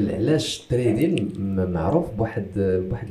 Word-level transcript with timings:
علاش 0.00 0.62
التريدينغ 0.62 1.32
معروف 1.72 2.10
بواحد 2.10 2.46
بواحد 2.56 3.08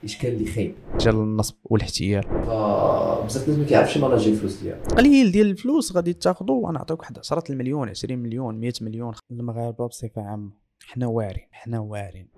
الإشكال 0.00 0.32
اللي 0.32 0.46
خايب. 0.46 0.74
ديال 0.98 1.14
النصب 1.14 1.54
والاحتيال. 1.64 2.22
فبزاف 2.22 3.48
الناس 3.48 3.58
ما 3.58 3.64
كيعرفش 3.64 3.98
مناجي 3.98 4.30
الفلوس 4.30 4.62
ديالها 4.62 4.80
قليل 4.80 5.32
ديال 5.32 5.46
الفلوس 5.46 5.96
غادي 5.96 6.12
تاخذوا 6.12 6.68
ونعطيوك 6.68 7.00
واحد 7.00 7.18
10 7.18 7.44
المليون 7.50 7.88
20 7.88 8.18
مليون 8.18 8.60
100 8.60 8.72
مليون. 8.80 9.14
المغاربة 9.30 9.86
بصفة 9.86 10.22
عامة 10.22 10.50
حنا 10.84 11.06
واعرين 11.06 11.46
حنا 11.50 11.80
واعرين. 11.80 12.28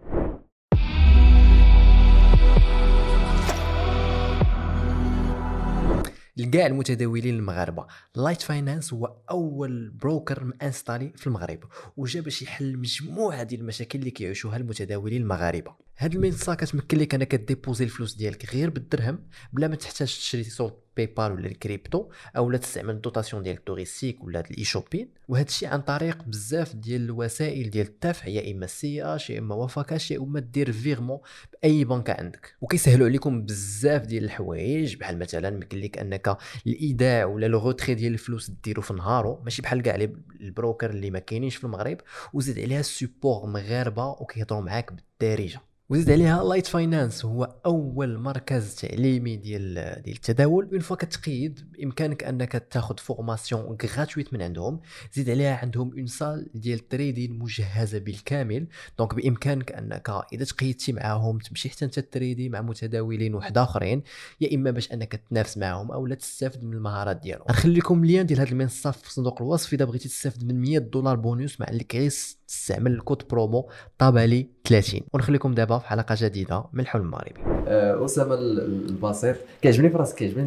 لكاع 6.37 6.67
المتداولين 6.67 7.35
المغاربة. 7.35 7.87
Lite 8.17 8.43
Finance 8.43 8.93
هو 8.93 9.17
أول 9.31 9.91
broker 9.91 10.45
installé 10.45 11.13
في 11.17 11.27
المغرب 11.27 11.59
وجا 11.97 12.21
باش 12.21 12.43
يحل 12.43 12.79
مجموعة 12.79 13.43
ديال 13.43 13.61
المشاكل 13.61 13.99
اللي 13.99 14.11
كيعيشوها 14.11 14.57
المتداولين 14.57 15.23
المغاربة. 15.23 15.75
هاد 15.99 16.15
المنصة 16.15 16.55
كتمكن 16.55 16.99
لك 16.99 17.15
أنك 17.15 17.35
déposer 17.35 17.85
الفلوس 17.85 18.15
ديالك 18.15 18.55
غير 18.55 18.71
بالدرهم 18.71 19.19
بلا 19.53 19.69
ما 19.69 19.77
تحتاج 19.77 20.09
تشري 20.09 20.45
solde 20.45 20.83
PayPal 20.97 21.33
ولا 21.33 21.47
الكريبتو 21.47 22.11
أو 22.37 22.51
لا 22.51 22.59
تستعمل 22.59 22.95
ال 22.95 23.00
dotation 23.00 23.43
ديال 23.43 23.65
touristique 23.65 24.25
ولا 24.25 24.39
هاد 24.39 24.47
ال 24.51 24.65
e-shopping 24.65 25.09
وهذا 25.29 25.47
الشيء 25.47 25.69
عن 25.69 25.81
طريق 25.81 26.23
بزاف 26.23 26.75
ديال 26.75 27.03
الوسائل 27.03 27.71
ديال 27.71 27.87
الدفع 27.87 28.29
يا 28.29 28.53
إما 28.53 28.67
CIH 28.67 29.31
يا 29.31 29.39
إما 29.39 29.55
Wafacash 29.55 30.11
يا 30.11 30.19
إما 30.19 30.41
دير 30.41 30.73
virement 30.73 31.19
بأي 31.53 31.85
بنكة 31.85 32.13
عندك. 32.13 32.55
وكيسهلوا 32.61 33.07
عليكم 33.07 33.43
بزاف 33.43 34.03
ديال 34.03 34.25
الحوايج 34.25 34.97
بحال 34.97 35.19
مثلا 35.19 35.49
يمكن 35.49 35.79
لك 35.79 35.99
أنك 35.99 36.37
الإيداع 36.67 37.25
ولا 37.25 37.47
le 37.47 37.59
retrait 37.59 37.95
ديال 37.95 38.13
الفلوس 38.13 38.51
ديرو 38.51 38.83
في 38.83 38.95
نهارو 38.95 39.41
ماشي 39.45 39.63
بحال 39.63 39.83
كاع 39.83 39.95
ال 40.41 40.48
broker 40.48 40.91
اللي 40.91 41.11
ما 41.11 41.19
كاينينش 41.19 41.57
في 41.57 41.65
المغرب 41.65 41.99
وزيد 42.33 42.59
عليها 42.59 42.81
ال 42.81 42.89
support 42.89 43.47
مغاربة 43.47 44.07
وكيهضروا 44.07 44.61
معاك 44.61 44.93
بالدارجة. 44.93 45.72
وزيد 45.93 46.11
عليها 46.11 46.45
Lite 46.45 46.67
Finance 46.67 47.25
هو 47.25 47.55
أول 47.67 48.19
مركز 48.19 48.75
تعليمي 48.75 49.37
ديال 49.37 49.75
ديال 49.75 50.17
التداول. 50.17 50.69
une 50.73 50.81
fois 50.81 50.97
كتقيد 50.97 51.61
بإمكانك 51.73 52.25
أنك 52.25 52.67
تاخذ 52.71 52.99
formation 52.99 53.77
gratuite 53.85 54.35
من 54.35 54.43
عندهم. 54.43 54.81
زيد 55.13 55.31
عليها 55.31 55.57
عندهم 55.57 55.93
une 55.99 56.07
salle 56.07 56.51
ديال 56.55 56.79
التريدينغ 56.79 57.39
مجهزة 57.39 57.99
بالكامل. 57.99 58.67
donc 58.99 59.15
بإمكانك 59.15 59.73
أنك 59.73 60.11
إذا 60.33 60.45
تقيدتي 60.45 60.93
معاهم 60.93 61.39
تمشي 61.39 61.69
حتى 61.69 61.85
أنت 61.85 61.99
تريدي 61.99 62.49
مع 62.49 62.63
متداولين 62.63 63.35
واحد 63.35 63.59
اخرين 63.59 64.03
يا 64.41 64.55
إما 64.55 64.71
باش 64.71 64.93
أنك 64.93 65.23
تنافس 65.31 65.59
معاهم 65.59 65.93
أو 65.93 66.07
لا 66.07 66.15
تستافد 66.15 66.65
من 66.65 66.73
المهارات 66.73 67.17
ديالهم. 67.17 67.47
غنخلي 67.49 67.75
لكم 67.75 68.03
ال 68.03 68.08
lien 68.08 68.27
ديال 68.27 68.41
هذه 68.41 68.51
المنصة 68.51 68.91
في 68.91 69.13
صندوق 69.13 69.43
الوصف. 69.43 69.73
إذا 69.73 69.85
بغيتي 69.85 70.09
تستافد 70.09 70.45
من 70.45 70.61
100 70.61 70.79
دولار 70.79 71.17
بونوس 71.17 71.61
مع 71.61 71.69
اللي 71.69 71.85
كيس 71.85 72.39
تستعمل 72.49 72.93
ال 72.93 72.99
code 72.99 73.23
promo 73.31 73.71
طابالي 73.99 74.49
30 74.65 75.01
ونخليكم 75.13 75.55
دابا 75.55 75.79
في 75.79 75.87
حلقة 75.87 76.15
جديدة 76.19 76.65
من 76.73 76.81
الحلم 76.81 77.03
المغربي. 77.03 77.41
آه، 77.69 78.05
أسامة 78.05 78.35
ال- 78.35 78.61
ال- 78.61 78.89
البصير 78.89 79.37
كيعجبني 79.63 79.91
في 79.91 79.97
راسك 79.97 80.17
كيعجبني 80.17 80.45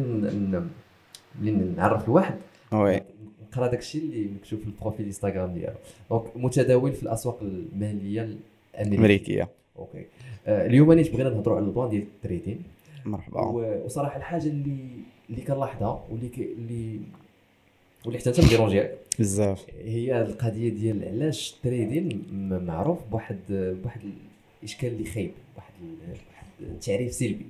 ملي 1.40 1.52
نعرف 1.76 2.04
الواحد. 2.04 2.34
Oui. 2.72 3.00
نقرا 3.52 3.66
داك 3.66 3.78
الشيء 3.78 4.02
اللي 4.02 4.28
مكتوب 4.40 4.60
في 4.60 4.66
ال 4.66 4.72
profil 4.72 5.06
Instagram 5.06 5.54
ديالو. 5.54 5.74
donc 6.10 6.24
متداول 6.36 6.92
في 6.92 7.02
الأسواق 7.02 7.38
الماليه 7.42 8.36
الأمريكية. 8.74 8.98
أمريكية. 8.98 9.48
okay 9.78 10.04
آه، 10.46 10.66
اليوم 10.66 10.92
نيت 10.92 11.12
بغينا 11.12 11.30
نهضروا 11.30 11.56
على 11.56 11.66
ال 11.66 11.70
plan 11.70 11.88
ديال 11.88 12.02
التريدينغ. 12.02 12.62
مرحبا. 13.04 13.40
وصراحة 13.40 14.16
الحاجة 14.16 14.46
اللي 14.46 14.86
اللي 15.30 15.40
كنلاحظها 15.42 16.04
واللي 16.10 16.30
اللي 16.36 17.00
واللي 18.06 18.18
حتى 18.18 18.30
انت 18.30 18.40
مـ 18.40 18.46
dérangeك 18.46 18.90
بزاف. 19.18 19.66
هي 19.84 20.22
القضية 20.22 20.68
ديال 20.68 21.04
علاش 21.08 21.54
التريدينغ 21.56 22.22
معروف 22.66 22.98
بواحد 23.10 23.38
بواحد 23.50 24.00
الإشكال 24.62 24.92
اللي 24.92 25.04
خايب 25.10 25.30
واحد 25.56 25.72
ال- 25.82 26.10
واحد 26.30 26.46
التعريف 26.60 27.12
سلبي. 27.12 27.46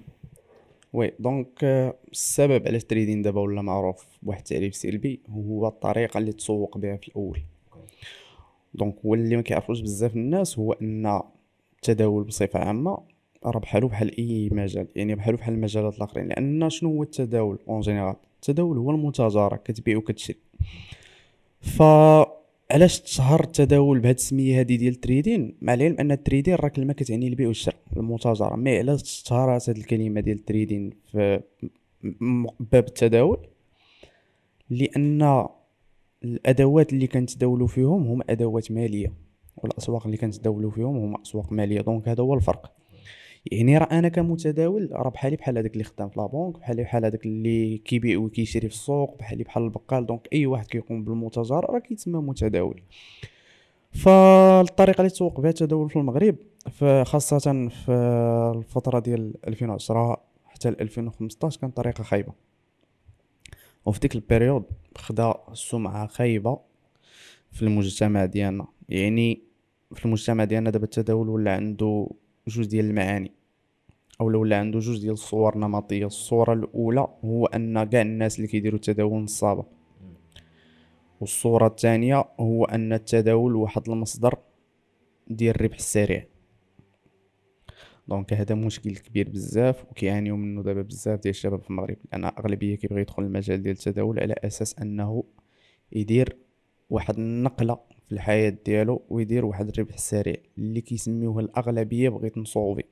Oui 0.92 1.12
donc 1.18 1.64
آه، 1.64 1.94
السبب 2.12 2.66
علاش 2.68 2.82
التريدينغ 2.82 3.22
دابا 3.22 3.40
ولا 3.40 3.62
معروف 3.62 4.06
بواحد 4.22 4.38
التعريف 4.38 4.74
سلبي 4.74 5.20
هو 5.30 5.66
الطريقة 5.68 6.18
اللي 6.18 6.32
تسوق 6.32 6.78
بها 6.78 6.96
في 6.96 7.08
الأول. 7.08 7.40
donc 8.74 8.94
هو 9.06 9.14
اللي 9.14 9.36
ما 9.36 9.42
كيعرفوش 9.42 9.80
بزاف 9.80 10.16
الناس 10.16 10.58
هو 10.58 10.72
أن 10.72 11.20
التداول 11.76 12.24
بصفة 12.24 12.58
عامة 12.58 12.98
راه 13.44 13.58
بحالو 13.58 13.88
بحال 13.88 14.18
أي 14.18 14.48
مجال 14.52 14.86
يعني 14.96 15.14
بحالو 15.14 15.36
بحال 15.36 15.54
المجالات 15.54 15.96
الآخرين 15.96 16.28
لأن 16.28 16.70
شنو 16.70 16.90
هو 16.90 17.02
التداول؟ 17.02 17.58
en 17.68 17.80
général 17.80 18.16
التداول 18.34 18.78
هو 18.78 18.90
المتاجره 18.90 19.56
كتبيع 19.56 19.96
وكتشري. 19.96 20.36
ف 21.60 21.82
علاش 22.70 23.00
تشهر 23.00 23.44
التداول 23.44 23.98
بهاد 24.00 24.14
السمية 24.14 24.60
هادي 24.60 24.76
ديال 24.76 24.94
التريدينغ 24.94 25.56
مع 25.62 25.74
العلم 25.74 25.96
أن 26.00 26.12
التريدينغ 26.12 26.54
راه 26.54 26.68
كلمه 26.68 26.92
كتعني 26.92 27.28
البيع 27.28 27.48
والشراء 27.48 27.76
المتاجره 27.96 28.56
mais 28.56 28.78
علاش 28.78 29.02
اشتهرت 29.02 29.68
هاد 29.68 29.76
الكلمة 29.76 30.20
ديال 30.20 30.36
التريدينغ 30.36 30.90
في 31.12 31.40
باب 32.60 32.84
التداول؟ 32.86 33.46
لأن 34.70 35.46
الأدوات 36.24 36.92
اللي 36.92 37.06
كنتداولوا 37.06 37.66
فيهم 37.66 38.06
هم 38.06 38.22
أدوات 38.30 38.72
مالية 38.72 39.12
والأسواق 39.56 40.04
اللي 40.04 40.16
كنتداولوا 40.16 40.70
فيهم 40.70 40.96
هم 40.96 41.20
أسواق 41.20 41.52
مالية 41.52 41.80
donc 41.80 42.08
هذا 42.08 42.22
هو 42.22 42.34
الفرق. 42.34 42.75
يعني 43.52 43.78
راه 43.78 43.98
أنا 43.98 44.08
كمتداول 44.08 44.88
راه 44.92 45.08
بحالي 45.08 45.36
بحال 45.36 45.58
هذاك 45.58 45.72
اللي 45.72 45.84
خدام 45.84 46.08
في 46.08 46.20
la 46.20 46.30
banque 46.30 46.58
بحالي 46.58 46.82
بحال 46.82 47.04
هذاك 47.04 47.26
اللي 47.26 47.78
كيبيع 47.78 48.18
وكيشري 48.18 48.68
في 48.68 48.74
السوق 48.74 49.18
بحالي 49.18 49.44
بحال 49.44 49.62
البقال. 49.62 50.06
donc 50.06 50.28
اي 50.32 50.46
واحد 50.46 50.66
كيقوم 50.66 51.04
بالمتاجره 51.04 51.60
راه 51.60 51.78
كيتسمى 51.78 52.20
متداول. 52.20 52.82
فالطريقة 53.90 55.00
اللي 55.00 55.10
تسوق 55.10 55.40
بها 55.40 55.50
التداول 55.50 55.90
في 55.90 55.96
المغرب 55.96 56.36
خاصة 57.02 57.68
في 57.68 57.92
الفترة 58.56 58.98
ديال 58.98 59.34
2010 59.48 60.20
حتى 60.44 60.70
ل 60.70 60.76
2015 60.80 61.60
كانت 61.60 61.76
طريقة 61.76 62.04
خايبة. 62.04 62.32
وفي 63.86 64.00
ديك 64.00 64.14
البيريود 64.14 64.64
خدا 64.96 65.34
سمعه 65.52 66.06
خايبة 66.06 66.58
في 67.52 67.62
المجتمع 67.62 68.24
ديالنا. 68.24 68.66
يعني 68.88 69.42
في 69.94 70.06
المجتمع 70.06 70.44
ديالنا 70.44 70.70
دابا 70.70 70.84
التداول 70.84 71.28
ولا 71.28 71.54
عنده 71.54 72.08
جوج 72.48 72.66
ديال 72.66 72.84
المعاني. 72.84 73.35
أو 74.20 74.40
ولا 74.40 74.58
عنده 74.58 74.78
جوج 74.78 75.00
ديال 75.00 75.12
الصور 75.12 75.58
نمطيه 75.58 76.06
الصورة 76.06 76.52
الأولى 76.52 77.08
هو 77.24 77.46
أن 77.46 77.84
كاع 77.84 78.02
الناس 78.02 78.36
اللي 78.36 78.48
كيديروا 78.48 78.76
التداول 78.76 79.22
نصابه 79.22 79.64
والصورة 81.20 81.66
الثانية 81.66 82.24
هو 82.40 82.64
أن 82.64 82.92
التداول 82.92 83.56
واحد 83.56 83.88
المصدر 83.88 84.38
ديال 85.28 85.54
الربح 85.54 85.76
السريع. 85.76 86.26
donc 88.08 88.32
هذا 88.32 88.54
مشكل 88.54 88.96
كبير 88.96 89.28
بزاف 89.28 89.84
وكيعانيو 89.90 90.36
منه 90.36 90.62
دابا 90.62 90.82
بزاف 90.82 91.20
ديال 91.20 91.30
الشباب 91.34 91.60
في 91.60 91.70
المغرب 91.70 91.96
لأن 92.12 92.24
أغلبية 92.24 92.74
كيبغي 92.76 93.00
يدخل 93.00 93.22
المجال 93.22 93.62
ديال 93.62 93.74
التداول 93.74 94.20
على 94.20 94.34
أساس 94.44 94.78
أنه 94.78 95.24
يدير 95.92 96.36
واحد 96.90 97.18
النقلة 97.18 97.78
في 98.06 98.12
الحياة 98.12 98.56
ديالو 98.66 99.02
ويدير 99.08 99.44
واحد 99.44 99.68
الربح 99.68 99.94
السريع 99.94 100.36
اللي 100.58 100.80
كيسميوه 100.80 101.40
الأغلبية 101.40 102.08
بغيت 102.08 102.38
نصوبي. 102.38 102.84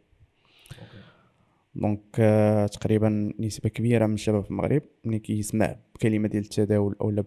donc 1.77 2.01
آه، 2.19 2.67
تقريبا 2.67 3.33
نسبة 3.39 3.69
كبيرة 3.69 4.07
من 4.07 4.15
الشباب 4.15 4.45
في 4.45 4.51
المغرب 4.51 4.83
ملي 5.05 5.19
كيسمع 5.19 5.77
بكلمة 5.95 6.29
ديال 6.29 6.43
التداول 6.43 6.97
أو 7.01 7.25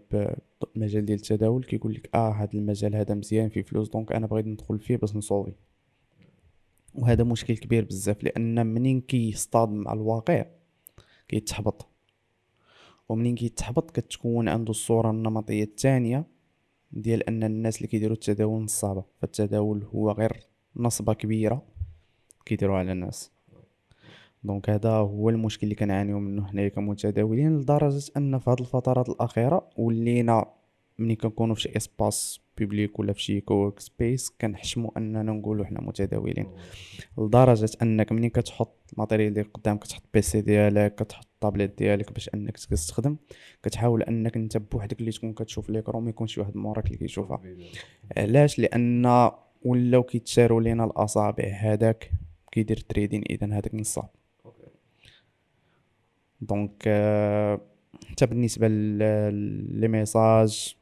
بمجال 0.75 1.05
ديال 1.05 1.19
التداول 1.19 1.63
كيقول 1.63 1.93
لك 1.93 2.09
آه 2.15 2.31
هذا 2.31 2.53
المجال 2.53 2.95
هذا 2.95 3.15
مزيان 3.15 3.49
فيه 3.49 3.61
فلوس 3.61 3.89
donc 3.89 4.11
أنا 4.11 4.27
بغيت 4.27 4.47
ندخل 4.47 4.79
فيه 4.79 4.95
باش 4.95 5.15
نصوبي 5.15 5.55
وهذا 6.97 7.23
مشكل 7.23 7.57
كبير 7.57 7.85
بزاف 7.85 8.23
لأن 8.23 8.67
منين 8.67 9.01
كيصطادم 9.01 9.73
مع 9.73 9.93
الواقع 9.93 10.45
كيتحبط. 11.27 11.87
ومنين 13.09 13.35
كيتحبط 13.35 13.91
كتكون 13.91 14.49
عنده 14.49 14.71
الصورة 14.71 15.11
النمطية 15.11 15.63
الثانية 15.63 16.27
ديال 16.91 17.23
أن 17.23 17.43
الناس 17.43 17.77
اللي 17.77 17.87
كيديروا 17.87 18.13
التداول 18.13 18.63
نصابة. 18.63 19.03
فالتداول 19.21 19.83
هو 19.83 20.11
غير 20.11 20.47
نصبة 20.75 21.13
كبيرة 21.13 21.65
كيديروها 22.45 22.79
على 22.79 22.91
الناس. 22.91 23.31
donc 24.47 24.69
هذا 24.69 24.89
هو 24.89 25.29
المشكل 25.29 25.63
اللي 25.63 25.75
كنعانيو 25.75 26.19
منه 26.19 26.47
حنايا 26.47 26.69
كمتداولين 26.69 27.57
لدرجة 27.57 28.11
أن 28.17 28.39
في 28.39 28.49
هذه 28.49 28.59
الفترات 28.59 29.09
الأخيرة 29.09 29.69
ولينا 29.77 30.45
ملي 30.99 31.15
كنكونوا 31.15 31.55
في 31.55 31.61
شي 31.61 31.77
espace 31.77 32.41
public 32.57 32.99
ولا 32.99 33.13
في 33.13 33.21
شي 33.21 33.41
coworking 33.41 33.79
space 33.79 34.29
كنحشموا 34.41 34.91
أننا 34.97 35.23
نقولوا 35.23 35.65
حنا 35.65 35.81
متداولين. 35.81 36.47
لدرجة 37.17 37.69
أنك 37.81 38.11
ملي 38.11 38.29
كتحط 38.29 38.77
ال 38.93 38.97
matériel 38.97 39.29
اللي 39.29 39.41
قدامك 39.41 39.79
كتحط 39.83 40.03
PC 40.13 40.41
ديالك 40.41 40.95
كتحط 40.95 41.27
الطابليت 41.33 41.77
ديالك 41.77 42.13
باش 42.13 42.29
أنك 42.33 42.57
تستخدم 42.57 43.15
كتحاول 43.63 44.03
أنك 44.03 44.35
أنت 44.35 44.57
بوحدك 44.57 44.99
اللي 44.99 45.11
تكون 45.11 45.33
كتشوف 45.33 45.69
l'écran 45.69 46.03
ما 46.03 46.09
يكونش 46.09 46.37
واحد 46.37 46.55
موراك 46.57 46.85
اللي 46.85 46.97
كيشوفها. 46.97 47.41
علاش؟ 48.17 48.59
لأن 48.59 49.29
ولاو 49.65 50.03
كيتشاروا 50.03 50.61
لينا 50.61 50.83
الأصابع 50.83 51.43
هذاك 51.43 52.11
كيدير 52.51 52.77
تريدينغ 52.77 53.23
اذا 53.29 53.47
هذاك 53.47 53.75
نصاب. 53.75 54.09
donc 56.41 56.83
حتى 58.09 58.25
بالنسبة 58.25 58.67
لل- 58.67 59.79
les 59.79 59.87
messages 59.87 60.75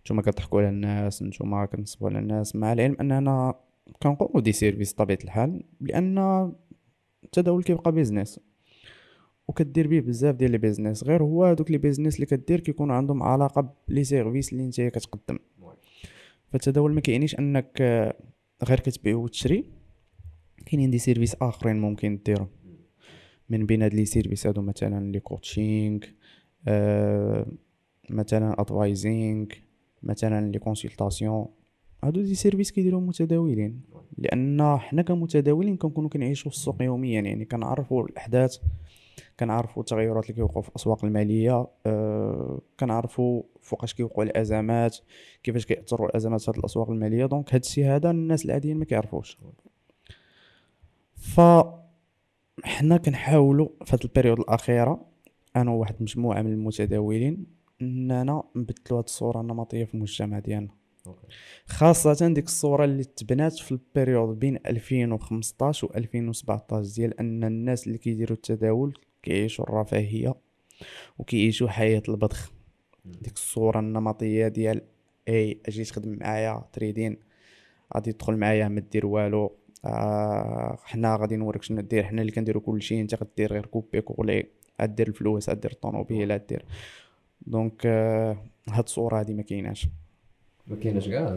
نتوما 0.00 0.22
كتضحكوا 0.22 0.60
على 0.60 0.68
الناس 0.68 1.22
نتوما 1.22 1.66
كتنصبوا 1.66 2.08
على 2.10 2.18
الناس 2.18 2.56
مع 2.56 2.72
العلم 2.72 2.96
أننا 3.00 3.54
كنقومو 4.02 4.40
des 4.40 4.52
services 4.52 4.94
بطبيعة 4.94 5.18
الحال 5.24 5.62
لأن 5.80 6.18
التداول 7.24 7.62
كيبقى 7.62 7.92
business 7.92 8.40
وكدير 9.48 9.86
بيه 9.86 10.00
بزاف 10.00 10.34
ديال 10.34 10.50
les 10.50 10.58
business 10.58 11.04
غير 11.04 11.22
هو 11.22 11.44
هادوك 11.44 11.70
les 11.70 11.78
business 11.78 12.14
اللي 12.14 12.26
كدير 12.26 12.60
كيكون 12.60 12.90
عندهم 12.90 13.22
علاقة 13.22 13.74
ب 13.88 13.92
les 13.92 14.04
services 14.04 14.52
اللي 14.52 14.66
نتايا 14.66 14.88
كتقدم. 14.88 15.38
فالتداول 16.48 16.92
ما 16.94 17.00
كيعنيش 17.00 17.38
أنك 17.38 17.78
آه، 17.80 18.14
غير 18.64 18.80
كتبيع 18.80 19.16
وتشري 19.16 19.64
كاينين 20.66 20.90
des 20.90 20.98
services 20.98 21.34
آخرين 21.42 21.76
ممكن 21.80 22.18
ديرهم. 22.26 22.48
من 23.52 23.66
بين 23.66 23.82
هاد 23.82 23.94
les 23.94 24.04
services 24.04 24.46
هادو 24.46 24.62
مثلا 24.62 25.12
les 25.12 25.20
coaching 25.20 26.00
آه 26.68 27.46
مثلا 28.10 28.60
advising 28.60 29.46
مثلا 30.02 30.50
les 30.50 30.58
consultations. 30.58 31.46
هادو 32.04 32.20
des 32.20 32.34
services 32.34 32.70
كيديروا 32.70 33.00
متداولين. 33.00 33.80
لأن 34.18 34.76
حنا 34.78 35.02
كمتداولين 35.02 35.76
كنكونوا 35.76 36.10
كنعيشوا 36.10 36.50
في 36.50 36.56
السوق 36.56 36.82
يوميا 36.82 37.20
يعني 37.20 37.44
كنعرفوا 37.44 38.02
الأحداث 38.02 38.58
كنعرفوا 39.40 39.82
التغيرات 39.82 40.24
اللي 40.24 40.34
كيوقعوا 40.34 40.62
في 40.62 40.68
الأسواق 40.68 41.04
المالية 41.04 41.66
أه 41.86 42.60
كنعرفوا 42.80 43.42
فوقاش 43.60 43.94
كيوقعوا 43.94 44.24
الأزمات 44.24 44.98
كيفاش 45.42 45.66
كيأثروا 45.66 46.08
الأزمات 46.08 46.40
في 46.40 46.50
هاد 46.50 46.58
الأسواق 46.58 46.90
المالية. 46.90 47.26
donc 47.26 47.54
هادشي 47.54 47.84
هذا 47.84 48.10
الناس 48.10 48.44
العاديين 48.44 48.76
ما 48.76 48.84
كيعرفوش. 48.84 49.38
ف 51.14 51.40
حنا 52.64 52.96
كنحاولوا 52.96 53.68
في 53.84 53.92
هاد 53.96 54.00
ال 54.04 54.08
période 54.08 54.38
الأخيرة 54.40 55.06
أنا 55.56 55.70
وواحد 55.70 55.94
مجموعة 56.00 56.42
من 56.42 56.52
المتداولين 56.52 57.46
إننا 57.82 58.42
نبدلوا 58.56 58.98
هاد 58.98 59.04
الصورة 59.04 59.40
النمطية 59.40 59.84
في 59.84 59.94
المجتمع 59.94 60.38
ديالنا. 60.38 60.70
خاصة 61.66 62.28
ديك 62.28 62.44
الصورة 62.44 62.84
اللي 62.84 63.04
تبنات 63.04 63.52
في 63.52 63.72
ال 63.72 63.80
période 63.80 64.38
بين 64.38 64.58
2015 64.66 65.86
و 65.86 65.90
2017 65.96 66.94
ديال 66.94 67.20
أن 67.20 67.44
الناس 67.44 67.86
اللي 67.86 67.98
كيديروا 67.98 68.36
التداول 68.36 68.98
كيعيشوا 69.22 69.64
الرفاهية 69.64 70.34
وكيعيشوا 71.18 71.68
حياة 71.68 72.02
البذخ 72.08 72.52
ديك 73.04 73.32
الصورة 73.32 73.80
النمطية 73.80 74.48
ديال 74.48 74.80
اي 75.28 75.60
أجي 75.66 75.84
تخدم 75.84 76.18
معايا 76.20 76.64
trading 76.72 77.16
غادي 77.94 78.12
تدخل 78.12 78.36
معايا 78.36 78.68
ما 78.68 78.80
دير 78.80 79.06
والو. 79.06 79.56
آه 79.84 80.78
حنا 80.84 81.16
غادي 81.16 81.36
نوريك 81.36 81.62
شنو 81.62 81.80
دير. 81.80 82.04
حنا 82.04 82.20
اللي 82.20 82.32
كنديرو 82.32 82.60
كلشي 82.60 83.00
انت 83.00 83.14
غدير 83.14 83.52
غير 83.52 83.66
copier 83.66 84.00
coller 84.00 84.46
غدير 84.82 85.08
الفلوس 85.08 85.50
غدير 85.50 85.70
الطوموبيل 85.70 86.32
غدير. 86.32 86.64
donc 87.46 87.82
آه 87.86 88.36
هاد 88.68 88.84
الصورة 88.84 89.20
هادي 89.20 89.34
ما 89.34 89.42
كايناش. 89.42 89.88
ما 90.66 90.76
كايناش 90.76 91.08
كاع؟ 91.08 91.36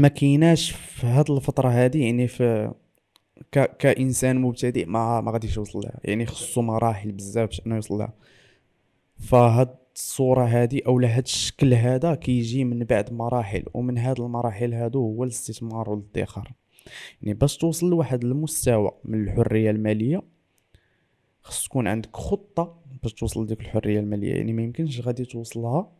ما 0.00 0.08
كايناش 0.08 0.70
في 0.70 1.06
هاد 1.06 1.30
الفترة 1.30 1.68
هادي. 1.68 2.04
يعني 2.04 2.28
في 2.28 2.72
ك... 3.52 3.76
كإنسان 3.76 4.40
مبتدئ 4.40 4.84
ما 4.84 5.20
ما 5.20 5.30
غاديش 5.30 5.56
يوصل 5.56 5.78
لها. 5.78 6.00
يعني 6.04 6.26
خصو 6.26 6.62
مراحل 6.62 7.12
بزاف 7.12 7.48
باش 7.48 7.66
أنه 7.66 7.74
يوصل 7.74 7.94
لها. 7.98 8.12
فهاد 9.18 9.74
الصورة 9.96 10.44
هادي 10.44 10.86
أو 10.86 11.00
هاد 11.00 11.22
الشكل 11.22 11.74
هذا 11.74 12.14
كيجي 12.14 12.64
من 12.64 12.78
بعد 12.84 13.12
مراحل. 13.12 13.64
ومن 13.74 13.98
هاد 13.98 14.20
المراحل 14.20 14.74
هادو 14.74 15.00
هو 15.00 15.24
الاستثمار 15.24 15.90
والادخار. 15.90 16.52
يعني 17.22 17.34
باش 17.34 17.56
توصل 17.56 17.90
لواحد 17.90 18.24
المستوى 18.24 18.92
من 19.04 19.22
الحرية 19.22 19.70
المالية 19.70 20.22
خص 21.42 21.64
تكون 21.64 21.86
عندك 21.86 22.16
خطة 22.16 22.82
باش 23.02 23.12
توصل 23.12 23.42
لديك 23.42 23.60
الحرية 23.60 24.00
المالية. 24.00 24.34
يعني 24.34 24.52
ما 24.52 24.62
يمكنش 24.62 25.00
غادي 25.00 25.24
توصلها 25.24 25.92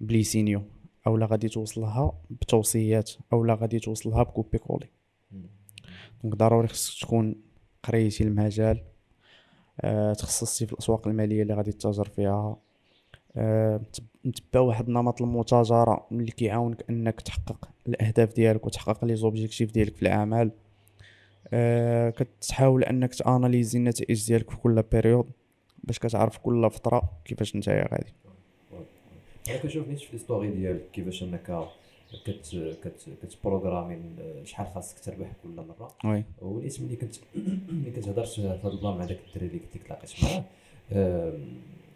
ب 0.00 0.06
les 0.06 0.23
signaux 0.23 0.62
أو 1.06 1.16
لا 1.16 1.26
غادي 1.26 1.48
توصلها 1.48 2.18
بتوصيات 2.30 3.10
أو 3.32 3.44
لا 3.44 3.54
غادي 3.54 3.78
توصلها 3.78 4.22
ب 4.22 4.27
copier 4.27 4.58
coller 4.58 4.88
donc 6.22 6.36
ضروري 6.36 6.68
خصك 6.68 7.00
تكون 7.06 7.34
قريتي 7.82 8.24
المجال 8.24 8.82
أه 9.80 10.12
تخصصتي 10.12 10.66
في 10.66 10.72
الأسواق 10.72 11.08
المالية 11.08 11.42
اللي 11.42 11.54
غادي 11.54 11.72
تتاجر 11.72 12.04
فيها. 12.08 12.56
متبع 14.24 14.60
واحد 14.60 14.88
نمط 14.88 15.22
المتاجره 15.22 16.06
اللي 16.12 16.30
كيعاونك 16.30 16.84
أنك 16.90 17.20
تحقق 17.20 17.68
الأهداف 17.88 18.34
ديالك 18.34 18.66
وتحقق 18.66 19.04
les 19.04 19.16
objectifs 19.16 19.72
ديالك 19.72 19.96
في 19.96 20.02
الأعمال. 20.02 20.50
أه 21.52 22.10
كتحاول 22.10 22.84
أنك 22.84 23.14
ت 23.14 23.21
analyser 23.21 23.78
النتائج 23.78 24.26
ديالك 24.26 24.50
في 24.50 24.56
كل 24.56 24.82
période 24.92 25.30
باش 25.84 25.98
كتعرف 25.98 26.38
كل 26.38 26.70
فترة 26.70 27.10
كيفاش 27.24 27.56
نتايا 27.56 27.88
غادي. 27.92 28.12
أنا 29.48 29.58
كنشوف 29.58 29.88
نيت 29.88 29.98
في 29.98 30.12
les 30.12 30.23
stories 30.23 30.50
ديالك 30.50 30.90
كيفاش 30.92 31.22
أنك 31.22 31.66
كت 32.26 32.56
كت 32.84 33.10
كت 33.22 33.35
programmer 33.35 33.98
شحال 34.44 34.66
خاصك 34.74 34.98
تربح 34.98 35.32
كل 35.42 35.48
مرة. 35.48 35.88
oui. 36.04 36.24
ونيت 36.42 36.80
ملي 36.80 36.96
كنت 36.96 37.14
ملي 37.72 37.90
كنت 37.90 38.08
هضرت 38.08 38.28
في 38.28 38.40
هذا 38.40 38.68
ال 38.68 38.74
plan 38.74 38.96
مع 38.98 39.04
داك 39.04 39.18
الدري 39.28 39.46
اللي 39.46 39.58
كنت 39.58 39.82
تلاقيت 39.84 40.12
معاه 40.22 40.44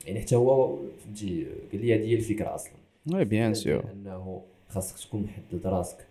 يعني 0.06 0.20
حتى 0.20 0.36
هو 0.36 0.78
فهمتي 1.04 1.46
قال 1.72 1.80
لي 1.80 1.94
هذه 1.94 2.08
هي 2.08 2.14
الفكرة 2.14 2.54
أصلا. 2.54 2.72
oui 3.12 3.24
bien 3.24 3.54
sûr 3.54 3.84
أنه 3.92 4.42
خاصك 4.68 5.06
تكون 5.08 5.22
محدد 5.22 5.66
راسك 5.66 6.06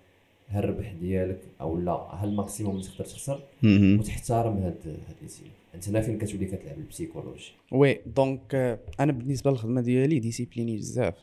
هل 0.47 0.63
الربح 0.63 0.91
ديالك 0.91 1.39
أو 1.61 1.77
لا 1.77 2.15
هل 2.15 2.29
ال 2.29 2.35
maximum 2.35 2.75
اللي 2.75 2.87
تقدر 2.87 3.05
تخسر؟ 3.05 3.43
وتحترم 3.63 4.57
هاد 4.57 4.97
هاد 5.07 5.29
سيل 5.29 5.47
أنت 5.75 5.89
هنا 5.89 6.01
فين 6.01 6.17
كتولي 6.17 6.45
كتلعب 6.45 6.77
ال 6.77 6.84
psychologie 6.84 7.51
oui 7.71 7.99
donc 8.05 8.79
أنا 8.99 9.11
بالنسبة 9.11 9.51
للخدمة 9.51 9.81
ديالي 9.81 10.19
discipliné 10.19 10.77
بزاف. 10.77 11.15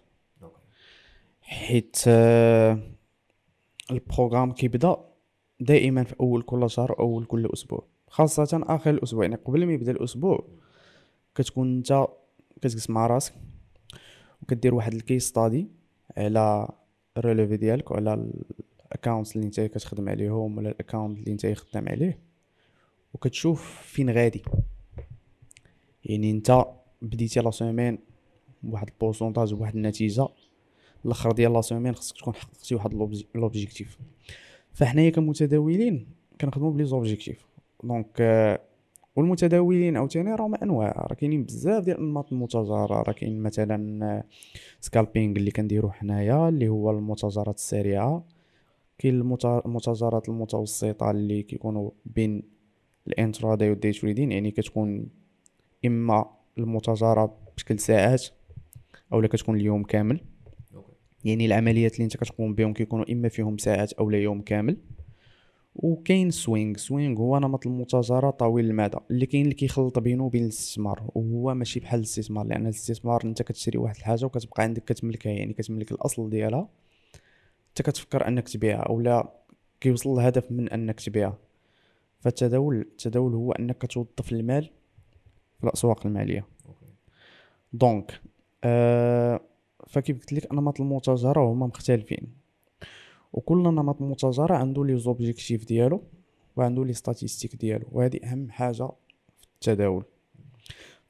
حيت 1.40 1.96
آه، 2.08 2.78
ال 3.90 3.97
programme 3.97 4.52
كيبدا 4.52 4.96
دائما 5.60 6.04
في 6.04 6.14
أول 6.20 6.42
كل 6.42 6.70
شهر 6.70 6.98
أو 6.98 7.04
أول 7.04 7.24
كل 7.24 7.50
أسبوع. 7.52 7.84
خاصة 8.08 8.64
آخر 8.68 8.90
الأسبوع 8.90 9.24
يعني 9.24 9.36
قبل 9.36 9.66
ما 9.66 9.72
يبدأ 9.72 9.92
الأسبوع 9.92 10.44
كتكون 11.34 11.76
أنت 11.76 12.06
كتجلس 12.56 12.90
مع 12.90 13.06
راسك 13.06 13.34
وكدير 14.42 14.74
واحد 14.74 14.94
ال 14.94 15.01
case 15.01 15.28
study 15.28 15.68
على 16.16 16.68
ال 17.16 17.22
relevé 17.22 17.56
ديالك 17.56 17.90
وعلى 17.90 18.30
ال 18.86 18.93
account 18.93 19.36
اللي 19.36 19.46
انت 19.46 19.60
كتخدم 19.60 20.08
عليهم 20.08 20.58
ولا 20.58 20.70
ال 20.70 20.76
account 20.76 21.18
اللي 21.18 21.32
انت 21.32 21.46
خدام 21.46 21.88
عليه 21.88 22.18
وكتشوف 23.14 23.82
فين 23.82 24.10
غادي. 24.10 24.42
يعني 26.04 26.30
انت 26.30 26.64
بديتي 27.02 27.40
la 27.40 27.50
semaine 27.50 27.98
بواحد 28.62 28.88
ال 28.88 28.94
pourcentage 28.94 29.54
بواحد 29.54 29.76
النتيجة 29.76 30.28
الآخر 31.04 31.32
ديال 31.32 31.52
la 31.52 31.60
semaine 31.60 31.94
خصك 31.94 32.16
تكون 32.16 32.34
حققتي 32.34 32.74
واحد 32.74 32.94
l'objectif 33.34 33.98
فحنايا 34.72 35.10
كمتداولين 35.10 36.06
كنخدموا 36.40 36.72
ب 36.72 36.84
les 36.84 36.99
objectifs. 36.99 37.46
donc 37.84 38.20
والمتداولين 39.16 39.96
عاوتاني 39.96 40.34
راهم 40.34 40.54
أنواع. 40.54 41.06
راه 41.10 41.14
كاينين 41.14 41.44
بزاف 41.44 41.84
ديال 41.84 41.96
انماط 41.96 42.32
المتاجره 42.32 43.02
راه 43.02 43.12
كاين 43.12 43.42
مثلا 43.42 44.24
scalping 44.80 45.36
اللي 45.36 45.50
كنديرو 45.50 45.90
حنايا 45.90 46.48
اللي 46.48 46.68
هو 46.68 46.90
المتاجرات 46.90 47.56
السريعة. 47.56 48.24
كاين 48.98 49.20
المتاجرات 49.40 50.28
المتوسطة 50.28 51.10
اللي 51.10 51.42
كيكونوا 51.42 51.90
بين 52.06 52.42
ال 53.06 53.13
intraday 53.13 53.70
وال 53.70 53.79
day 53.79 53.92
trading. 53.92 54.32
يعني 54.32 54.50
كتكون 54.50 55.08
إما 55.86 56.26
المتاجره 56.58 57.38
بشكل 57.56 57.78
ساعات 57.78 58.26
اولا 59.12 59.28
كتكون 59.28 59.56
اليوم 59.56 59.82
كامل. 59.82 60.20
يعني 61.24 61.46
العمليات 61.46 61.94
اللي 61.94 62.04
أنت 62.04 62.16
كتقوم 62.16 62.54
بهم 62.54 62.72
كيكونوا 62.72 63.12
إما 63.12 63.28
فيهم 63.28 63.58
ساعات 63.58 63.92
أو 63.92 64.10
لا 64.10 64.18
يوم 64.18 64.40
كامل. 64.42 64.76
وكاين 65.76 66.30
swing. 66.30 66.76
swing 66.76 67.18
هو 67.18 67.38
نمط 67.38 67.66
المتاجره 67.66 68.30
طويل 68.30 68.64
المدى. 68.70 68.98
اللي 69.10 69.26
كاين 69.26 69.42
اللي 69.42 69.54
كيخلط 69.54 69.98
بينه 69.98 70.24
وبين 70.24 70.42
الاستثمار. 70.44 71.10
وهو 71.14 71.54
ماشي 71.54 71.80
بحال 71.80 71.98
الاستثمار. 72.00 72.46
لأن 72.46 72.62
الاستثمار 72.62 73.24
أنت 73.24 73.42
كتشري 73.42 73.78
واحد 73.78 73.96
الحاجة 73.96 74.24
وكتبقى 74.24 74.62
عندك 74.62 74.84
كتملكها 74.84 75.32
يعني 75.32 75.52
كتملك 75.52 75.92
الأصل 75.92 76.30
ديالها. 76.30 76.68
أنت 77.68 77.82
كتفكر 77.82 78.28
أنك 78.28 78.48
تبيعها. 78.48 78.82
أو 78.82 79.00
لا 79.00 79.32
كيوصل 79.80 80.14
الهدف 80.14 80.52
من 80.52 80.68
أنك 80.68 81.00
تبيعها. 81.00 81.38
فالتداول 82.20 82.76
التداول 82.76 83.34
هو 83.34 83.52
أنك 83.52 83.86
توظف 83.86 84.32
المال 84.32 84.70
في 85.58 85.64
الأسواق 85.64 86.06
المالية. 86.06 86.46
donc 87.72 88.20
آه 88.64 89.40
فكيف 89.86 90.18
قلت 90.18 90.32
لك 90.32 90.52
انماط 90.52 90.80
المتاجره 90.80 91.52
هما 91.52 91.66
مختلفين. 91.66 92.45
وكل 93.36 93.62
نمط 93.62 94.00
متاجره 94.00 94.54
عنده 94.54 94.84
les 94.84 94.98
objectifs 94.98 95.64
ديالو 95.64 96.02
وعنده 96.56 96.84
les 96.84 96.92
statistiques 96.92 97.56
ديالو. 97.56 97.86
وهذه 97.92 98.20
أهم 98.24 98.50
حاجة 98.50 98.86
في 98.86 99.54
التداول. 99.54 100.04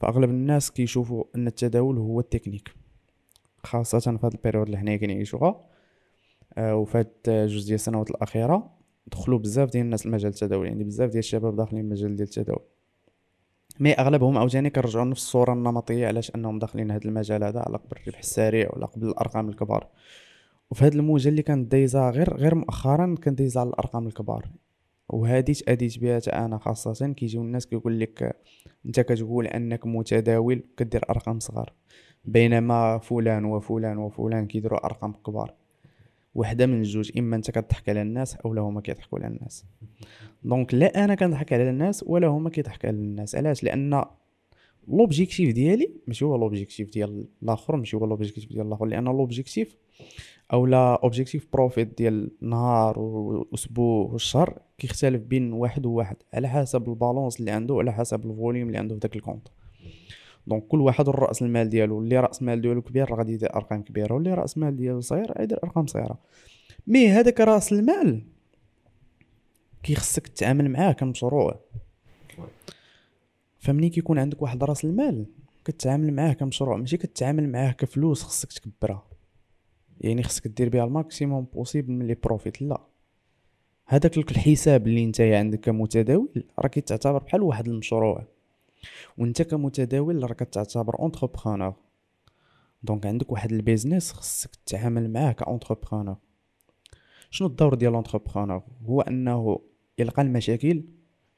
فأغلب 0.00 0.30
الناس 0.30 0.70
كيشوفوا 0.70 1.24
أن 1.36 1.46
التداول 1.46 1.98
هو 1.98 2.20
التكنيك 2.20 2.74
خاصة 3.64 3.98
في 3.98 4.26
هذا 4.26 4.34
ال 4.34 4.38
période 4.38 4.66
اللي 4.66 4.78
حنايا 4.78 4.96
كنعيشوها. 4.96 5.60
آه 6.58 6.76
وفي 6.76 6.98
هاد 6.98 7.12
جوج 7.26 7.64
ديال 7.64 7.74
السنوات 7.74 8.10
الأخيرة 8.10 8.70
دخلوا 9.06 9.38
بزاف 9.38 9.70
ديال 9.70 9.84
الناس 9.84 10.06
المجال 10.06 10.30
التداول 10.30 10.66
يعني 10.66 10.84
بزاف 10.84 11.10
ديال 11.10 11.18
الشباب 11.18 11.56
داخلين 11.56 11.84
المجال 11.84 12.16
ديال 12.16 12.28
التداول. 12.28 12.62
mais 13.80 13.92
أغلبهم 13.92 14.38
عاوتاني 14.38 14.70
كنرجعوا 14.70 15.04
نفس 15.04 15.22
الصورة 15.22 15.52
النمطية 15.52 16.06
علاش 16.06 16.34
أنهم 16.34 16.58
داخلين 16.58 16.90
هذا 16.90 17.04
المجال 17.04 17.44
هذا 17.44 17.60
على 17.60 17.76
قبل 17.76 17.96
الربح 18.02 18.18
السريع 18.18 18.70
ولا 18.72 18.86
قبل 18.86 19.08
الأرقام 19.08 19.48
الكبار. 19.48 19.88
وفي 20.70 20.84
هذا 20.84 20.94
الموجه 20.94 21.28
اللي 21.28 21.42
كانت 21.42 21.72
دايزة 21.72 22.10
غير 22.10 22.36
غير 22.36 22.54
مؤخرا 22.54 23.14
كانت 23.22 23.38
دايزة 23.38 23.60
على 23.60 23.68
الأرقام 23.68 24.06
الكبار. 24.06 24.50
وهذه 25.08 25.52
تاديت 25.52 25.98
بها 25.98 26.20
أنا 26.44 26.58
خاصة 26.58 27.12
كيجيو 27.12 27.42
الناس 27.42 27.66
كيقول 27.66 28.00
لك 28.00 28.36
أنت 28.86 29.00
كتقول 29.00 29.46
أنك 29.46 29.86
متداول 29.86 30.62
كدير 30.76 31.10
أرقام 31.10 31.38
صغار 31.38 31.72
بينما 32.24 32.98
فلان 32.98 33.44
وفلان 33.44 33.98
وفلان 33.98 34.46
كيديروا 34.46 34.86
أرقام 34.86 35.12
كبار. 35.12 35.54
وحدة 36.34 36.66
من 36.66 36.78
الجوج 36.78 37.18
إما 37.18 37.36
أنت 37.36 37.50
كتضحك 37.50 37.88
على 37.88 38.02
الناس 38.02 38.36
أو 38.36 38.54
لا 38.54 38.60
هما 38.60 38.80
كيضحكوا 38.80 39.18
على 39.18 39.28
الناس. 39.28 39.64
donc 40.44 40.74
لا 40.74 41.04
أنا 41.04 41.14
كنضحك 41.14 41.52
على 41.52 41.70
الناس 41.70 42.04
ولا 42.06 42.26
هما 42.26 42.50
كيضحكوا 42.50 42.88
على 42.88 42.98
الناس. 42.98 43.36
علاش؟ 43.36 43.64
لأن 43.64 44.04
l'objectif 44.88 45.54
ديالي 45.54 45.90
ماشي 46.06 46.24
هو 46.24 46.36
l'objectif 46.36 46.90
ديال 46.90 47.28
الآخر 47.42 47.76
ماشي 47.76 47.96
هو 47.96 48.06
l'objectif 48.06 48.48
ديال 48.52 48.66
الآخر. 48.66 48.86
لأن 48.86 49.04
l'objectif 49.04 49.76
أو 50.52 50.66
لا 50.66 50.94
objectif 51.02 51.46
profit 51.52 51.98
ديال 51.98 52.30
نهار 52.40 52.98
واسبوع 52.98 54.12
والشهر 54.12 54.58
كيختلف 54.78 55.22
بين 55.22 55.52
واحد 55.52 55.86
وواحد 55.86 56.16
على 56.34 56.48
حسب 56.48 56.88
ال 56.88 56.95
balance 56.95 57.40
اللي 57.40 57.50
عنده 57.50 57.74
على 57.78 57.92
حسب 57.92 58.30
ال 58.30 58.35
volume 58.35 58.66
اللي 58.66 58.78
عنده 58.78 58.94
في 58.94 59.00
داك 59.00 59.16
ال 59.16 59.21
compte 59.21 59.48
donc 60.46 60.66
كل 60.66 60.80
واحد 60.80 61.08
الراس 61.08 61.42
المال 61.42 61.68
ديالو 61.68 62.00
اللي 62.00 62.20
رأس 62.20 62.40
المال 62.40 62.60
ديالو 62.60 62.82
كبير 62.82 63.14
غادي 63.14 63.32
يدير 63.32 63.54
أرقام 63.56 63.82
كبيرة 63.82 64.14
واللي 64.14 64.34
رأس 64.34 64.56
المال 64.56 64.76
ديالو 64.76 65.00
صغير 65.00 65.34
يدير 65.40 65.58
أرقام 65.64 65.86
صغيرة. 65.86 66.18
mais 66.86 67.08
هذاك 67.08 67.40
رأس 67.40 67.72
المال 67.72 68.22
كيخصك 69.82 70.26
تتعامل 70.26 70.70
معاه 70.70 70.92
كمشروع. 70.92 71.60
فمني 73.58 73.88
كيكون 73.88 74.18
عندك 74.18 74.42
واحد 74.42 74.64
رأس 74.64 74.84
المال؟ 74.84 75.26
كتعامل 75.64 76.12
معاه 76.12 76.32
كمشروع 76.32 76.76
ماشي 76.76 76.96
كتعامل 76.96 77.48
معاه 77.48 77.72
كفلوس 77.72 78.22
خصك 78.22 78.52
تكبرها. 78.52 79.15
يعني 80.00 80.22
خصك 80.22 80.48
دير 80.48 80.68
بها 80.68 80.84
ال 80.84 80.92
maximum 80.92 81.44
possible 81.44 81.92
من 81.92 82.06
les 82.06 82.14
profits. 82.14 82.62
لا. 82.62 82.80
هذاك 83.86 84.18
الحساب 84.18 84.86
اللي 84.86 85.04
انت 85.04 85.20
عندك 85.20 85.60
كمتداول 85.60 86.44
راه 86.58 86.68
كيتعتبر 86.68 87.18
بحال 87.18 87.42
واحد 87.42 87.68
المشروع. 87.68 88.26
وانت 89.18 89.42
كمتداول 89.42 90.22
راك 90.30 90.38
تعتبر 90.38 90.98
entrepreneur 90.98 91.74
donc 92.82 93.06
عندك 93.06 93.32
واحد 93.32 93.52
ال 93.52 93.59
business 93.59 94.12
خصك 94.12 94.50
تتعامل 94.54 95.12
معاه 95.12 95.32
ك 95.32 95.39
entrepreneur 95.39 96.16
شنو 97.30 97.48
الدور 97.48 97.74
ديال 97.74 97.92
l'entrepreneur 97.92 98.62
هو 98.84 99.00
أنه 99.00 99.60
يلقى 99.98 100.22
المشاكل 100.22 100.82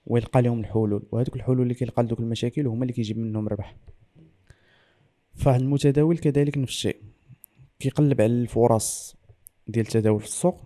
ويلقى 0.07 0.43
لهم 0.43 0.61
الحلول 0.61 1.03
وهذوك 1.13 1.37
الحلول 1.37 1.63
اللي 1.63 1.75
كيلقى 1.75 2.03
لدوك 2.03 2.21
المشاكل 2.21 2.67
هما 2.67 2.83
اللي 2.83 2.93
كيجيب 2.93 3.19
منهم 3.19 3.49
ربح. 3.49 3.77
فالمتداول 5.35 6.19
كذلك 6.19 6.59
نفس 6.59 6.73
الشيء. 6.73 6.97
كيقلب 7.79 8.21
على 8.21 8.33
الفرص 8.33 9.17
ديال 9.67 9.87
التداول 9.87 10.21
في 10.21 10.27
السوق 10.27 10.63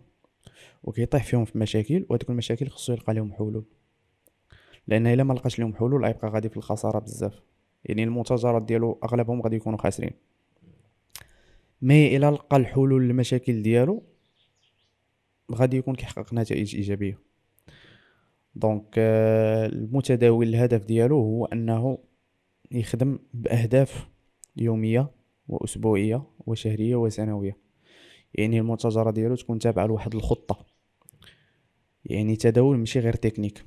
وكيطيح 0.83 1.25
فيهم 1.25 1.45
في 1.45 1.59
مشاكل 1.59 2.07
وهذوك 2.09 2.31
المشاكل 2.31 2.69
خصو 2.69 2.93
يلقى 2.93 3.15
لهم 3.15 3.33
حلول. 3.33 3.65
لأن 4.87 5.07
إلا 5.07 5.25
ما 5.25 5.33
لقاش 5.35 5.59
لهم 5.59 5.75
حلول 5.75 6.05
غيبقى 6.05 6.29
غادي 6.29 6.49
في 6.49 6.57
الخسارة 6.57 6.99
بزاف. 6.99 7.43
يعني 7.85 8.05
المتاجرات 8.05 8.63
ديالو 8.63 8.99
أغلبهم 9.05 9.43
غادي 9.43 9.57
يكونوا 9.57 9.79
خاسرين. 9.79 10.11
مي 11.83 12.17
إلا 12.17 12.31
لقى 12.31 12.57
الحلول 12.57 13.03
للمشاكل 13.09 13.63
ديالو 13.63 14.03
غادي 15.53 15.77
يكون 15.77 15.95
كيحقق 15.95 16.35
نتائج 16.35 16.77
إيجابية. 16.77 17.19
donc 18.55 18.95
آه، 18.99 19.67
المتداول 19.67 20.49
الهدف 20.49 20.85
ديالو 20.85 21.17
هو 21.17 21.45
أنه 21.45 21.99
يخدم 22.71 23.19
بأهداف 23.35 24.09
يومية. 24.57 25.22
وأسبوعية 25.49 26.23
وشهرية 26.47 26.97
وسنوية. 26.97 27.57
يعني 28.35 28.59
المتاجره 28.59 29.11
ديالو 29.11 29.35
تكون 29.35 29.59
تابعة 29.59 29.87
لواحد 29.87 30.15
الخطة. 30.15 30.67
يعني 32.05 32.37
تداول 32.37 32.77
ماشي 32.79 32.99
غير 32.99 33.15
تكنيك. 33.15 33.65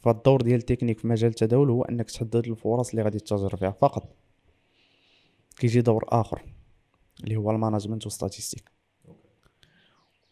فالدور 0.00 0.42
ديال 0.42 0.58
التكنيك 0.58 0.98
في 0.98 1.06
مجال 1.06 1.30
التداول 1.30 1.70
هو 1.70 1.82
أنك 1.82 2.10
تحدد 2.10 2.48
الفرص 2.48 2.90
اللي 2.90 3.02
غادي 3.02 3.18
تتاجر 3.18 3.56
فيها 3.56 3.70
فقط. 3.70 4.16
كيجي 5.58 5.80
دور 5.80 6.04
آخر 6.08 6.42
اللي 7.24 7.36
هو 7.36 7.50
ال 7.50 7.55
management 7.55 8.06
و 8.06 8.11
statistiques 8.11 8.70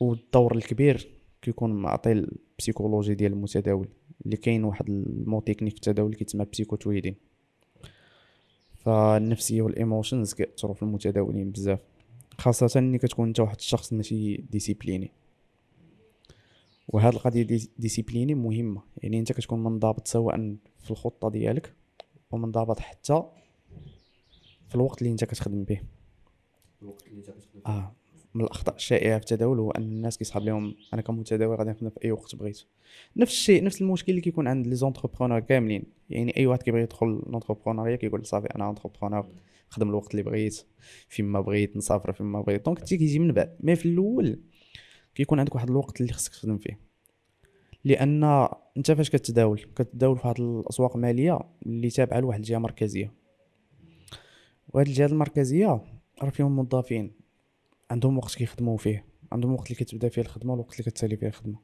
والدور 0.01 0.57
الكبير 0.57 1.09
كيكون 1.43 1.73
معطي 1.73 2.13
ال 2.13 2.21
psychologie 2.21 3.15
ديال 3.15 3.33
المتداول. 3.33 3.89
اللي 4.25 4.37
كاين 4.37 4.65
واحد 4.65 4.89
ال 4.89 5.02
mot 5.02 5.41
technique 5.41 5.73
في 5.73 5.79
التداول 5.79 6.15
كيتسمى 6.15 6.45
psycho-trading 6.45 7.17
فالنفسيه 8.85 9.63
وال 9.63 9.77
émotions 9.77 10.35
كيأثروا 10.35 10.75
في 10.75 10.83
المتداولين 10.83 11.51
بزاف 11.51 11.81
خاصة 12.39 12.81
ملي 12.81 12.99
كتكون 12.99 13.29
انت 13.29 13.41
واحد 13.41 13.57
الشخص 13.57 13.93
ماشي 13.93 14.37
discipliné. 14.37 15.11
وهاد 16.89 17.15
القضية 17.15 17.43
de 17.43 17.71
discipliné 17.79 18.35
مهمة 18.35 18.83
يعني 18.97 19.19
انت 19.19 19.33
كتكون 19.33 19.63
منضبط 19.63 20.09
سواء 20.09 20.57
في 20.79 20.91
الخطة 20.91 21.31
ديالك 21.31 21.75
ومنضبط 22.31 22.81
حتى 22.81 23.23
في 24.69 24.75
الوقت 24.75 25.03
اللي 25.03 25.13
انت 25.13 25.25
كتخدم 25.25 25.65
به. 25.65 25.81
الوقت 26.83 27.07
اللي 27.07 27.19
انت 27.19 27.31
كتخدم 27.31 27.61
آه. 27.67 27.93
من 28.35 28.45
الأخطاء 28.45 28.77
الشائعة 28.77 29.19
في 29.19 29.23
التداول 29.25 29.59
هو 29.59 29.71
أن 29.71 29.83
الناس 29.83 30.19
كيصحاب 30.19 30.43
لهم 30.43 30.75
أنا 30.95 31.03
كمتداول 31.03 31.57
غادي 31.57 31.71
نخدم 31.71 31.91
في 31.91 32.05
أي 32.05 32.13
وقت 32.13 32.35
بغيت. 32.37 32.63
نفس 33.17 33.33
الشيء 33.33 33.65
نفس 33.65 33.83
المشكل 33.83 34.13
اللي 34.13 34.21
كيكون 34.21 34.49
عند 34.49 34.67
les 34.67 34.75
entrepreneurs 34.75 35.41
كاملين. 35.41 35.85
يعني 36.11 36.37
أي 36.37 36.47
واحد 36.47 36.63
كيبغي 36.63 36.83
يدخل 36.83 37.07
ل 37.07 37.12
entrepreneuriat 37.12 37.97
كيقول 37.97 38.27
صافي 38.27 38.47
أنا 38.47 38.67
entrepreneur 38.67 39.27
نخدم 39.71 39.89
الوقت 39.89 40.11
اللي 40.11 40.23
بغيت 40.23 40.63
فيما 41.09 41.41
بغيت 41.41 41.77
نسافر 41.77 42.13
فيما 42.13 42.41
بغيت. 42.41 42.65
donc 42.65 42.79
تا 42.79 42.97
كيجي 42.97 43.19
من 43.19 43.33
بعد. 43.33 43.57
mais 43.61 43.77
في 43.77 43.87
الأول 43.87 44.41
كيكون 45.15 45.39
عندك 45.39 45.55
واحد 45.55 45.71
الوقت 45.71 46.01
اللي 46.01 46.13
خصك 46.13 46.33
تخدم 46.33 46.59
فيه. 46.59 46.79
لأن 47.85 48.25
أنت 48.77 48.93
فاش 48.93 49.11
كتداول؟ 49.11 49.61
كتداول 49.77 50.19
في 50.19 50.29
هاد 50.29 50.41
الأسواق 50.41 50.97
الماليه 50.97 51.39
اللي 51.67 51.91
تابعة 51.91 52.21
لواحد 52.21 52.39
الجهة 52.39 52.59
مركزية. 52.59 53.13
وهاد 54.69 54.87
الجهات 54.87 55.13
المركزية 55.13 55.81
راه 56.23 56.31
فيهم 56.31 56.57
موظفين. 56.57 57.22
عندهم 57.93 58.19
وقت 58.19 58.35
كيخدموا 58.35 58.77
فيه 58.77 59.05
عندهم 59.33 59.53
وقت 59.53 59.67
اللي 59.67 59.85
كتبدا 59.85 60.09
فيه 60.09 60.23
الخدمة 60.23 60.53
والوقت 60.53 60.73
اللي 60.73 60.91
كتسالي 60.91 61.17
فيه 61.17 61.27
الخدمة. 61.27 61.59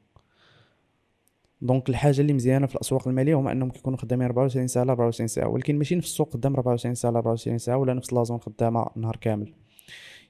دونك 1.61 1.89
الحاجة 1.89 2.21
اللي 2.21 2.33
مزيانة 2.33 2.67
في 2.67 2.75
الأسواق 2.75 3.07
المالية 3.07 3.35
هما 3.35 3.51
أنهم 3.51 3.69
كيكونوا 3.69 3.97
خدامين 3.97 4.25
24 4.25 4.67
ساعة 4.67 4.83
24 4.83 5.27
ساعة 5.27 5.47
ولكن 5.47 5.77
ماشي 5.77 5.95
نفس 5.95 6.07
السوق 6.07 6.33
خدام 6.33 6.53
24 6.53 6.95
ساعة 6.95 7.11
24 7.11 7.57
ساعة 7.57 7.77
ولا 7.77 7.93
نفس 7.93 8.13
لازون 8.13 8.39
خدامة 8.39 8.85
نهار 8.95 9.15
كامل. 9.15 9.53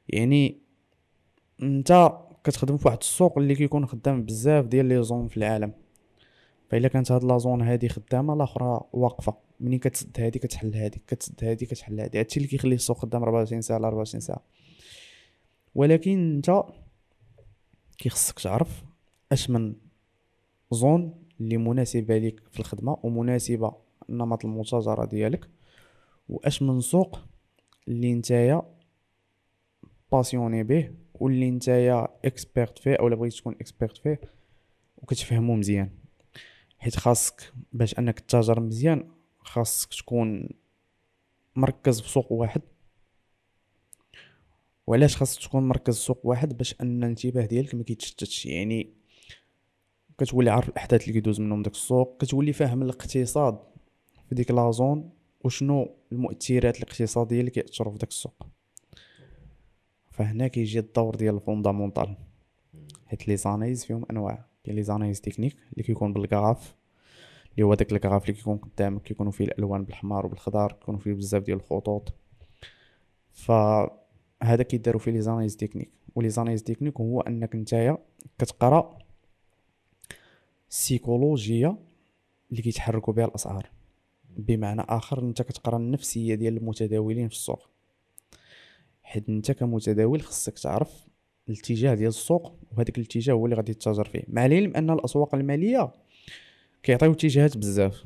يعني 0.09 0.57
أنت 1.61 2.11
كتخدم 2.43 2.77
في 2.77 2.87
واحد 2.87 2.97
السوق 3.01 3.37
اللي 3.37 3.55
كيكون 3.55 3.85
خدام 3.85 4.23
بزاف 4.23 4.65
ديال 4.65 4.85
les 4.85 5.03
zones 5.03 5.27
في 5.27 5.37
العالم. 5.37 5.73
فإلا 6.69 6.87
كانت 6.87 7.11
هاد 7.11 7.23
la 7.23 7.36
zone 7.36 7.61
هادي 7.61 7.89
خدامة 7.89 8.33
الاخرى 8.33 8.81
واقفة. 8.93 9.33
منين 9.59 9.79
كتسد 9.79 10.19
هادي 10.19 10.39
كتحل 10.39 10.75
هادي 10.75 11.01
كتسد 11.07 11.43
هادي 11.43 11.65
كتحل 11.65 11.99
هادي. 11.99 12.19
هادشي 12.19 12.37
اللي 12.37 12.47
كيخلي 12.49 12.75
السوق 12.75 12.97
خدام 12.97 13.23
24 13.23 13.61
ساعة 13.61 13.77
24 13.77 14.21
ساعة. 14.21 14.43
ولكن 15.75 16.35
انت 16.35 16.63
كيخصك 17.97 18.39
تعرف 18.39 18.83
اش 19.31 19.49
من 19.49 19.75
zone 20.71 21.23
اللي 21.39 21.57
مناسبة 21.57 22.17
ليك 22.17 22.41
في 22.51 22.59
الخدمة 22.59 22.97
ومناسبة 23.03 23.75
نمط 24.09 24.45
المتاجره 24.45 25.05
ديالك 25.05 25.49
واش 26.29 26.61
من 26.61 26.81
سوق 26.81 27.19
اللي 27.87 28.13
نتايا 28.13 28.61
passionné 30.11 30.63
به 30.63 30.91
واللي 31.13 31.51
نتايا 31.51 32.07
expert 32.25 32.79
فيه 32.79 32.95
اولا 32.95 33.15
بغيتي 33.15 33.37
تكون 33.37 33.53
expert 33.53 33.97
فيه 33.97 34.21
وكتفهمو 34.97 35.55
مزيان. 35.55 35.89
حيت 36.79 36.95
خاصك 36.95 37.53
باش 37.73 37.99
أنك 37.99 38.19
تتاجر 38.19 38.59
مزيان 38.59 39.11
خاصك 39.39 39.93
تكون 39.93 40.49
مركز 41.55 42.01
في 42.01 42.09
سوق 42.09 42.31
واحد. 42.31 42.61
وعلاش 44.89 45.17
خاصك 45.17 45.41
تكون 45.41 45.67
مركز 45.67 45.95
سوق 45.95 46.19
واحد 46.23 46.57
باش 46.57 46.75
أن 46.81 47.03
الانتباه 47.03 47.45
ديالك 47.45 47.75
ما 47.75 47.83
كيتشتتش؟ 47.83 48.45
يعني 48.45 48.93
كتولي 50.17 50.49
عارف 50.49 50.69
الأحداث 50.69 51.01
اللي 51.01 51.13
كيدوز 51.13 51.41
منهم 51.41 51.61
داك 51.61 51.73
السوق 51.73 52.21
كتولي 52.21 52.53
فاهم 52.53 52.81
الاقتصاد 52.81 53.59
في 54.29 54.35
ديك 54.35 54.51
la 54.51 54.71
zone 54.71 55.09
وشنو 55.43 55.95
المؤثرات 56.11 56.77
الاقتصاديه 56.77 57.39
اللي 57.39 57.51
كيأثروا 57.51 57.93
في 57.93 57.99
داك 57.99 58.09
السوق. 58.09 58.47
فهنا 60.11 60.47
كيجي 60.47 60.79
الدور 60.79 61.15
ديال 61.15 61.35
ال 61.35 61.42
fondamental. 61.42 62.17
حيت 63.05 63.27
les 63.27 63.37
analyses 63.37 63.85
فيهم 63.85 64.05
أنواع. 64.11 64.45
كاين 64.63 64.75
les 64.75 64.83
analyses 64.83 65.21
techniques 65.21 65.55
اللي 65.73 65.83
كيكون 65.83 66.13
بال 66.13 66.29
graphe 66.29 66.75
اللي 67.51 67.63
هو 67.63 67.73
داك 67.73 67.91
ال 67.91 67.96
graphe 67.96 68.21
اللي 68.21 68.33
كيكون 68.33 68.57
قدامك 68.57 69.01
كيكونوا 69.01 69.31
فيه 69.31 69.45
الألوان 69.45 69.83
بالحمار 69.83 70.25
وبالخضر 70.25 70.71
كيكونوا 70.71 70.99
فيه 70.99 71.13
بزاف 71.13 71.43
ديال 71.43 71.57
الخطوط. 71.57 72.13
ف 73.31 73.51
هذا 74.43 74.63
كيداروا 74.63 74.99
فيه 74.99 75.11
les 75.11 75.21
analyses 75.21 75.57
techniques 75.57 75.89
و 76.15 76.29
les 76.29 76.39
analyses 76.39 76.63
techniques 76.63 76.97
هو 76.97 77.21
أنك 77.21 77.55
نتايا 77.55 77.97
كتقرأ 78.39 78.99
السيكولوجيا 80.69 81.77
اللي 82.51 82.61
كيتحركوا 82.61 83.13
بها 83.13 83.25
الأسعار. 83.25 83.69
بمعنى 84.37 84.81
آخر 84.81 85.19
انت 85.19 85.41
كتقرأ 85.41 85.77
النفسية 85.77 86.35
ديال 86.35 86.57
المتداولين 86.57 87.27
في 87.27 87.33
السوق. 87.33 87.69
حيت 89.03 89.29
انت 89.29 89.51
كمتداول 89.51 90.21
خصك 90.21 90.59
تعرف 90.59 91.07
الاتجاه 91.49 91.93
ديال 91.93 92.07
السوق 92.07 92.55
وهذاك 92.71 92.97
الاتجاه 92.97 93.33
هو 93.33 93.45
اللي 93.45 93.55
غادي 93.55 93.73
تتاجر 93.73 94.05
فيه. 94.05 94.23
مع 94.27 94.45
العلم 94.45 94.75
أن 94.75 94.89
الأسواق 94.89 95.35
المالية 95.35 95.91
كيعطيو 96.83 97.11
اتجاهات 97.11 97.57
بزاف. 97.57 98.05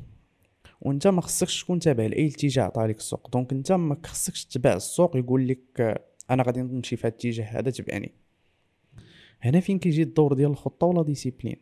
وانت 0.80 1.06
ما 1.06 1.20
خصكش 1.20 1.62
تكون 1.64 1.78
تابع 1.78 2.06
لأي 2.06 2.26
اتجاه 2.26 2.62
عطا 2.62 2.86
لك 2.86 2.98
السوق. 2.98 3.30
دونك 3.30 3.52
انت 3.52 3.72
ما 3.72 3.96
خصكش 4.04 4.44
تتبع 4.44 4.72
السوق 4.72 5.16
يقول 5.16 5.48
لك 5.48 6.04
أنا 6.30 6.42
غادي 6.42 6.62
نمشي 6.62 6.96
في 6.96 7.06
هذا 7.06 7.14
الاتجاه 7.14 7.44
هذا 7.44 7.70
تبعني. 7.70 8.12
هنا 9.40 9.60
فين 9.60 9.78
كيجي 9.78 10.02
الدور 10.02 10.32
ديال 10.32 10.50
الخطة 10.50 10.86
و 10.86 10.91
la 10.91 11.02
discipline 11.02 11.56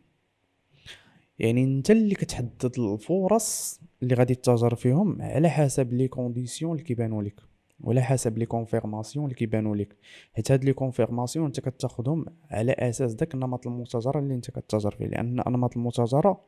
يعني 1.39 1.63
انت 1.63 1.91
اللي 1.91 2.15
كتحدد 2.15 2.79
الفرص 2.79 3.81
اللي 4.03 4.15
غادي 4.15 4.35
تتاجر 4.35 4.75
فيهم 4.75 5.21
على 5.21 5.49
حسب 5.49 5.93
les 5.93 6.07
conditions 6.07 6.71
اللي 6.71 6.83
كيبانوا 6.83 7.23
لك 7.23 7.41
ولا 7.81 8.01
حسب 8.01 8.37
les 8.37 8.45
confirmations 8.45 9.25
اللي 9.25 9.35
كيبانوا 9.35 9.75
لك. 9.75 9.95
حيت 10.33 10.51
هاد 10.51 10.65
les 10.65 10.73
confirmations 10.73 11.45
انت 11.45 11.59
كتاخذهم 11.59 12.25
على 12.51 12.71
أساس 12.71 13.13
داك 13.13 13.33
النمط 13.33 13.67
المتجره 13.67 14.19
اللي 14.19 14.33
انت 14.33 14.51
كتتاجر 14.51 14.91
فيه. 14.91 15.05
لأن 15.05 15.39
انماط 15.39 15.77
المتجره 15.77 16.41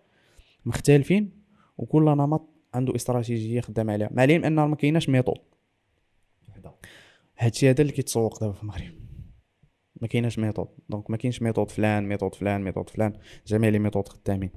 مختلفين 0.65 1.31
وكل 1.77 2.03
نمط 2.03 2.49
عنده 2.73 2.95
استراتيجية 2.95 3.61
خدام 3.61 3.89
عليها. 3.89 4.09
مع 4.11 4.23
العلم 4.23 4.45
ان 4.45 4.55
ما 4.55 4.75
كايناش 4.75 5.09
méthode. 5.09 5.39
هادشي 7.37 7.69
هذا 7.69 7.81
اللي 7.81 7.93
كيتسوق 7.93 8.39
دابا 8.39 8.53
في 8.53 8.63
المغرب. 8.63 8.91
ما 10.01 10.07
كايناش 10.07 10.39
méthode. 10.39 10.67
donc 10.89 11.11
ما 11.11 11.17
كاينش 11.17 11.41
méthode 11.41 11.71
فلان 11.71 12.07
méthode 12.07 12.35
فلان 12.35 12.61
méthode 12.61 12.89
فلان. 12.89 13.13
جميع 13.47 13.69
les 13.69 13.79
méthodes 13.79 14.07
خدامين. 14.07 14.49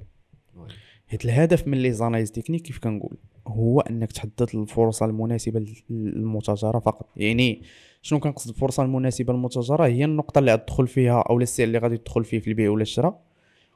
حيت 1.07 1.25
الهدف 1.25 1.67
من 1.67 1.77
les 1.77 1.91
analyses 1.91 2.31
techniques 2.31 2.61
كيف 2.61 2.79
كنقول؟ 2.79 3.17
هو 3.47 3.79
انك 3.79 4.11
تحدد 4.11 4.49
الفرصة 4.53 5.05
المناسبة 5.05 5.65
للمتاجرة 5.89 6.79
فقط. 6.79 7.09
يعني 7.15 7.61
شنو 8.01 8.19
كنقصد 8.19 8.49
الفرصة 8.49 8.83
المناسبة 8.83 9.33
للمتاجرة؟ 9.33 9.85
هي 9.85 10.05
النقطة 10.05 10.39
اللي 10.39 10.53
غتدخل 10.53 10.87
فيها 10.87 11.21
أو 11.21 11.39
السعر 11.39 11.67
اللي 11.67 11.77
غادي 11.77 11.97
تدخل 11.97 12.23
فيه 12.23 12.39
في 12.39 12.47
البيع 12.47 12.69
ولا 12.69 12.81
الشراء 12.81 13.21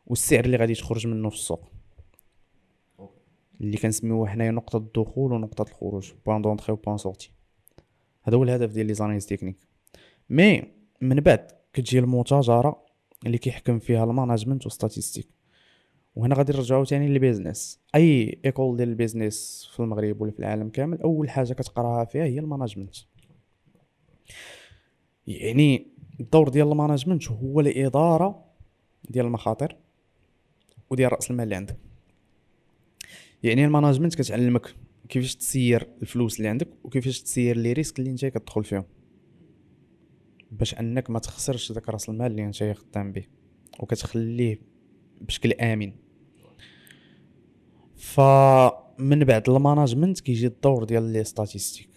والسعر 0.07 0.45
اللي 0.45 0.57
غادي 0.57 0.73
تخرج 0.73 1.07
منه 1.07 1.29
في 1.29 1.35
السوق. 1.35 1.71
اللي 3.61 3.77
كنسميوه 3.77 4.27
حنايا 4.27 4.51
نقطة 4.51 4.77
الدخول 4.77 5.33
ونقطة 5.33 5.61
الخروج 5.61 6.11
point 6.25 6.41
d'entrée 6.41 6.73
و 6.73 6.75
point 6.75 6.97
sortie 6.97 7.31
هذا 8.23 8.37
هو 8.37 8.43
الهدف 8.43 8.71
ديال 8.71 8.85
les 8.85 8.93
analyses 8.93 9.25
techniques 9.25 9.57
mais 10.29 10.63
من 11.01 11.15
بعد 11.15 11.47
كتجي 11.73 11.99
المتاجرة 11.99 12.85
اللي 13.25 13.37
كيحكم 13.37 13.79
فيها 13.79 14.03
ال 14.03 14.09
management 14.09 14.65
و 14.65 14.70
statistiques 14.70 15.27
وهنا 16.15 16.35
غادي 16.35 16.53
نرجعو 16.53 16.83
تاني 16.83 17.07
لل 17.07 17.20
business. 17.20 17.79
أي 17.95 18.39
école 18.45 18.77
ديال 18.77 18.89
ال 18.89 18.98
business 18.98 19.69
في 19.73 19.79
المغرب 19.79 20.21
ولا 20.21 20.31
في 20.31 20.39
العالم 20.39 20.69
كامل 20.69 21.01
أول 21.01 21.29
حاجة 21.29 21.53
كتقراها 21.53 22.05
فيها 22.05 22.23
هي 22.23 22.39
ال 22.39 22.44
management 22.44 22.95
يعني 25.27 25.87
الدور 26.19 26.49
ديال 26.49 26.71
ال 26.71 26.77
management 26.77 27.31
هو 27.31 27.59
الإدارة 27.59 28.45
ديال 29.09 29.25
المخاطر 29.25 29.75
وديال 30.89 31.13
رأس 31.13 31.31
المال 31.31 31.43
اللي 31.43 31.55
عندك. 31.55 31.77
يعني 33.43 33.65
ال 33.65 33.70
management 33.70 34.15
كتعلمك 34.15 34.75
كيفاش 35.09 35.35
تسير 35.35 35.87
الفلوس 36.01 36.37
اللي 36.37 36.49
عندك 36.49 36.67
وكيفاش 36.83 37.21
تسير 37.21 37.57
les 37.57 37.73
risques 37.73 37.99
اللي 37.99 38.11
انت 38.11 38.25
كتدخل 38.25 38.63
فيهم. 38.63 38.85
باش 40.51 40.79
انك 40.79 41.09
ما 41.09 41.19
تخسرش 41.19 41.71
داك 41.71 41.89
راس 41.89 42.09
المال 42.09 42.31
اللي 42.31 42.45
انت 42.45 42.63
خدام 42.63 43.11
به 43.11 43.25
وكتخليه 43.79 44.61
بشكل 45.21 45.51
آمن. 45.51 45.93
فمن 47.95 49.23
بعد 49.23 49.49
ال 49.49 49.55
management 49.55 50.19
كيجي 50.19 50.47
الدور 50.47 50.83
ديال 50.83 51.03
les 51.03 51.23
statistiques. 51.23 51.89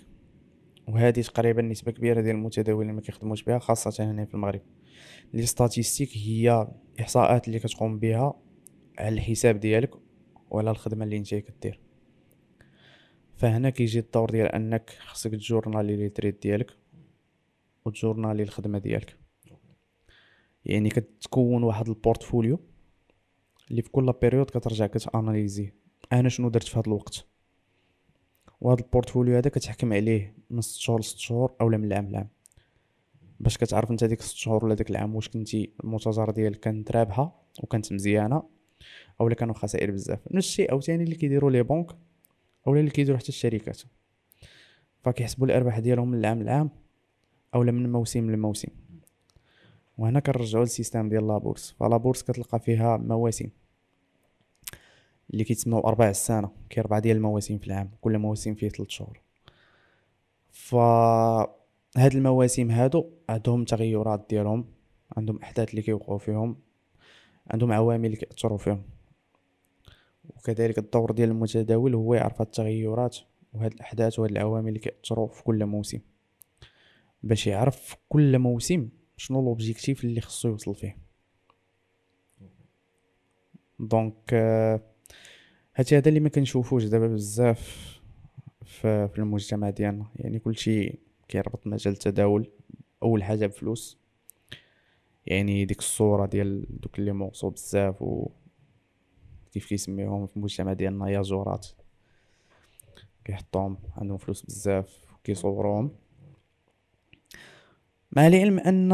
وهذه 0.88 1.20
تقريبا 1.20 1.62
نسبة 1.62 1.92
كبيرة 1.92 2.20
ديال 2.20 2.36
المتداولين 2.36 2.94
ما 2.94 3.00
كيخدموش 3.00 3.42
بها 3.42 3.58
خاصة 3.58 4.10
هنا 4.10 4.25
في 4.25 4.34
المغرب. 4.34 4.60
les 5.34 5.46
statistiques 5.46 6.16
هي 6.16 6.68
إحصاءات 7.00 7.48
اللي 7.48 7.58
كتقوم 7.58 7.98
بها 7.98 8.40
على 8.98 9.14
الحساب 9.14 9.60
ديالك 9.60 9.90
وعلى 10.50 10.70
الخدمة 10.70 11.04
اللي 11.04 11.16
انت 11.16 11.34
كدير. 11.34 11.85
فهنا 13.36 13.70
كيجي 13.70 13.99
الدور 13.99 14.30
ديال 14.30 14.46
أنك 14.46 14.90
خصك 14.90 15.30
تجورنالي 15.30 15.96
les 15.97 16.08
trades 16.08 16.40
ديالك 16.40 16.76
وتجورنالي 17.84 18.42
الخدمة 18.42 18.78
ديالك. 18.78 19.16
يعني 20.64 20.88
كتكون 20.88 21.62
واحد 21.62 21.88
ال 21.88 21.96
portfolio 21.96 22.60
اللي 23.70 23.82
في 23.82 23.90
كل 23.90 24.12
période 24.23 24.47
كترجع 24.46 24.86
كتاناليزيه 24.86 25.75
أنا 26.12 26.28
شنو 26.28 26.49
درت 26.49 26.68
في 26.68 26.78
هذا 26.78 26.86
الوقت. 26.86 27.26
وهذا 28.60 28.80
ال 28.80 28.86
portfolio 28.86 29.36
هذا 29.36 29.50
كتحكم 29.50 29.92
عليه 29.92 30.36
من 30.50 30.60
6 30.60 30.80
شهور 30.80 31.00
ل 31.00 31.04
6 31.04 31.18
شهور 31.18 31.54
اولا 31.60 31.76
من 31.76 31.84
العام 31.84 32.10
لعام. 32.10 32.28
باش 33.40 33.58
كتعرف 33.58 33.90
انت 33.90 34.04
ديك 34.04 34.22
6 34.22 34.36
شهور 34.36 34.64
ولا 34.64 34.75
ديك 34.75 34.90
العام 34.90 35.14
واش 35.14 35.28
كنتي 35.28 35.70
المتجر 35.84 36.30
ديالك 36.30 36.60
كانت 36.60 36.92
رابحة 36.92 37.42
وكانت 37.62 37.92
مزيانة 37.92 38.42
اولا 39.20 39.34
كانوا 39.34 39.54
خسائر 39.54 39.90
بزاف. 39.90 40.20
نفس 40.30 40.49
الشيء 40.49 40.70
عاوتاني 40.70 41.04
اللي 41.04 41.14
كيديروا 41.14 41.50
les 41.50 41.62
banques 41.62 41.97
اولا 42.66 42.80
اللي 42.80 42.90
كيديروا 42.90 43.18
حتى 43.18 43.28
الشركات 43.28 43.82
فكيحسبوا 45.04 45.46
الارباح 45.46 45.78
ديالهم 45.78 46.10
من 46.10 46.18
العام 46.18 46.42
لعام 46.42 46.70
اولا 47.54 47.72
من 47.72 47.92
موسم 47.92 48.30
لموسم. 48.30 48.68
وهنا 49.98 50.20
كنرجعو 50.20 50.62
لل 50.62 50.73
système 50.73 51.08
ديال 51.08 51.26
la 51.26 51.37
bourse. 51.37 51.75
ف 51.80 51.85
la 51.85 51.95
bourse 51.95 52.23
كتلقى 52.22 52.60
فيها 52.60 52.96
مواسم. 52.96 53.48
اللي 55.30 55.44
كيتسموا 55.44 55.88
أرباع 55.88 56.10
السنة. 56.10 56.50
كاين 56.70 56.84
ربعه 56.84 57.00
ديال 57.00 57.16
المواسم 57.16 57.58
في 57.58 57.66
العام. 57.66 57.90
كل 58.00 58.18
موسم 58.18 58.54
فيه 58.54 58.68
3 58.68 58.90
شهور. 58.90 59.20
ف 60.50 60.74
هاد 61.96 62.14
المواسم 62.14 62.70
هادو 62.70 63.10
عندهم 63.28 63.64
تغيرات 63.64 64.26
ديالهم. 64.30 64.64
عندهم 65.16 65.38
أحداث 65.42 65.70
اللي 65.70 65.82
كيوقعوا 65.82 66.18
فيهم. 66.18 66.56
عندهم 67.50 67.72
عوامل 67.72 68.06
اللي 68.06 68.16
كيأثروا 68.16 68.58
فيهم. 68.58 68.82
وكذلك 70.36 70.78
الدور 70.78 71.12
ديال 71.12 71.30
المتداول 71.30 71.95
هو 71.95 72.15
يعرف 72.15 72.41
التغيرات 72.41 73.17
وهاد 73.52 73.73
الأحداث 73.73 74.19
وهاد 74.19 74.30
العوامل 74.30 74.69
اللي 74.69 74.78
كيأثروا 74.78 75.28
في 75.28 75.43
كل 75.43 75.67
موسم. 75.67 76.00
باش 77.23 77.47
يعرف 77.47 77.76
في 77.76 77.97
كل 78.08 78.39
موسم 78.39 78.89
شنو 79.17 79.43
l'objectif 79.42 80.04
اللي 80.04 80.21
خصو 80.21 80.49
يوصل 80.49 80.75
فيه. 80.75 80.97
donc 83.80 84.14
euh, 84.30 84.80
هادشي 85.75 85.97
هذا 85.97 86.08
اللي 86.08 86.21
ما 86.21 86.28
كنشوفوش 86.28 86.84
دابا 86.84 87.06
بزاف 87.06 87.97
في, 88.65 89.10
المجتمع 89.19 89.71
ديالنا. 89.71 90.06
يعني 90.17 90.39
كلشي 90.39 90.99
كيربط 91.28 91.67
مجال 91.67 91.95
التداول. 91.95 92.50
أول 93.02 93.25
حاجة 93.25 93.47
بفلوس. 93.47 93.99
يعني 95.26 95.65
ديك 95.65 95.78
الصورة 95.78 96.26
ديال 96.26 96.80
دوك 96.80 96.99
اللي 96.99 97.12
موصو 97.12 97.50
بزاف 97.50 98.02
و 98.02 98.30
كيف 99.56 99.69
كيسميوهم 99.69 100.26
في 100.26 100.36
المجتمع 100.36 100.73
ديالنا 100.73 101.08
ياجورات 101.08 101.66
كيحطوهم 103.25 103.78
عندهم 103.97 104.19
فلوس 104.19 104.42
بزاف 104.42 104.99
كيصوروهم 105.25 105.90
مع 108.12 108.26
العلم 108.26 108.58
أن 108.58 108.90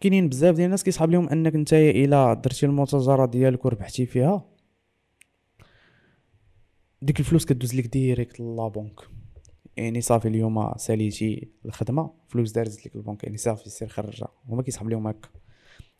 كاينين 0.00 0.28
بزاف 0.28 0.54
ديال 0.54 0.66
الناس 0.66 0.84
كيصحاب 0.84 1.10
لهم 1.10 1.28
أنك 1.28 1.56
نتايا 1.56 2.04
إلا 2.04 2.34
درتي 2.34 2.66
المتجره 2.66 3.26
ديالك 3.26 3.64
وربحتي 3.64 4.06
فيها 4.06 4.44
ديك 7.02 7.20
الفلوس 7.20 7.44
كدوز 7.44 7.74
لك 7.74 7.86
direct 7.86 8.40
la 8.40 8.55
banque 8.55 9.00
يعني 9.76 10.00
صافي 10.00 10.28
اليوم 10.28 10.72
ساليتي 10.76 11.48
الخدمة 11.64 12.10
فلوس 12.28 12.52
دارت 12.52 12.86
لك 12.86 12.96
البنك 12.96 13.24
يعني 13.24 13.36
صافي 13.36 13.70
سير 13.70 13.88
خرجها. 13.88 14.28
هما 14.48 14.62
كيسحب 14.62 14.88
لهم 14.88 15.06
هكا. 15.06 15.28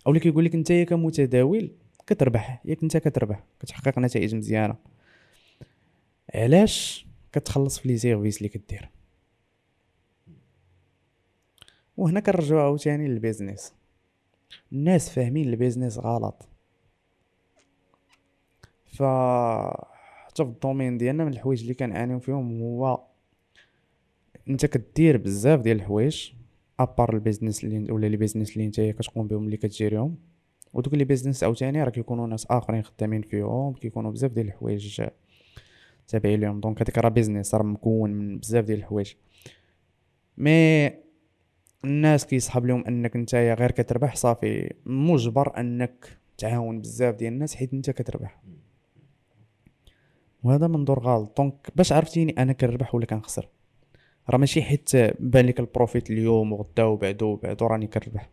اولا 0.06 0.18
كيقول 0.18 0.44
لك 0.44 0.54
نتايا 0.54 0.84
كمتداول 0.84 1.85
كتربح 2.06 2.62
ياك 2.64 2.82
انت 2.82 2.96
كتربح 2.96 3.44
كتحقق 3.60 3.98
نتائج 3.98 4.34
مزيانة. 4.34 4.76
علاش 6.34 7.06
كتخلص 7.32 7.78
في 7.78 7.88
les 7.88 7.98
services 7.98 8.38
اللي 8.38 8.48
كدير؟ 8.48 8.90
وهنا 11.96 12.20
كنرجعو 12.20 12.58
عاوتاني 12.58 13.08
للبيزنس. 13.08 13.74
الناس 14.72 15.10
فاهمين 15.10 15.48
البيزنس 15.48 15.98
غلط. 15.98 16.48
ف 18.84 19.02
حتى 20.26 20.44
في 20.44 20.50
ال 20.50 20.56
domaine 20.56 20.98
ديالنا 20.98 21.24
من 21.24 21.32
الحوايج 21.32 21.60
اللي 21.60 21.74
كنعانيو 21.74 22.18
فيهم 22.18 22.60
هو 22.62 23.06
انت 24.48 24.66
كدير 24.66 25.16
بزاف 25.16 25.60
ديال 25.60 25.76
الحوايج 25.76 26.32
à 26.80 26.87
part 26.87 27.14
ال 27.14 27.20
business 27.20 27.64
اللي 27.64 27.92
ولا 27.92 28.06
les 28.06 28.16
business 28.16 28.52
اللي 28.52 28.66
نتايا 28.66 28.92
كتقوم 28.92 29.26
بهم 29.26 29.44
اللي 29.44 29.56
كتجيريهم. 29.56 30.16
ودوك 30.76 30.94
les 30.94 31.04
business 31.04 31.44
عاوتاني 31.44 31.82
راه 31.82 31.90
كيكونوا 31.90 32.26
ناس 32.26 32.46
آخرين 32.46 32.82
خدامين 32.82 33.22
فيهم 33.22 33.72
كيكونوا 33.72 34.10
بزاف 34.10 34.32
ديال 34.32 34.46
الحوايج 34.46 35.02
تابعين 36.08 36.40
ليهم. 36.40 36.60
donc 36.60 36.82
هذيك 36.82 36.98
راه 36.98 37.08
business 37.08 37.54
راه 37.54 37.62
مكون 37.62 38.10
من 38.10 38.38
بزاف 38.38 38.64
ديال 38.64 38.78
الحوايج. 38.78 39.14
mais 40.38 40.90
الناس 41.84 42.26
كيسحب 42.26 42.66
لهم 42.66 42.84
أنك 42.88 43.16
نتايا 43.16 43.54
غير 43.54 43.70
كتربح 43.70 44.16
صافي. 44.16 44.74
مجبر 44.86 45.60
أنك 45.60 46.18
تعاون 46.38 46.80
بزاف 46.80 47.14
ديال 47.14 47.32
الناس 47.32 47.54
حيت 47.54 47.72
انت 47.72 47.90
كتربح. 47.90 48.42
وهذا 50.42 50.66
منظور 50.66 50.98
غلط. 50.98 51.36
donc 51.36 51.72
باش 51.76 51.92
عرفتيني 51.92 52.34
أنا 52.38 52.52
كنربح 52.52 52.94
ولا 52.94 53.06
كنخسر؟ 53.06 53.48
راه 54.30 54.38
ماشي 54.38 54.62
حيت 54.62 54.96
بان 55.20 55.46
لك 55.46 55.60
ال 55.60 55.67
profit 55.67 56.10
اليوم 56.10 56.52
وغدا 56.52 56.84
وبعدو 56.84 57.26
وبعدو 57.26 57.66
راني 57.66 57.86
كنربح. 57.86 58.30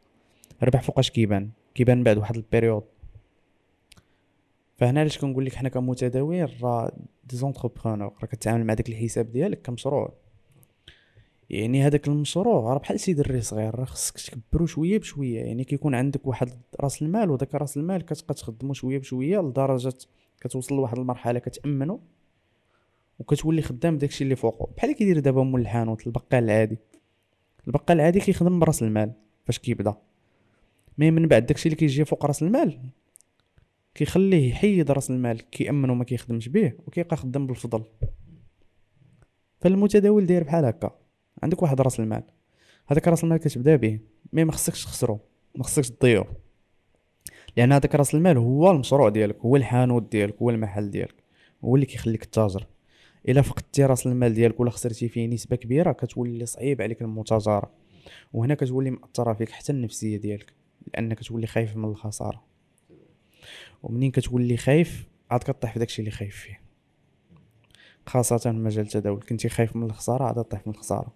الربح 0.62 0.82
فوقاش 0.82 1.12
كيبان. 1.12 1.50
كيبان 1.76 2.04
بعد 2.04 2.18
واحد 2.18 2.36
ال 2.36 2.41
période. 2.41 2.84
فهنا 4.78 5.00
علاش 5.00 5.18
كنقول 5.18 5.46
لك 5.46 5.56
حنا 5.56 5.70
كمتداولين 5.70 6.48
راه 6.62 6.92
des 7.24 7.36
entrepreneurs 7.36 8.14
راه 8.22 8.28
كتعامل 8.28 8.66
مع 8.66 8.74
داك 8.74 8.90
الحساب 8.90 9.32
ديالك 9.32 9.62
كمشروع. 9.62 10.14
يعني 11.50 11.84
هذاك 11.84 12.08
المشروع 12.08 12.74
راه 12.74 12.80
بحال 12.80 13.00
شي 13.00 13.14
دري 13.14 13.42
صغير 13.42 13.76
راه 13.76 13.86
خصك 13.86 14.20
تكبرو 14.20 14.66
شوية 14.66 15.00
بشوية. 15.00 15.40
يعني 15.40 15.64
كيكون 15.64 15.96
عندك 15.96 16.28
واحد 16.28 16.50
رأس 16.82 17.02
المال 17.02 17.32
وداك 17.32 17.56
رأس 17.56 17.78
المال 17.78 18.06
كتبقى 18.06 18.34
تخدمو 18.34 18.74
شوية 18.74 19.00
بشوية 19.00 19.40
لدرجة 19.40 19.98
كتوصل 20.42 20.76
لواحد 20.76 20.98
المرحلة 20.98 21.40
كتأمنو 21.40 22.00
وكتولي 23.20 23.62
خدام 23.62 23.98
داكشي 23.98 24.24
اللي 24.24 24.36
فوقو. 24.36 24.66
بحال 24.78 24.92
كيدير 24.92 25.20
دابا 25.20 25.44
مول 25.44 25.62
الحانوت 25.62 26.08
البقال 26.08 26.44
العادي. 26.44 26.78
البقال 27.68 28.00
العادي 28.00 28.20
كيخدم 28.20 28.60
برأس 28.60 28.84
المال 28.84 29.12
فاش 29.46 29.60
كيبدأ. 29.60 29.96
mais 30.98 31.12
من 31.12 31.28
بعد 31.28 31.46
داكشي 31.46 31.70
اللي 31.70 31.76
كيجي 31.76 32.06
فوق 32.06 32.26
راس 32.26 32.44
المال. 32.44 32.80
كيخليه 33.96 34.50
يحيد 34.50 34.92
راس 34.92 35.12
المال 35.12 35.50
كيامنو 35.50 35.96
ما 35.96 36.04
كيخدمش 36.04 36.50
به 36.50 36.74
وكيبقى 36.88 37.18
خدام 37.18 37.48
بالفضل. 37.48 37.84
فالمتداول 39.62 40.26
داير 40.26 40.44
بحال 40.44 40.66
هكا. 40.66 41.00
عندك 41.44 41.62
واحد 41.62 41.82
راس 41.82 42.00
المال. 42.00 42.24
هذاك 42.88 43.08
راس 43.08 43.24
المال 43.24 43.38
كتبدا 43.38 43.76
به. 43.76 44.00
mais 44.34 44.44
ما 44.44 44.52
خصكش 44.52 44.84
تخسرو 44.84 45.20
ما 45.56 45.64
خصكش 45.64 45.90
تضيعو. 45.90 46.26
لأن 47.58 47.72
هذاك 47.72 47.96
راس 47.96 48.16
المال 48.16 48.38
هو 48.38 48.72
المشروع 48.72 49.10
ديالك 49.10 49.40
هو 49.40 49.56
الحانوت 49.56 50.12
ديالك 50.12 50.36
هو 50.42 50.50
المحل 50.50 50.92
ديالك. 50.92 51.16
هو 51.64 51.76
اللي 51.76 51.86
كيخليك 51.86 52.26
تتاجر. 52.26 52.68
إلا 53.30 53.42
فقدتي 53.42 53.86
راس 53.86 54.08
المال 54.08 54.34
ديالك 54.34 54.60
ولا 54.60 54.70
خسرتي 54.72 55.08
فيه 55.08 55.28
نسبة 55.28 55.56
كبيرة 55.56 55.92
كتولي 55.92 56.46
صعيب 56.46 56.82
عليك 56.82 57.02
المتاجرة. 57.02 57.72
وهنا 58.34 58.56
كتولي 58.56 58.92
مأثرة 58.92 59.34
فيك 59.34 59.50
حتى 59.50 59.72
النفسية 59.72 60.18
ديالك. 60.18 60.54
لانك 60.94 61.20
كتولي 61.20 61.48
خايف 61.48 61.78
من 61.78 61.86
الخسارة. 61.86 62.44
ومنين 63.84 64.12
كتولي 64.12 64.58
خايف؟ 64.58 65.08
عاد 65.32 65.44
كطيح 65.44 65.74
في 65.74 65.80
داكشي 65.80 66.00
اللي 66.02 66.12
خايف 66.12 66.36
فيه. 66.36 66.62
خاصة 68.06 68.38
في 68.38 68.50
مجال 68.50 68.86
التداول. 68.86 69.22
كنتي 69.22 69.50
خايف 69.50 69.76
من 69.76 69.84
الخسارة 69.84 70.24
عاد 70.24 70.44
طيح 70.44 70.68
من 70.68 70.74
الخسارة. 70.74 71.14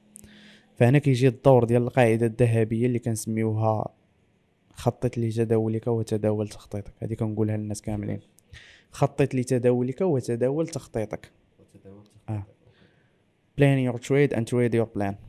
فهنا 0.75 0.99
كيجي 0.99 1.27
الدور 1.27 1.63
ديال 1.63 1.81
القاعدة 1.81 2.25
الذهبية 2.25 2.85
اللي 2.85 2.99
كنسميوها 2.99 3.93
خطط 4.73 5.17
لتداولك 5.17 5.87
وتداول 5.87 6.49
تخطيطك. 6.49 6.93
هذه 6.99 7.13
كنقولها 7.13 7.57
للناس 7.57 7.81
كاملين. 7.81 8.19
خطط 8.91 9.35
لتداولك 9.35 10.01
وتداول 10.01 10.67
تخطيطك. 10.67 11.31
آه. 12.29 12.45
plan 13.57 13.91
your 13.91 13.99
trade 13.99 14.37
and 14.37 14.45
trade 14.45 14.73
your 14.73 14.87
plan. 14.97 14.99
يعني 14.99 15.26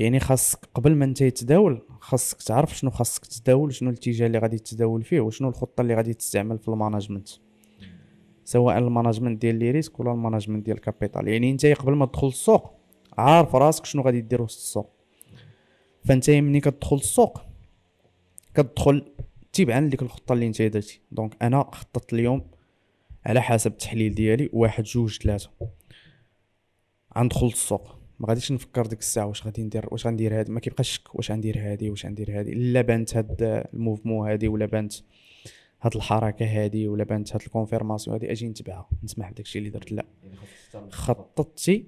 يعني 0.00 0.20
خاصك 0.20 0.58
قبل 0.74 0.94
ما 0.94 1.04
انت 1.04 1.22
تداول 1.22 1.82
خاصك 2.00 2.42
تعرف 2.42 2.78
شنو 2.78 2.90
خاصك 2.90 3.26
تداول 3.26 3.74
شنو 3.74 3.90
الاتجاه 3.90 4.26
اللي 4.26 4.38
غادي 4.38 4.58
تداول 4.58 5.02
فيه 5.02 5.20
وشنو 5.20 5.48
الخطة 5.48 5.80
اللي 5.80 5.94
غادي 5.94 6.14
تستعمل 6.14 6.58
في 6.58 6.68
ال 6.68 6.73
management. 6.73 7.28
سواء 8.44 8.78
ال 8.78 8.84
management 8.84 9.40
ديال 9.40 9.54
les 9.54 9.70
risques 9.70 10.00
ولا 10.00 10.12
ال 10.12 10.17
management 10.17 10.64
ديال 10.64 10.76
ال 10.76 10.82
capital. 10.82 11.28
يعني 11.28 11.50
انت 11.50 11.66
قبل 11.66 11.92
ما 11.92 12.06
تدخل 12.06 12.26
السوق 12.26 12.72
عارف 13.18 13.54
راسك 13.54 13.84
شنو 13.84 14.02
غادي 14.02 14.20
دير 14.20 14.42
وسط 14.42 14.58
السوق. 14.58 14.90
فانت 16.04 16.30
ملي 16.30 16.60
كتدخل 16.60 16.96
السوق 16.96 17.42
كتدخل 18.54 19.12
تبعا 19.52 19.80
لديك 19.80 20.02
الخطة 20.02 20.32
اللي 20.32 20.46
انت 20.46 20.62
درتي. 20.62 21.00
donc 21.12 21.42
أنا 21.42 21.70
خططت 21.72 22.12
اليوم 22.12 22.50
على 23.26 23.42
حسب 23.42 23.72
التحليل 23.72 24.14
ديالي 24.14 24.50
واحد 24.52 24.84
جوج 24.84 25.18
ثلاثة 25.18 25.50
غندخل 27.18 27.46
السوق. 27.46 27.99
ما 28.20 28.28
غاديش 28.28 28.52
نفكر 28.52 28.86
ديك 28.86 28.98
الساعة 28.98 29.26
واش 29.26 29.44
غادي 29.44 29.62
ندير 29.62 29.88
واش 29.90 30.06
غندير 30.06 30.38
هادي 30.40 30.52
ما 30.52 30.60
كيبقاش 30.60 30.90
شك 30.90 31.14
واش 31.14 31.30
غندير 31.30 31.58
هادي 31.58 31.90
واش 31.90 32.06
غندير 32.06 32.38
هادي 32.38 32.52
إلا 32.52 32.80
بانت 32.80 33.16
هاد 33.16 33.36
ال 33.74 33.79
mouvement 33.79 34.28
هادي 34.30 34.48
ولا 34.48 34.66
بانت 34.66 34.92
هاد 35.82 35.96
الحركة 35.96 36.46
هادي 36.46 36.88
ولا 36.88 37.04
بانت 37.04 37.32
هاد 37.32 37.42
ال 37.42 37.47
confirmation 37.47 38.14
هادي 38.14 38.32
أجي 38.32 38.48
نتبعها 38.48 38.88
نسمح 39.04 39.30
بداكشي 39.30 39.58
اللي 39.58 39.70
درت. 39.70 39.92
لا. 39.92 40.06
يعني 40.74 40.90
خططتي 40.90 41.86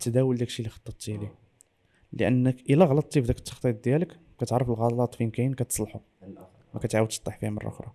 تداول 0.00 0.36
داكشي 0.36 0.58
اللي 0.58 0.70
خططتي 0.70 1.16
ليه. 1.16 1.34
لأنك 2.12 2.70
إلا 2.70 2.84
غلطتي 2.84 3.20
في 3.20 3.26
داك 3.26 3.38
التخطيط 3.38 3.84
ديالك 3.84 4.18
كتعرف 4.40 4.68
الغلط 4.68 5.14
فين 5.14 5.30
كاين 5.30 5.54
كتصلحو. 5.54 6.00
ما 6.74 6.80
كتعاودش 6.80 7.18
تطيح 7.18 7.38
فيها 7.38 7.50
مرة 7.50 7.68
أخرى. 7.68 7.92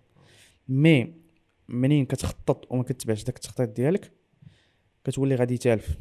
mais 0.68 1.14
منين 1.68 2.06
كتخطط 2.06 2.72
وما 2.72 2.82
كتبعش 2.82 3.24
داك 3.24 3.36
التخطيط 3.36 3.68
ديالك 3.68 4.12
كتولي 5.04 5.34
غادي 5.34 5.58
تالف. 5.58 5.98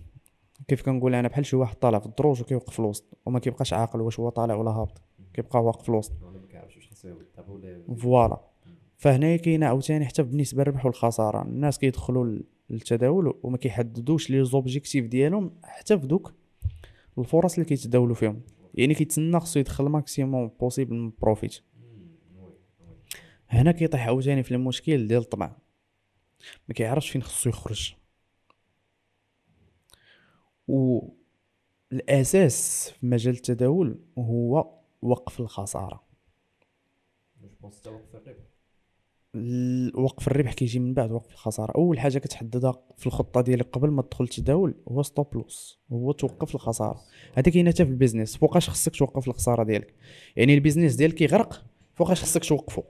كيف 0.68 0.82
كنقول 0.82 1.16
أنا 1.16 1.28
بحال 1.28 1.46
شي 1.46 1.56
واحد 1.56 1.76
طالع 1.76 2.00
في 2.00 2.06
الدروج 2.06 2.42
وكيوقف 2.42 2.74
في 2.74 2.80
الوسط 2.80 3.06
وما 3.26 3.40
كيبقاش 3.40 3.74
عاقل 3.74 4.02
واش 4.02 4.20
هو 4.20 4.30
طالع 4.30 4.56
ولا 4.56 4.72
هابط 4.72 5.02
كيبقى 5.34 5.64
واقف 5.64 5.84
في 5.84 5.90
الوسط. 5.90 6.12
ف 7.96 8.02
voilà. 8.02 8.42
فهنايا 8.98 9.38
كاينة 9.38 9.66
عاوتاني 9.66 10.06
حتى 10.06 10.24
بالنسبة 10.24 10.64
للربح 10.64 10.86
والخسارة. 10.86 11.42
الناس 11.42 11.78
كيدخلوا 11.80 12.26
لل- 12.26 12.44
للتداول 12.70 13.40
وما 13.44 13.58
كيحددوش 13.58 14.30
les 14.30 14.46
objectifs 14.46 15.06
ديالهم 15.06 15.52
حتى 15.64 16.00
في 16.00 16.08
دوك 16.08 16.34
الفرص 17.18 17.54
اللي 17.54 17.66
كيتداولوا 17.66 18.16
فيهم. 18.16 18.42
يعني 18.74 18.94
كيتسنى 18.94 19.40
خصو 19.40 19.60
يدخل 19.60 19.84
maximum 19.84 20.52
possible 20.60 20.96
من 20.96 21.12
profit. 21.22 21.60
هنا 23.50 23.72
كيطيح 23.72 24.06
عاوتاني 24.08 24.44
في 24.44 24.52
المشكل 24.52 25.08
ديال 25.08 25.22
الطمع 25.22 25.56
ما 26.68 26.74
كيعرفش 26.74 27.10
فين 27.10 27.24
خصو 27.24 27.50
يخرج. 27.50 27.96
والأساس 30.68 32.90
في 32.90 33.06
مجال 33.06 33.34
التداول 33.34 34.00
هو 34.18 34.74
وقف 35.02 35.40
الخسارة. 35.40 36.04
وقف 39.96 40.28
الربح. 40.28 40.54
كيجي 40.54 40.80
من 40.80 40.94
بعد 40.94 41.12
وقف 41.12 41.34
الخسارة. 41.34 41.72
أول 41.72 42.00
حاجة 42.00 42.20
كتحددها 42.20 42.82
في 42.98 43.08
الخطة 43.08 43.42
ديالك 43.42 43.70
قبل 43.70 43.90
ما 43.90 44.02
تدخل 44.02 44.28
تداول 44.28 44.76
هو 44.88 45.04
stop 45.04 45.36
loss 45.36 45.80
هو 45.92 46.12
توقف 46.12 46.56
الخسارة. 46.56 47.02
هذا 47.34 47.52
كاين 47.52 47.70
حتى 47.70 47.86
في 47.86 47.92
ال 47.92 47.97
business 47.97 48.38
فوقاش 48.38 48.70
خصك 48.70 48.96
توقف 48.96 49.28
الخسارة 49.28 49.64
ديالك. 49.64 49.94
يعني 50.36 50.54
ال 50.54 50.58
business 50.58 50.96
ديالك 50.96 51.16
كيغرق 51.16 51.66
فوقاش 51.94 52.22
خصك 52.22 52.46
توقفو. 52.46 52.84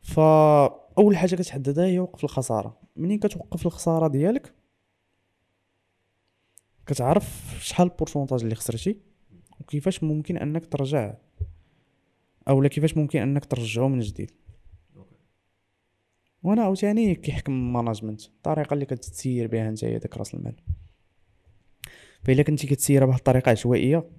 فأول 0.00 1.16
حاجة 1.16 1.34
كتحددها 1.34 1.86
هي 1.86 1.98
وقف 1.98 2.24
الخسارة. 2.24 2.80
منين 2.96 3.18
كتوقف 3.18 3.66
الخسارة 3.66 4.08
ديالك؟ 4.08 4.59
كتعرف 6.90 7.56
شحال 7.60 7.86
ال 7.86 7.91
pourcentage 7.91 8.42
اللي 8.42 8.54
خسرتي 8.54 8.96
وكيفاش 9.60 10.04
ممكن 10.04 10.36
أنك 10.36 10.66
ترجع 10.66 11.14
اولا 12.48 12.68
كيفاش 12.68 12.96
ممكن 12.96 13.22
أنك 13.22 13.44
ترجعو 13.44 13.88
من 13.88 14.00
جديد. 14.00 14.30
وأنا 16.42 16.62
عاوتاني 16.62 17.14
كيحكم 17.14 17.52
ال 17.52 17.59
management 17.59 18.24
الطريقة 18.24 18.74
اللي 18.74 18.84
كتسير 18.84 19.46
بها 19.46 19.70
نتايا 19.70 19.98
داك 19.98 20.16
رأس 20.16 20.34
المال. 20.34 20.56
فإلا 22.22 22.42
كنتي 22.42 22.66
كتسيرها 22.66 23.04
بواحد 23.04 23.18
الطريقة 23.18 23.50
عشوائية 23.50 24.10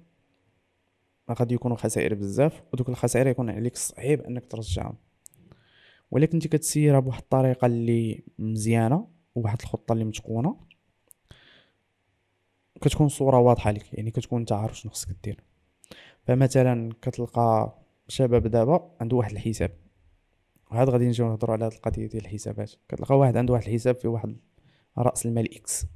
غادي 1.30 1.54
يكونوا 1.54 1.76
خسائر 1.76 2.14
بزاف 2.14 2.62
ودوك 2.72 2.88
الخسائر 2.88 3.26
يكون 3.26 3.50
عليك 3.50 3.76
صعيب 3.76 4.20
أنك 4.20 4.46
ترجعهم. 4.46 4.96
ولا 6.10 6.26
كنتي 6.26 6.48
كتسيرها 6.48 7.00
بواحد 7.00 7.22
الطريقة 7.22 7.66
اللي 7.66 8.24
مزيانة 8.38 9.08
وواحد 9.34 9.58
الخطة 9.60 9.92
اللي 9.92 10.04
متقونة 10.04 10.71
كتكون 12.82 13.06
الصورة 13.06 13.38
واضحة 13.38 13.70
لك 13.70 13.94
يعني 13.94 14.10
كتكون 14.10 14.40
انت 14.40 14.52
عارف 14.52 14.78
شنو 14.78 14.92
خصك 14.92 15.16
دير. 15.24 15.40
فمثلا 16.24 16.92
كتلقى 17.02 17.78
شباب 18.08 18.46
دابا 18.46 18.90
عنده 19.00 19.16
واحد 19.16 19.32
الحساب. 19.32 19.70
وعاد 20.70 20.90
غادي 20.90 21.06
نجيو 21.06 21.28
نهضروا 21.28 21.54
على 21.54 21.64
هاد 21.64 21.72
القضية 21.72 22.06
ديال 22.06 22.24
الحسابات. 22.24 22.72
كتلقى 22.88 23.18
واحد 23.18 23.36
عنده 23.36 23.52
واحد 23.52 23.66
الحساب 23.66 23.94
فيه 23.94 24.08
واحد 24.08 24.36
رأس 24.98 25.26
المال 25.26 25.56
X 25.56 25.86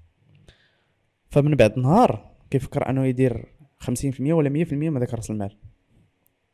فمن 1.31 1.55
بعد 1.55 1.79
نهار 1.79 2.31
كيفكر 2.51 2.91
أنه 2.91 3.07
يدير 3.07 3.55
50% 3.79 4.21
ولا 4.21 4.65
100% 4.65 4.73
من 4.73 4.99
داك 4.99 5.15
رأس 5.15 5.31
المال. 5.31 5.57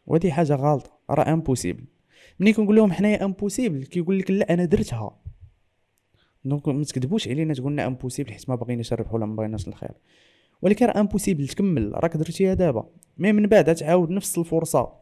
وهذه 0.07 0.31
حاجة 0.31 0.55
غلطه 0.55 0.99
راه 1.11 1.33
impossible 1.33 1.85
ملي 2.41 2.53
كنقول 2.53 2.77
لهم 2.77 2.93
حنايا 2.93 3.25
impossible 3.25 3.85
كيقول 3.85 4.19
لك 4.19 4.31
لا 4.31 4.55
أنا 4.55 4.65
درتها. 4.65 5.22
donc 6.45 6.69
ما 6.69 6.85
تكذبوش 6.85 7.29
علينا 7.29 7.55
تقولنا 7.55 7.87
impossible 7.87 8.33
حيت 8.33 8.49
ما 8.49 8.55
بغيناش 8.55 8.93
الربح 8.93 9.15
ولا 9.15 9.27
ما 9.27 9.37
بغيناش 9.37 9.69
الخير. 9.69 9.93
ولكن 10.63 10.87
راه 10.87 11.01
impossible 11.01 11.49
تكمل. 11.49 11.93
راك 11.95 12.17
درتيها 12.17 12.55
دابا. 12.55 12.89
mais 13.19 13.33
من 13.33 13.47
بعد 13.47 13.75
تعاود 13.75 14.11
نفس 14.11 14.39
الفرصة 14.39 14.93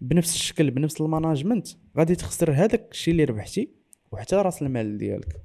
بنفس 0.00 0.34
الشكل 0.34 0.70
بنفس 0.70 1.00
ال 1.00 1.06
management. 1.06 1.68
غادي 1.98 2.14
تخسر 2.14 2.52
هذاك 2.52 2.88
الشيء 2.92 3.12
اللي 3.12 3.24
ربحتي 3.24 3.70
وحتى 4.12 4.36
راس 4.36 4.62
المال 4.62 4.98
ديالك. 4.98 5.40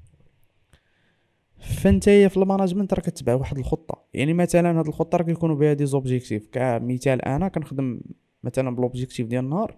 فانتيا 1.59 2.27
في 2.27 2.37
ال 2.37 2.42
management 2.42 2.93
راه 2.93 3.01
كتبع 3.01 3.35
واحد 3.35 3.57
الخطة. 3.57 4.03
يعني 4.13 4.33
مثلا 4.33 4.79
هاد 4.79 4.87
الخطة 4.87 5.17
راه 5.17 5.23
كيكونوا 5.23 5.55
بها 5.55 5.73
des 5.73 5.85
objectifs 5.85 6.47
كمثال 6.51 7.21
أنا 7.21 7.47
كنخدم 7.47 8.01
مثلا 8.43 8.75
ب 8.75 8.80
l'objectif 8.80 9.27
ديال 9.27 9.43
النهار 9.43 9.77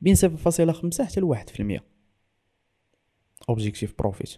بين 0.00 0.14
0.5 0.14 1.02
حتى 1.02 1.20
ل 1.20 1.24
1% 1.24 1.80
objectif 3.48 3.94
profit 3.98 4.36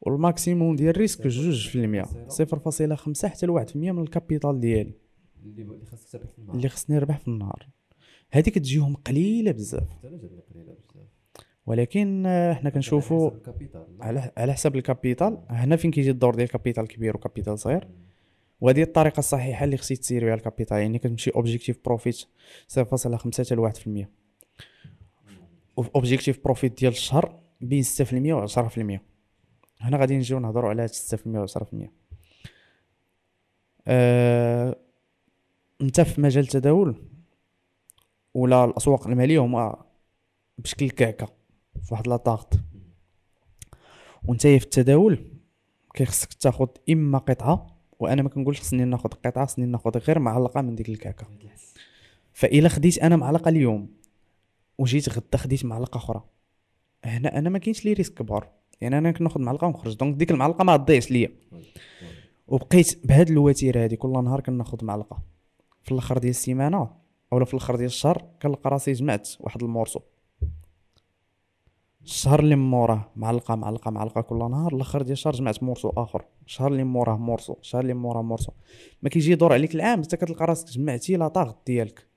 وال 0.00 0.17
maximum 0.17 0.76
ديال 0.76 0.88
ال 0.88 0.93
risque 0.93 1.26
جوج 1.26 1.68
في 1.68 1.74
المية 1.84 2.04
صفر 2.28 2.58
فاصلة 2.58 2.94
خمسة 2.94 3.28
حتى 3.28 3.46
لواحد 3.46 3.68
في 3.68 3.76
المية 3.76 3.92
من 3.92 4.02
ال 4.02 4.09
capital 4.09 4.60
ديالي 4.60 4.94
اللي 5.44 5.62
اللي 5.62 5.84
خاصك 5.84 6.08
تربح 6.08 6.30
في 6.30 6.38
النهار 6.38 6.56
اللي 6.56 6.68
خصني 6.68 6.96
نربح 6.96 7.18
في 7.18 7.28
النهار 7.28 7.68
هذيك 8.30 8.54
تجيهم 8.54 8.94
قليله 8.96 9.52
بزاف 9.52 9.88
ولكن 11.66 12.22
حنا 12.58 12.70
كنشوفوا 12.70 13.30
على 13.30 13.32
حسب 13.32 13.48
ال 13.48 13.56
capital 13.56 14.14
لا؟ 14.14 14.32
على 14.36 14.52
حسب 14.52 14.76
ال 14.76 14.84
capital 14.84 15.38
هنا 15.50 15.76
فين 15.76 15.90
كيجي 15.90 16.10
الدور 16.10 16.34
ديال 16.34 16.44
ال 16.44 16.50
capital 16.50 16.88
كبير 16.88 17.16
و 17.16 17.21
capital 17.21 17.58
صغير. 17.58 17.88
وهذه 18.60 18.82
الطريقة 18.82 19.18
الصحيحه 19.18 19.64
اللي 19.64 19.76
خصك 19.76 19.98
تسير 19.98 20.24
بها 20.24 20.34
ال 20.34 20.39
capital 20.39 20.76
يعني 20.76 20.98
كتمشي 20.98 21.30
objectif 21.30 21.78
profit 21.84 22.16
0.5 22.68 22.80
حتى 23.38 23.54
ل 23.54 23.72
1% 23.72 24.06
objectif 25.78 26.44
profit 26.44 26.80
ديال 26.80 26.92
الشهر 26.92 27.40
بين 27.60 27.82
6% 27.82 27.88
و 28.12 28.46
10% 28.46 29.00
هنا 29.80 29.96
غادي 29.96 30.16
نجيو 30.16 30.38
نهضروا 30.38 30.70
على 30.70 30.82
هاد 30.82 30.90
6% 30.90 31.26
و 31.26 31.46
10% 31.46 31.88
أه... 33.86 34.76
انت 35.80 36.00
في 36.00 36.20
مجال 36.20 36.44
التداول 36.44 37.02
ولا 38.34 38.64
الأسواق 38.64 39.06
المالية 39.06 39.38
هما 39.38 39.84
بشكل 40.58 40.90
كعكه 40.90 41.26
في 41.82 41.94
واحد 41.94 42.08
la 42.08 42.21
tarte 42.21 42.54
وانت 44.24 44.42
في 44.42 44.64
التداول 44.64 45.24
كيخصك 45.94 46.32
تاخذ 46.32 46.68
إما 46.90 47.18
قطعة 47.18 47.76
وأنا 47.98 48.22
ما 48.22 48.28
كنقولش 48.28 48.60
خصني 48.60 48.84
ناخذ 48.84 49.08
قطعة 49.08 49.46
خصني 49.46 49.66
ناخذ 49.66 49.98
غير 49.98 50.18
معلقة 50.18 50.60
من 50.60 50.74
ديك 50.74 50.88
الكعكه. 50.88 51.26
فإلا 52.32 52.68
خديت 52.68 52.98
أنا 52.98 53.16
معلقة 53.16 53.48
اليوم 53.48 53.88
وجيت 54.78 55.08
غدا 55.08 55.38
خديت 55.38 55.64
معلقة 55.64 55.96
أخرى 55.96 56.24
هنا 57.04 57.38
أنا 57.38 57.50
ما 57.50 57.58
كاينش 57.58 57.84
les 57.84 57.92
risques 57.92 58.14
كبار 58.14 58.48
يعني 58.80 58.98
أنا 58.98 59.10
كناخذ 59.10 59.40
معلقة 59.40 59.66
ونخرج. 59.66 59.96
donc 59.96 60.16
ديك 60.16 60.30
المعلقة 60.30 60.64
ما 60.64 60.76
تضيعش 60.76 61.10
ليا. 61.10 61.30
وبقيت 62.48 63.06
بهاد 63.06 63.30
الوتيرة 63.30 63.84
هادي 63.84 63.96
كل 63.96 64.12
نهار 64.24 64.40
كناخذ 64.40 64.84
معلقة. 64.84 65.22
في 65.82 65.92
الأخر 65.92 66.18
ديال 66.18 66.30
السيمانة 66.30 66.90
أولا 67.32 67.44
في 67.44 67.54
الأخر 67.54 67.76
ديال 67.76 67.86
الشهر 67.86 68.24
كنلقى 68.42 68.70
راسي 68.70 68.92
جمعت 68.92 69.28
واحد 69.40 69.62
ال 69.62 69.66
morceau. 69.66 70.00
الشهر 72.04 72.40
اللي 72.40 72.56
موراه 72.56 73.10
معلقة 73.16 73.54
معلقة 73.54 73.90
معلقة 73.90 74.20
كل 74.20 74.38
نهار. 74.38 74.74
الأخر 74.74 75.02
ديال 75.02 75.12
الشهر 75.12 75.32
جمعت 75.32 75.62
morceau 75.62 75.88
آخر. 75.88 76.24
الشهر 76.46 76.72
اللي 76.72 76.84
موراه 76.84 77.16
morceau. 77.16 77.56
الشهر 77.60 77.80
اللي 77.80 77.94
موراه 77.94 78.22
morceau. 78.22 78.52
ما 79.02 79.08
كيجي 79.08 79.32
يدور 79.32 79.52
عليك 79.52 79.74
العام. 79.74 80.02
حتى 80.02 80.16
كتلقى 80.16 80.44
راسك 80.46 80.68
جمعتي 80.68 81.16
la 81.16 81.28
tarte 81.28 81.62
ديالك. 81.66 82.09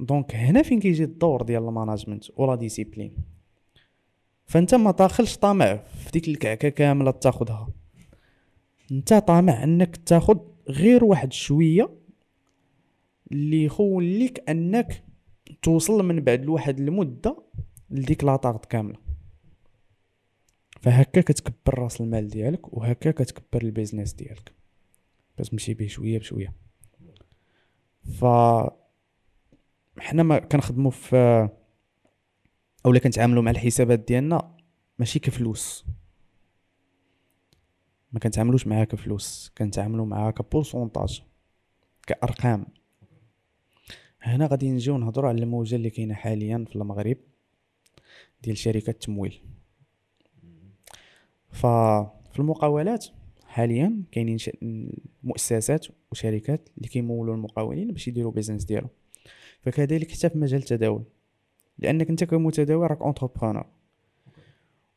donc 0.00 0.34
هنا 0.34 0.62
فين 0.62 0.80
كيجي 0.80 1.04
الدور 1.04 1.42
ديال 1.42 1.62
ال 1.68 1.73
management 1.73 2.24
و 2.36 2.42
la 2.42 2.54
discipline؟ 2.54 3.16
فانت 4.46 4.74
ما 4.74 4.90
داخلش 4.90 5.36
طامع 5.36 5.76
في 5.76 6.10
ديك 6.10 6.28
الكعكة 6.28 6.68
كاملة 6.68 7.10
تاخدها. 7.10 7.68
انت 8.92 9.14
طامع 9.14 9.64
انك 9.64 9.96
تاخد 9.96 10.40
غير 10.68 11.04
واحد 11.04 11.32
شوية 11.32 11.90
اللي 13.32 13.64
يخوليك 13.64 14.50
انك 14.50 15.04
توصل 15.62 16.04
من 16.04 16.20
بعد 16.20 16.44
لواحد 16.44 16.80
المدة 16.80 17.42
لديك 17.90 18.24
la 18.24 18.35
tarte 18.35 18.64
كاملة. 18.64 18.96
فهكا 20.80 21.20
كتكبر 21.20 21.78
راس 21.78 22.00
المال 22.00 22.28
ديالك 22.28 22.76
وهكا 22.76 23.10
كتكبر 23.10 23.62
البيزنس 23.62 24.12
ديالك. 24.12 24.52
باش 25.38 25.48
تمشي 25.48 25.74
به 25.74 25.86
شوية 25.86 26.18
بشوية. 26.18 26.52
ف 28.20 28.24
حنا 29.98 30.22
ما 30.22 30.38
كنخدموا 30.38 30.90
في 30.90 31.48
اولا 32.86 32.98
كنتعاملوا 32.98 33.42
مع 33.42 33.50
الحسابات 33.50 33.98
ديالنا 33.98 34.56
ماشي 34.98 35.18
كفلوس. 35.18 35.86
ما 38.12 38.20
كنتعاملوش 38.20 38.66
معاها 38.66 38.84
كفلوس 38.84 39.52
كنتعاملوا 39.58 40.06
معاها 40.06 40.30
كبورسونتاج 40.30 41.22
كأرقام. 42.06 42.66
هنا 44.20 44.46
غادي 44.46 44.70
نجيو 44.70 44.98
نهضروا 44.98 45.28
على 45.28 45.42
الموجة 45.42 45.76
اللي 45.76 45.90
كاينة 45.90 46.14
حاليا 46.14 46.64
في 46.68 46.76
المغرب 46.76 47.16
ديال 48.42 48.58
شركات 48.58 48.94
التمويل 48.94 49.40
ففي 51.50 52.38
المقاولات 52.38 53.06
حاليا 53.46 54.02
كاينين. 54.12 54.38
مؤسسات 55.22 55.86
وشركات 56.12 56.68
اللي 56.76 56.88
كيمولوا 56.88 57.34
المقاولين 57.34 57.92
باش 57.92 58.08
يديروا 58.08 58.32
business 58.32 58.64
ديالهم 58.64 58.90
فكذلك 59.64 60.10
حتى 60.10 60.30
في 60.30 60.38
مجال 60.38 60.60
التداول. 60.60 61.04
لأنك 61.78 62.10
أنت 62.10 62.24
كمتداول 62.24 62.90
راك 62.90 63.02
entrepreneur 63.02 63.66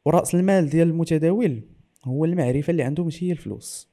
ورأس 0.06 0.36
المال 0.36 0.70
ديال 0.70 0.88
المتداول 0.88 1.62
هو 2.04 2.26
المعرفة 2.26 2.72
اللي 2.72 2.84
عنده 2.84 3.04
ماشي 3.04 3.28
هي 3.28 3.32
الفلوس. 3.32 3.90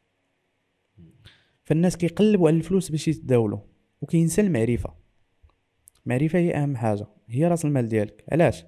فالناس 1.64 1.96
كيقلبوا 1.96 2.48
على 2.48 2.56
الفلوس 2.56 2.90
باش 2.90 3.08
يتداولوا 3.08 3.58
وكينسى 4.00 4.40
المعرفة. 4.40 4.94
المعرفة 6.06 6.38
هي 6.38 6.54
أهم 6.54 6.76
حاجة 6.76 7.06
هي 7.28 7.48
رأس 7.48 7.64
المال 7.64 7.88
ديالك. 7.88 8.24
علاش؟ 8.32 8.64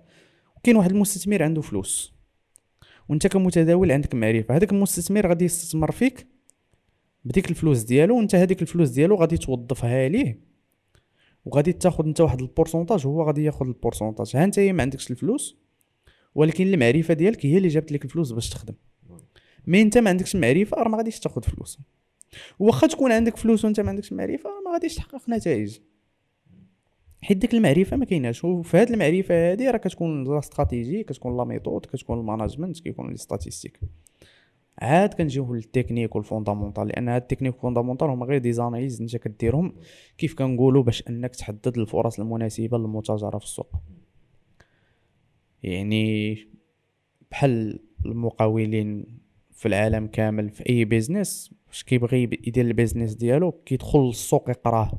كاين 0.62 0.77
واحد 0.77 0.90
المستثمر 0.90 1.42
عنده 1.42 1.61
فلوس 1.61 2.14
وأنت 3.09 3.27
كمتداول 3.27 3.92
عندك 3.92 4.14
معرفة. 4.14 4.57
هذاك 4.57 4.73
المستثمر 4.73 5.27
غادي 5.27 5.45
يستثمر 5.45 5.92
فيك 5.92 6.27
بديك 7.25 7.51
الفلوس 7.51 7.83
ديالو 7.83 8.16
وأنت 8.16 8.35
هذيك 8.35 8.62
الفلوس 8.62 8.90
ديالو 8.90 9.16
غادي 9.16 9.37
توظفها 9.37 10.09
ليه. 10.09 10.45
وغادي 11.46 11.72
تاخذ 11.72 12.04
انت 12.04 12.20
واحد 12.20 12.40
ال 12.40 12.46
pourcentage 12.46 13.07
وهو 13.06 13.22
غادي 13.22 13.44
ياخذ 13.44 13.66
ال 13.66 13.72
pourcentage. 13.72 14.37
ها 14.37 14.44
انت 14.44 14.61
ما 14.61 14.82
عندكش 14.82 15.11
الفلوس 15.11 15.56
ولكن 16.35 16.66
المعرفة 16.66 17.14
ديالك 17.14 17.46
هي 17.46 17.56
اللي 17.56 17.68
جابت 17.68 17.92
لك 17.92 18.04
الفلوس 18.04 18.32
باش 18.32 18.50
تخدم. 18.50 18.74
mais 19.66 19.83
انت 19.82 19.98
ما 19.98 20.11
عندكش 20.11 20.35
المعرفة 20.35 20.76
راه 20.76 20.88
ما 20.88 20.96
غاديش 20.96 21.20
تاخذ 21.20 21.42
فلوس. 21.42 21.78
واخا 22.59 22.87
تكون 22.87 23.12
عندك 23.12 23.37
فلوس 23.37 23.64
وانت 23.64 23.80
ما 23.80 23.88
عندكش 23.88 24.12
المعرفة 24.12 24.50
ما 24.64 24.72
غاديش 24.72 24.94
تحقق 24.94 25.28
نتائج. 25.28 25.78
حيت 27.22 27.37
ديك 27.37 27.54
المعرفة 27.54 27.96
ما 27.96 28.04
كايناش. 28.04 28.44
وفي 28.44 28.76
هاد 28.76 28.90
المعرفة 28.90 29.50
هادي 29.50 29.70
راه 29.70 29.78
كتكون 29.78 30.24
la 30.24 30.38
stratégie 30.38 31.02
كتكون 31.02 31.37
la 31.37 31.44
méthode 31.44 31.87
كتكون 31.87 32.20
ال 32.20 32.26
management 32.26 32.81
كيكون 32.80 33.11
les 33.11 33.16
statistiques 33.16 33.81
عاد 34.78 35.14
كنجيو 35.14 35.54
للتكنيك 35.54 36.16
وال 36.16 36.28
fondamental 36.28 36.88
لأن 36.88 37.08
هاد 37.08 37.22
التكنيك 37.22 37.54
وال 37.55 37.63
fondamental 37.63 38.09
هما 38.08 38.26
غير 38.26 38.38
دي 38.38 38.62
انت 39.00 39.16
كديرهم 39.16 39.74
كيف 40.18 40.34
كنقولوا 40.34 40.82
باش 40.82 41.08
أنك 41.08 41.36
تحدد 41.36 41.78
الفرص 41.78 42.20
المناسبة 42.20 42.78
للمتاجرة 42.78 43.38
في 43.38 43.44
السوق. 43.44 43.76
يعني 45.62 46.36
بحال 47.30 47.80
المقاولين 48.06 49.18
في 49.52 49.68
العالم 49.68 50.06
كامل 50.06 50.50
في 50.50 50.68
أي 50.68 50.84
business 50.85 51.55
باش 51.66 51.84
كيبغي 51.84 52.22
يدير 52.22 52.64
ال 52.64 52.70
business 52.70 53.14
ديالو 53.14 53.52
كيدخل 53.52 53.98
للسوق 53.98 54.50
يقراه. 54.50 54.98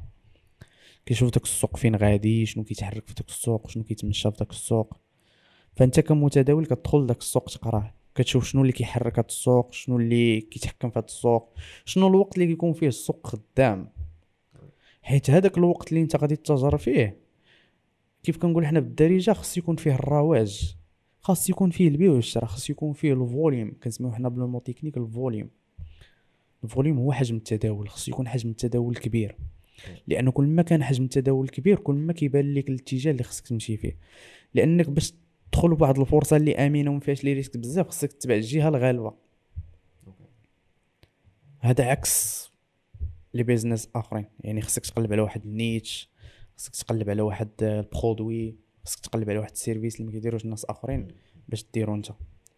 كيشوف 1.06 1.32
داك 1.32 1.44
السوق 1.44 1.78
فين 1.78 1.96
غادي 1.96 2.46
شنو 2.46 2.64
كيتحرك 2.64 3.08
في 3.08 3.14
داك 3.14 3.28
السوق 3.28 3.70
شنو 3.70 3.84
كيتمشى 3.84 4.32
في 4.32 4.38
داك 4.38 4.50
السوق. 4.52 4.98
فأنت 5.76 6.00
كمتداول 6.00 6.66
كتدخل 6.66 7.04
لداك 7.04 7.18
السوق 7.18 7.46
تقراه. 7.46 7.97
كتشوف 8.18 8.46
شنو 8.46 8.62
اللي 8.62 8.74
كيحرك 8.74 9.20
هاد 9.20 9.26
السوق 9.26 9.74
شنو 9.74 9.98
اللي 9.98 10.42
كيتحكم 10.42 10.90
في 10.90 11.00
هاد 11.00 11.04
السوق 11.04 11.54
شنو 11.86 12.08
الوقت 12.08 12.36
اللي 12.36 12.48
كيكون 12.48 12.74
فيه 12.74 12.88
السوق 12.88 13.28
خدام. 13.28 13.90
حيت 15.02 15.30
هذاك 15.30 15.58
الوقت 15.58 15.90
اللي 15.90 16.02
انت 16.02 16.16
غادي 16.16 16.36
تتاجر 16.36 16.78
فيه 16.78 17.18
كيف 18.24 18.38
كنقول 18.38 18.66
حنا 18.66 18.80
بالدارجة 18.80 19.32
خص 19.32 19.58
يكون 19.58 19.76
فيه 19.76 19.96
الرواج 19.96 20.76
خاص 21.20 21.50
يكون 21.50 21.70
فيه 21.70 21.88
البيع 21.88 22.12
والشراء 22.12 22.46
خاص 22.46 22.70
يكون 22.70 22.94
فيه 22.94 23.14
ال 23.14 23.22
volume 23.22 23.74
كنسميو 23.84 24.12
حنا 24.12 24.30
بال 24.30 24.42
mot 24.42 24.60
technique 24.60 24.98
ال 24.98 25.04
volume. 25.04 25.50
ال 26.64 26.69
volume 26.69 26.98
هو 26.98 27.12
حجم 27.12 27.36
التداول 27.36 27.90
خص 27.90 28.08
يكون 28.08 28.28
حجم 28.28 28.50
التداول 28.50 28.96
كبير. 28.96 29.36
لأنه 30.08 30.32
كل 30.32 30.46
ما 30.46 30.62
كان 30.62 30.84
حجم 30.84 31.04
التداول 31.04 31.50
كبير 31.50 31.80
كل 31.80 31.96
ما 31.96 32.14
كيبان 32.14 32.54
لك 32.54 32.70
الاتجاه 32.70 33.12
اللي 33.12 33.24
خصك 33.24 33.48
تمشي 33.48 33.78
فيه. 33.78 33.98
لأنك 34.54 34.90
باش 34.90 35.14
تدخل 35.52 35.76
بواحد 35.76 36.00
الفرصة 36.00 36.36
اللي 36.36 36.56
آمنة 36.56 36.92
وما 36.92 37.00
فيهاش 37.00 37.24
les 37.24 37.34
risques 37.34 37.58
بزاف 37.58 37.88
خصك 37.88 38.12
تتبع 38.12 38.36
الجهة 38.36 38.68
الغالبة. 38.70 39.14
هذا 41.60 41.86
عكس 41.86 42.48
les 43.34 43.44
business 43.44 43.90
آخرين. 43.96 44.26
يعني 44.40 44.62
خصك 44.62 44.86
تقلب 44.86 45.14
على 45.14 45.22
واحد 45.22 45.46
ال 45.46 45.56
niche 45.56 46.10
خصك 46.58 46.76
تقلب 46.76 47.10
على 47.10 47.22
واحد 47.22 47.50
ال 47.62 47.73
produit 47.73 48.56
خصك 48.86 49.00
تقلب 49.00 49.30
على 49.30 49.40
واحد 49.40 49.52
ال 49.52 49.57
service 49.57 49.96
اللي 49.96 50.06
ما 50.06 50.12
كيديروش 50.12 50.46
الناس 50.46 50.66
آخرين 50.66 51.08
باش 51.50 51.66
ديرو 51.74 51.96
انت. 51.96 52.08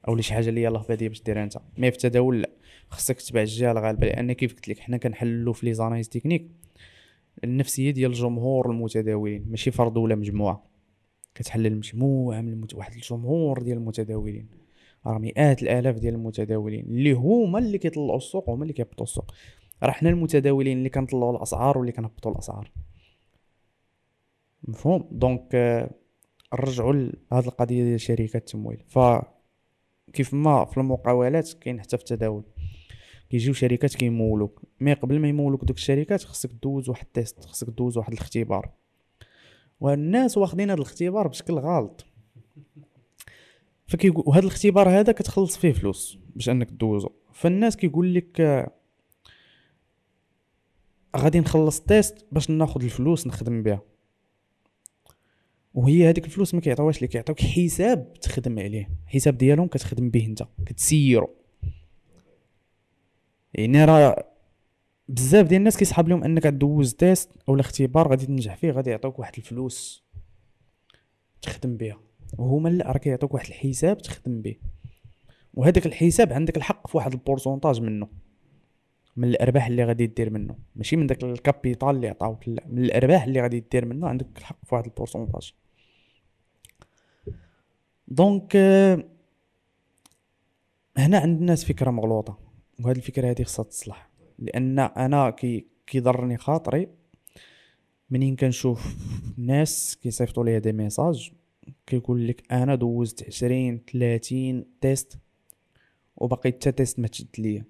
أو 0.07 0.21
شي 0.21 0.33
حاجة 0.33 0.49
اللي 0.49 0.63
يلاه 0.63 0.85
باديه 0.89 1.07
باش 1.07 1.21
ديرها 1.21 1.43
انت. 1.43 1.57
mais 1.77 1.91
في 1.91 1.97
التداول 1.97 2.41
لا 2.41 2.49
خصك 2.89 3.21
تتبع 3.21 3.41
الجهة 3.41 3.71
الغالبة 3.71 4.07
لأن 4.07 4.33
كيف 4.33 4.53
قلت 4.53 4.67
لك 4.67 4.79
حنا 4.79 4.97
كنحلوا 4.97 5.53
في 5.53 5.65
les 5.65 5.73
analyses 5.73 6.09
techniques. 6.09 6.51
النفسية 7.43 7.91
ديال 7.91 8.11
الجمهور 8.11 8.71
المتداولين 8.71 9.45
ماشي 9.49 9.71
فرد 9.71 9.97
ولا 9.97 10.15
مجموعة. 10.15 10.69
كتحلل 11.39 11.77
مجموعة 11.77 12.41
من 12.41 12.53
المت... 12.53 12.73
واحد 12.75 12.93
الجمهور 12.93 13.61
ديال 13.61 13.77
المتداولين. 13.77 14.49
راه 15.05 15.17
مئات 15.17 15.63
الآلاف 15.63 15.95
ديال 15.99 16.13
المتداولين 16.13 16.85
اللي 16.85 17.11
هما 17.11 17.59
اللي 17.59 17.77
كيطلعوا 17.77 18.17
السوق 18.17 18.49
وهما 18.49 18.63
اللي 18.63 18.73
كيهبطوا 18.73 19.03
السوق. 19.03 19.31
راه 19.83 19.91
حنا 19.91 20.09
المتداولين 20.09 20.77
اللي 20.77 20.89
كنطلعوا 20.89 21.37
الأسعار 21.37 21.77
واللي 21.77 21.91
كنهبطوا 21.91 22.31
الأسعار. 22.31 22.71
مفهوم؟ 24.63 25.07
donc 25.11 25.55
آه، 25.55 25.91
نرجعوا 26.53 26.93
لهاد 26.93 27.45
القضية 27.45 27.83
ديال 27.83 28.01
شركات 28.01 28.35
التمويل. 28.35 28.83
ف 28.87 28.99
كيف 30.13 30.33
ما 30.33 30.65
في 30.65 30.77
المقاولات 30.77 31.53
كاين 31.53 31.81
حتى 31.81 31.97
في 31.97 32.03
التداول. 32.03 32.43
كيجيو 33.29 33.53
شركات 33.53 33.95
كيمولوك. 33.95 34.61
mais 34.79 34.93
قبل 34.93 35.19
ما 35.19 35.27
يمولوك 35.27 35.65
دوك 35.65 35.77
الشركات 35.77 36.23
خصك 36.23 36.49
دوز 36.63 36.89
واحد 36.89 37.05
ال 37.05 37.13
test 37.13 37.45
خصك 37.45 37.69
دوز 37.69 37.97
واحد 37.97 38.13
الاختبار. 38.13 38.78
والناس 39.79 40.37
واخدين 40.37 40.69
هذا 40.69 40.77
الاختبار 40.77 41.27
بشكل 41.27 41.53
غلط. 41.53 42.05
فكيقول 43.87 44.23
وهذا 44.27 44.43
الاختبار 44.43 44.89
هذا 44.89 45.11
كتخلص 45.11 45.57
فيه 45.57 45.71
فلوس 45.71 46.17
باش 46.35 46.49
انك 46.49 46.71
دوزو 46.71 47.09
فالناس 47.33 47.77
كيقول 47.77 48.13
لك 48.13 48.41
آه، 48.41 48.71
غادي 51.17 51.39
نخلص 51.39 51.81
test 51.81 52.25
باش 52.31 52.49
ناخذ 52.49 52.83
الفلوس 52.83 53.27
نخدم 53.27 53.63
بها. 53.63 53.81
وهي 55.73 56.09
هذيك 56.09 56.25
الفلوس 56.25 56.53
ما 56.53 56.61
كيعطيوهاش 56.61 57.01
لك 57.01 57.09
كيعطيوك 57.09 57.41
حساب 57.41 58.13
تخدم 58.13 58.59
عليه. 58.59 58.89
حساب 59.05 59.37
ديالهم 59.37 59.67
كتخدم 59.67 60.09
به 60.09 60.25
انت 60.25 60.43
كتسيرو. 60.65 61.29
يعني 63.53 63.85
راه 63.85 64.25
بزاف 65.09 65.47
ديال 65.47 65.59
الناس 65.59 65.77
كيسحب 65.77 66.07
لهم 66.07 66.23
انك 66.23 66.47
دوز 66.47 66.93
test 66.93 67.29
أو 67.49 67.59
اختبار 67.59 68.07
غادي 68.07 68.25
تنجح 68.25 68.55
فيه 68.55 68.71
غادي 68.71 68.89
يعطوك 68.89 69.19
واحد 69.19 69.33
الفلوس 69.37 70.03
تخدم 71.41 71.77
بها 71.77 71.99
وهما 72.37 72.69
لا 72.69 72.91
راه 72.91 72.97
كيعطوك 72.97 73.33
واحد 73.33 73.47
الحساب 73.47 73.97
تخدم 73.97 74.41
به 74.41 74.55
وهذاك 75.53 75.85
الحساب 75.85 76.33
عندك 76.33 76.57
الحق 76.57 76.87
في 76.87 76.97
واحد 76.97 77.13
ال 77.13 77.19
pourcentage 77.19 77.81
منه 77.81 78.07
من 79.15 79.27
الأرباح 79.27 79.67
اللي 79.67 79.83
غادي 79.83 80.07
دير 80.07 80.29
منه. 80.29 80.55
ماشي 80.75 80.95
من 80.95 81.07
داك 81.07 81.23
ال 81.23 81.32
capital 81.32 81.89
اللي 81.89 82.07
عطاوك 82.07 82.47
لا 82.47 82.63
من 82.67 82.83
الأرباح 82.83 83.23
اللي 83.23 83.41
غادي 83.41 83.59
دير 83.71 83.85
منه 83.85 84.07
عندك 84.07 84.27
الحق 84.37 84.65
في 84.65 84.75
واحد 84.75 84.85
ال 84.85 84.90
pourcentage. 84.90 85.53
donc 88.07 88.53
euh, 88.53 89.01
هنا 90.97 91.19
عند 91.19 91.39
الناس 91.39 91.65
فكرة 91.65 91.91
مغلوطة 91.91 92.39
وهذه 92.79 92.97
الفكرة 92.97 93.29
هذه 93.29 93.43
خصها 93.43 93.63
تصلح. 93.63 94.08
لأن 94.41 94.79
أنا 94.79 95.29
كي 95.29 95.65
كيضرني 95.87 96.37
خاطري 96.37 96.87
منين 98.09 98.35
كنشوف 98.35 98.95
ناس 99.37 99.97
كيصيفطوا 100.03 100.43
لي 100.43 100.59
des 100.59 100.71
messages 100.71 101.31
كيقول 101.87 102.27
لك 102.27 102.53
أنا 102.53 102.75
دوزت 102.75 103.27
عشرين 103.27 103.81
ثلاثين 103.93 104.65
test 104.81 105.17
وباقي 106.17 106.51
حتى 106.51 106.71
test 106.71 106.99
ما 106.99 107.07
تشد 107.07 107.27
ليا. 107.37 107.65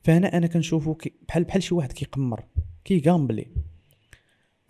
فهنا 0.00 0.36
أنا 0.36 0.46
كنشوفو 0.46 0.96
بحال 1.28 1.44
بحال 1.44 1.62
شي 1.62 1.74
واحد 1.74 1.92
كيقمر 1.92 2.44
كيغامبلي 2.84 3.46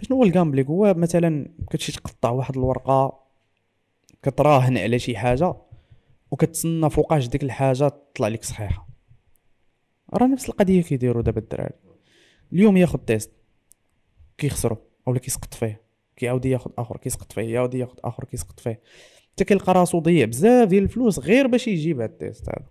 شنو 0.03 0.17
هو 0.17 0.25
ال 0.25 0.30
gambling 0.30 0.69
هو 0.69 0.95
مثلا 0.95 1.49
كتمشي 1.71 1.93
تقطع 1.93 2.31
واحد 2.31 2.57
الورقة 2.57 3.23
كتراهن 4.23 4.79
على 4.79 4.99
شي 4.99 5.17
حاجة 5.17 5.55
وكتسنى 6.31 6.91
فوقاش 6.91 7.29
ديك 7.29 7.43
الحاجة 7.43 7.89
تطلع 7.89 8.29
لك 8.29 8.45
صحيحة. 8.45 8.92
راه 10.15 10.27
نفس 10.27 10.49
القضية 10.49 10.83
كيديروا 10.83 11.23
دابا 11.23 11.41
الدراري. 11.41 11.75
اليوم 12.53 12.77
ياخذ 12.77 12.99
test 12.99 13.31
كيخسرو 14.39 14.77
أولا 15.09 15.19
كيسقط 15.19 15.55
فيه 15.55 15.81
كيعاود 16.17 16.45
ياخذ 16.45 16.71
آخر 16.79 16.97
كيسقط 16.97 17.33
فيه 17.33 17.43
يعاود 17.43 17.75
ياخذ 17.75 17.99
آخر 18.05 18.25
كيسقط 18.25 18.61
فيه. 18.61 18.81
حتى 19.33 19.45
كيلقى 19.45 19.73
راسو 19.73 19.99
ضيع 19.99 20.25
بزاف 20.25 20.69
ديال 20.69 20.83
الفلوس 20.83 21.19
غير 21.19 21.47
باش 21.47 21.69
يجيب 21.69 22.01
هاد 22.01 22.11
التيست 22.11 22.49
هذا. 22.49 22.67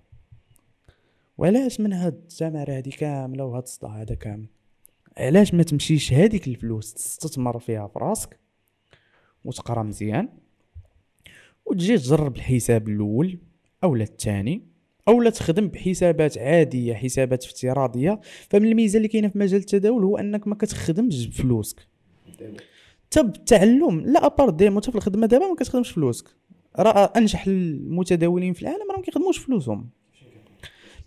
وعلاش 1.37 1.79
من 1.79 1.93
هاد 1.93 2.13
التمارة 2.13 2.77
هادي 2.77 2.91
كاملة 2.91 3.45
وهاد 3.45 3.63
الصداع 3.63 4.01
هذا 4.01 4.15
كامل؟ 4.15 4.47
علاش 5.17 5.53
ما 5.53 5.63
تمشيش 5.63 6.13
هاديك 6.13 6.47
الفلوس 6.47 6.93
تستثمر 6.93 7.59
فيها 7.59 7.87
في 7.87 7.99
راسك 7.99 8.39
وتقرا 9.45 9.83
مزيان 9.83 10.29
وتجي 11.65 11.97
تجرب 11.97 12.35
الحساب 12.35 12.89
الأول 12.89 13.39
اولا 13.83 14.03
الثاني؟ 14.03 14.70
اولا 15.07 15.29
تخدم 15.29 15.67
بحسابات 15.67 16.37
عادية 16.37 16.93
حسابات 16.93 17.43
افتراضية. 17.43 18.19
فمن 18.49 18.67
الميزة 18.67 18.97
اللي 18.97 19.07
كاينة 19.07 19.27
في 19.27 19.37
مجال 19.37 19.59
التداول 19.59 20.03
هو 20.03 20.17
أنك 20.17 20.47
ما 20.47 20.55
كتخدمش 20.55 21.27
بفلوسك. 21.27 21.87
حتى 23.07 23.23
بالتعلم 23.23 23.99
لا 23.99 24.25
à 24.25 24.30
part 24.30 24.49
démo 24.49 24.81
حتى 24.81 24.91
في 24.91 24.97
الخدمة 24.97 25.27
دابا 25.27 25.47
ما 25.47 25.55
كتخدمش 25.55 25.91
فلوسك 25.91 26.25
راه 26.79 27.13
أنجح 27.17 27.47
المتداولين 27.47 28.53
في 28.53 28.61
العالم 28.61 28.91
راه 28.91 28.97
ما 28.97 29.03
كيخدموش 29.03 29.37
فلوسهم. 29.37 29.89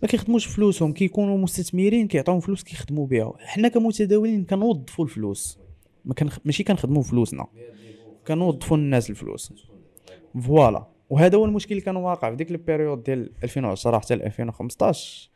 ما 0.01 0.07
كيخدموش 0.07 0.45
فلوسهم 0.45 0.93
كيكونوا 0.93 1.37
مستثمرين 1.37 2.07
كيعطيهم 2.07 2.39
فلوس 2.39 2.63
كيخدموا 2.63 3.07
بها. 3.07 3.33
حنا 3.39 3.67
كمتداولين 3.67 4.45
كنوظفوا 4.45 5.05
الفلوس. 5.05 5.59
ما 6.05 6.13
كان 6.13 6.29
ماشي 6.45 6.63
كنخدموا 6.63 7.03
فلوسنا. 7.03 7.47
كنوظفوا 8.27 8.77
الناس 8.77 9.09
الفلوس. 9.09 9.53
voilà. 10.41 10.94
وهذا 11.09 11.37
هو 11.37 11.45
المشكل 11.45 11.71
اللي 11.71 11.85
كان 11.85 11.95
واقع 11.95 12.29
في 12.29 12.35
ديك 12.35 12.51
ال 12.51 12.57
période 12.57 13.03
ديال 13.03 13.31
2010 13.43 13.99
حتى 13.99 14.13
2015 14.13 15.29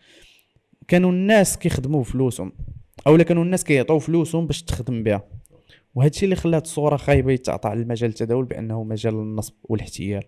كانوا 0.88 1.12
الناس 1.12 1.58
كيخدموا 1.58 2.04
فلوسهم 2.04 2.52
اولا 3.08 3.24
كانوا 3.24 3.44
الناس 3.44 3.64
كيعطيو 3.64 4.00
فلوسهم 4.00 4.48
باش 4.48 4.64
تخدم 4.64 5.04
بها. 5.04 5.24
وهذا 5.96 6.10
الشيء 6.10 6.24
اللي 6.24 6.36
خلات 6.36 6.66
الصورة 6.66 6.98
خايبة 6.98 7.32
يتعطى 7.32 7.70
على 7.70 7.82
المجال 7.82 8.10
التداول 8.10 8.46
بأنه 8.46 8.84
مجال 8.84 9.14
النصب 9.14 9.54
والاحتيال. 9.64 10.24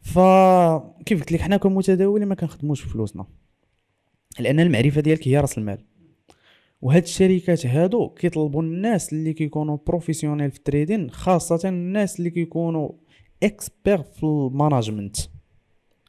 فكيف 0.00 1.20
قلت 1.20 1.32
لك 1.32 1.40
حنا 1.40 1.56
كمتداولين 1.56 2.28
ما 2.28 2.34
كنخدموش 2.34 2.82
فلوسنا 2.82 3.26
لأن 4.38 4.60
المعرفة 4.60 5.00
ديالك 5.00 5.28
هي 5.28 5.40
رأس 5.40 5.58
المال. 5.58 5.78
وهاد 6.82 7.02
الشركات 7.02 7.66
هادو 7.66 8.08
كيطلبوا 8.08 8.62
الناس 8.62 9.12
اللي 9.12 9.32
كيكونوا 9.32 9.78
professionnels 9.86 10.50
في 10.50 10.58
ال 10.58 10.64
trading 10.64 11.10
خاصة 11.10 11.68
الناس 11.68 12.18
اللي 12.18 12.30
كيكونوا 12.30 12.92
experts 13.42 14.02
في 14.02 14.22
ال 14.22 14.31
management 14.31 15.16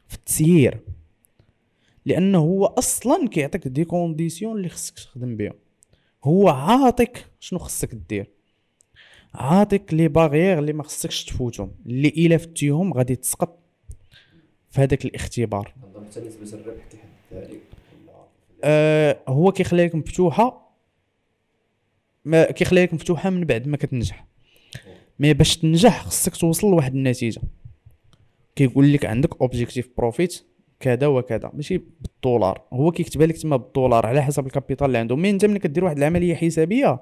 في 0.07 0.15
التسيير. 0.15 0.81
لأنه 2.05 2.37
هو 2.37 2.65
أصلا 2.65 3.27
كيعطيك 3.27 3.67
des 3.67 3.85
conditions 3.85 4.57
اللي 4.57 4.69
خصك 4.69 4.95
تخدم 4.95 5.37
بهم 5.37 5.53
هو 6.23 6.49
عاطيك 6.49 7.25
شنو 7.39 7.59
خصك 7.59 7.95
دير 7.95 8.29
عاطيك 9.33 9.93
les 9.93 10.07
barrières 10.07 10.59
اللي 10.59 10.73
ما 10.73 10.83
خصكش 10.83 11.25
تفوتهم. 11.25 11.71
اللي 11.85 12.07
إلا 12.07 12.37
فتيهم 12.37 12.93
غادي 12.93 13.15
تسقط 13.15 13.59
في 14.69 14.81
هذاك 14.81 15.05
الاختبار. 15.05 15.73
آه 18.63 19.19
هو 19.27 19.51
كيخليها 19.51 19.85
لك 19.85 19.95
مفتوحه 19.95 20.75
ما 22.25 22.51
كيخليها 22.51 22.83
لك 22.85 22.93
مفتوحه 22.93 23.29
من 23.29 23.43
بعد 23.45 23.67
ما 23.67 23.77
كتنجح. 23.77 24.27
mais 25.19 25.33
باش 25.33 25.57
تنجح 25.57 26.05
خصك 26.05 26.35
توصل 26.35 26.67
لواحد 26.71 26.95
النتيجة. 26.95 27.41
كيقول 28.55 28.93
لك 28.93 29.05
عندك 29.05 29.41
objectif 29.41 29.89
profit 29.97 30.45
كذا 30.79 31.07
وكذا 31.07 31.51
ماشي 31.53 31.81
بالدولار. 32.01 32.61
هو 32.73 32.91
كيكتبها 32.91 33.27
لك 33.27 33.37
تما 33.37 33.55
بالدولار 33.55 34.05
على 34.05 34.23
حسب 34.23 34.45
ال 34.45 34.50
capital 34.50 34.87
اللي 34.87 34.97
عنده. 34.97 35.15
mais 35.15 35.29
انت 35.29 35.45
ملي 35.45 35.59
كدير 35.59 35.85
واحد 35.85 35.97
العملية 35.97 36.35
حسابية 36.35 37.01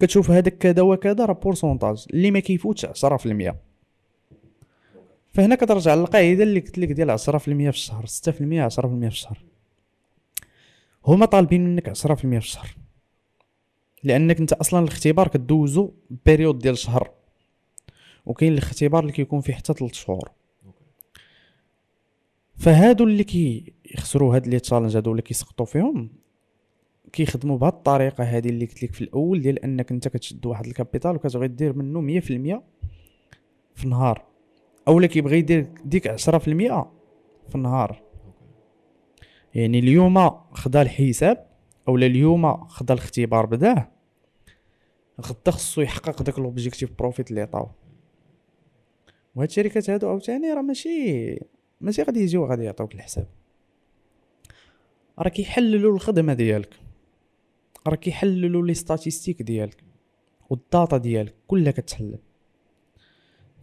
كتشوف 0.00 0.30
هذاك 0.30 0.58
كذا 0.58 0.82
وكذا 0.82 1.24
راه 1.24 1.32
pourcentage 1.32 2.04
اللي 2.10 2.30
ما 2.30 2.40
كيفوتش 2.40 2.86
10% 2.86 3.54
فهنا 5.32 5.54
كترجع 5.54 5.94
للقاعدة 5.94 6.42
اللي 6.42 6.60
قلت 6.60 6.78
لك 6.78 6.92
ديال 6.92 7.18
10% 7.18 7.20
في 7.38 7.68
الشهر 7.68 8.06
6% 8.06 8.08
10% 8.08 8.80
في 8.80 9.06
الشهر. 9.06 9.38
هما 11.06 11.26
طالبين 11.26 11.64
منك 11.64 11.88
10% 11.88 12.14
في 12.14 12.36
الشهر. 12.36 12.76
لأنك 14.04 14.40
أنت 14.40 14.52
أصلا 14.52 14.84
الاختبار 14.84 15.28
كدوزو 15.28 15.90
période 16.26 16.58
ديال 16.58 16.78
شهر. 16.78 17.10
وكاين 18.26 18.52
الاختبار 18.52 19.02
اللي 19.02 19.12
كيكون 19.12 19.40
فيه 19.40 19.52
حتى 19.52 19.72
3 19.72 19.94
شهور. 19.94 20.30
فهادو 22.56 23.04
اللي 23.04 23.24
كيخسروا 23.24 24.36
هاد 24.36 24.46
les 24.46 24.60
challenges 24.60 24.96
هادو 24.96 25.10
اللي 25.10 25.22
كيسقطوا 25.22 25.66
فيهم 25.66 26.10
كيخدموا 27.12 27.58
بهاد 27.58 27.72
الطريقة 27.72 28.24
هذه 28.24 28.48
اللي 28.48 28.64
قلت 28.64 28.82
لك 28.82 28.92
في 28.92 29.00
الأول 29.00 29.40
ديال 29.40 29.64
أنك 29.64 29.92
أنت 29.92 30.08
كتشد 30.08 30.46
واحد 30.46 30.66
ال 30.66 30.72
capital 30.72 31.16
وكتبغي 31.16 31.48
دير 31.48 31.76
منه 31.76 32.20
100% 32.20 32.62
في 33.74 33.84
النهار. 33.84 34.24
اولا 34.88 35.06
كيبغي 35.06 35.38
يدير 35.38 35.66
ديك 35.84 36.08
10% 36.08 36.14
في 37.48 37.54
النهار. 37.54 38.02
يعني 39.54 39.78
اليوم 39.78 40.30
خدا 40.52 40.82
الحساب 40.82 41.46
اولا 41.88 42.06
اليوم 42.06 42.66
خدا 42.66 42.94
الاختبار 42.94 43.46
بداه 43.46 43.88
غدا 45.20 45.50
خصو 45.50 45.80
يحقق 45.80 46.22
داك 46.22 46.38
l'objectif 46.38 46.90
profit 46.98 47.30
اللي 47.30 47.40
عطاو 47.40 47.68
وهاد 49.34 49.48
الشركات 49.48 49.90
هادو 49.90 50.08
عاوتاني 50.08 50.52
راه 50.52 50.62
ماشي 50.62 51.40
ماشي 51.80 52.02
غادي 52.02 52.20
يجيو 52.20 52.46
غادي 52.46 52.64
يعطوك 52.64 52.94
الحساب. 52.94 53.26
راه 55.18 55.28
كيحللوا 55.28 55.94
الخدمة 55.94 56.34
ديالك. 56.34 56.74
راه 57.86 57.96
كيحللوا 57.96 58.66
les 58.66 58.74
statistiques 58.74 59.42
ديالك 59.42 59.84
وال 60.50 60.65
data 60.65 60.96
ديالك 60.96 61.34
كلها 61.46 61.72
كتحلل. 61.72 62.18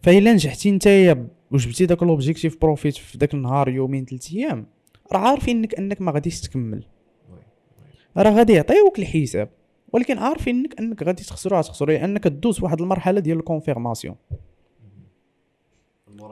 فإلا 0.02 0.32
نجحتي 0.32 0.70
نتايا 0.70 1.28
وجبتي 1.50 1.86
داك 1.86 2.02
l'objectif 2.02 2.60
profit 2.60 2.96
في 2.96 3.18
داك 3.18 3.34
النهار 3.34 3.68
يومين 3.68 4.04
ثلاث 4.04 4.32
أيام 4.32 4.66
راه 5.12 5.18
عارفين 5.18 5.64
انك 5.78 6.00
ما 6.00 6.12
غاديش 6.12 6.40
تكمل. 6.40 6.84
راه 8.16 8.30
غادي 8.30 8.52
يعطيوك 8.52 8.98
الحساب 8.98 9.48
ولكن 9.92 10.18
عارفين 10.18 10.56
انك 10.56 10.80
إنك 10.80 11.02
غادي 11.02 11.22
تخسرو 11.22 11.60
تخسرو 11.60 11.92
لأنك 11.92 12.28
دوز 12.28 12.62
واحد 12.62 12.80
المرحلة 12.80 13.20
ديال 13.20 13.38
ال 13.38 13.44
confirmation 13.44 14.16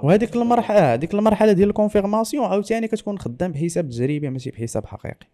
وهذيك 0.02 0.36
المرحله 0.36 0.94
هذيك 0.94 1.14
المرحلة 1.14 1.52
ديال 1.52 1.68
ال 1.68 1.74
confirmation 1.74 2.44
عاوتاني 2.44 2.88
كتكون 2.88 3.18
خدام 3.18 3.52
بحساب 3.52 3.88
تجريبي 3.88 4.30
ماشي 4.30 4.50
بحساب 4.50 4.86
حقيقي. 4.86 5.26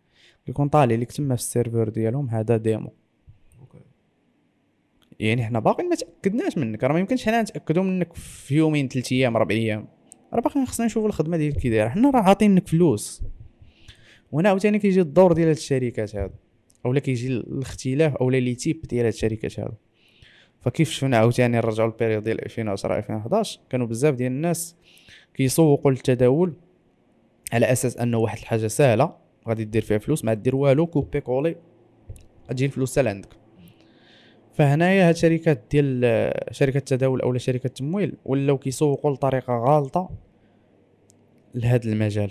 كيكون 0.46 0.68
طالع 0.68 0.94
لك 0.94 1.12
تما 1.12 1.36
في 1.36 1.42
ال 1.43 1.49
server 1.49 1.88
ديالهم 1.88 2.28
هذا 2.30 2.56
démo. 2.57 2.93
يعني 5.20 5.44
حنا 5.44 5.58
باقي 5.58 5.84
ما 5.84 5.94
تأكدناش 5.94 6.58
منك 6.58 6.84
راه 6.84 6.92
ما 6.92 6.98
يمكنش 6.98 7.26
حنا 7.26 7.42
نتأكدوا 7.42 7.82
منك 7.82 8.14
في 8.14 8.56
يومين 8.56 8.88
ثلاث 8.88 9.12
أيام 9.12 9.36
ربع 9.36 9.54
أيام. 9.54 9.88
راه 10.32 10.40
باقي 10.40 10.66
خصنا 10.66 10.86
نشوفوا 10.86 11.08
الخدمة 11.08 11.36
ديالك 11.36 11.56
كي 11.56 11.70
دايرة. 11.70 11.88
حنا 11.88 12.10
راه 12.10 12.20
عاطينك 12.20 12.68
فلوس. 12.68 13.22
وهنا 14.32 14.48
عاوتاني 14.48 14.78
كيجي 14.78 15.00
الدور 15.00 15.32
ديال 15.32 15.48
هاد 15.48 15.56
الشركات 15.56 16.16
هادو. 16.16 16.34
أولا 16.86 17.00
كيجي 17.00 17.26
الاختلاف 17.26 18.16
أولا 18.16 18.36
les 18.36 18.55
types 18.55 18.82
ديال 18.82 19.04
هاد 19.04 19.12
الشركات 19.12 19.60
هادو. 19.60 19.74
فكيف 20.62 20.90
شفنا 20.90 21.16
عاوتاني 21.16 21.56
نرجعوا 21.56 21.90
لل 21.90 21.98
période 21.98 22.22
ديال 22.22 22.44
2010 22.44 22.96
2011 22.96 23.60
كانوا 23.70 23.86
بزاف 23.86 24.14
ديال 24.14 24.32
الناس 24.32 24.76
كيسوقوا 25.34 25.90
للتداول 25.90 26.52
على 27.52 27.72
أساس 27.72 27.96
أنه 27.96 28.18
واحد 28.18 28.38
الحاجة 28.38 28.66
سهلة 28.66 29.16
غادي 29.48 29.64
دير 29.64 29.82
فيها 29.82 29.98
فلوس 29.98 30.24
ما 30.24 30.34
دير 30.34 30.56
والو 30.56 30.86
copier-coller 30.86 31.57
تجي 32.48 32.64
الفلوس 32.66 32.92
حتى 32.92 33.02
لعندك 33.02 33.28
فهنايا 34.54 35.08
هاد 35.08 35.14
الشركات 35.14 35.64
ديال 35.70 36.32
شركة 36.50 36.78
التداول 36.78 37.20
اولا 37.20 37.38
شركة 37.38 37.66
التمويل 37.66 38.16
ولاو 38.24 38.58
كيسوقوا 38.58 39.10
لطريقة 39.10 39.58
غالطة 39.58 40.10
لهذا 41.54 41.92
المجال. 41.92 42.30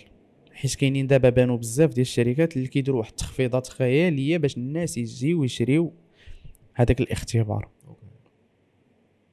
حيت 0.53 0.75
كاينين 0.75 1.07
دابا 1.07 1.29
بانوا 1.29 1.57
بزاف 1.57 1.89
ديال 1.89 2.01
الشركات 2.01 2.57
اللي 2.57 2.67
كيديروا 2.67 2.99
واحد 2.99 3.09
التخفيضات 3.09 3.67
خيالية 3.67 4.37
باش 4.37 4.57
الناس 4.57 4.97
يجيو 4.97 5.43
يشريو 5.43 5.93
هذاك 6.73 7.01
الاختبار. 7.01 7.69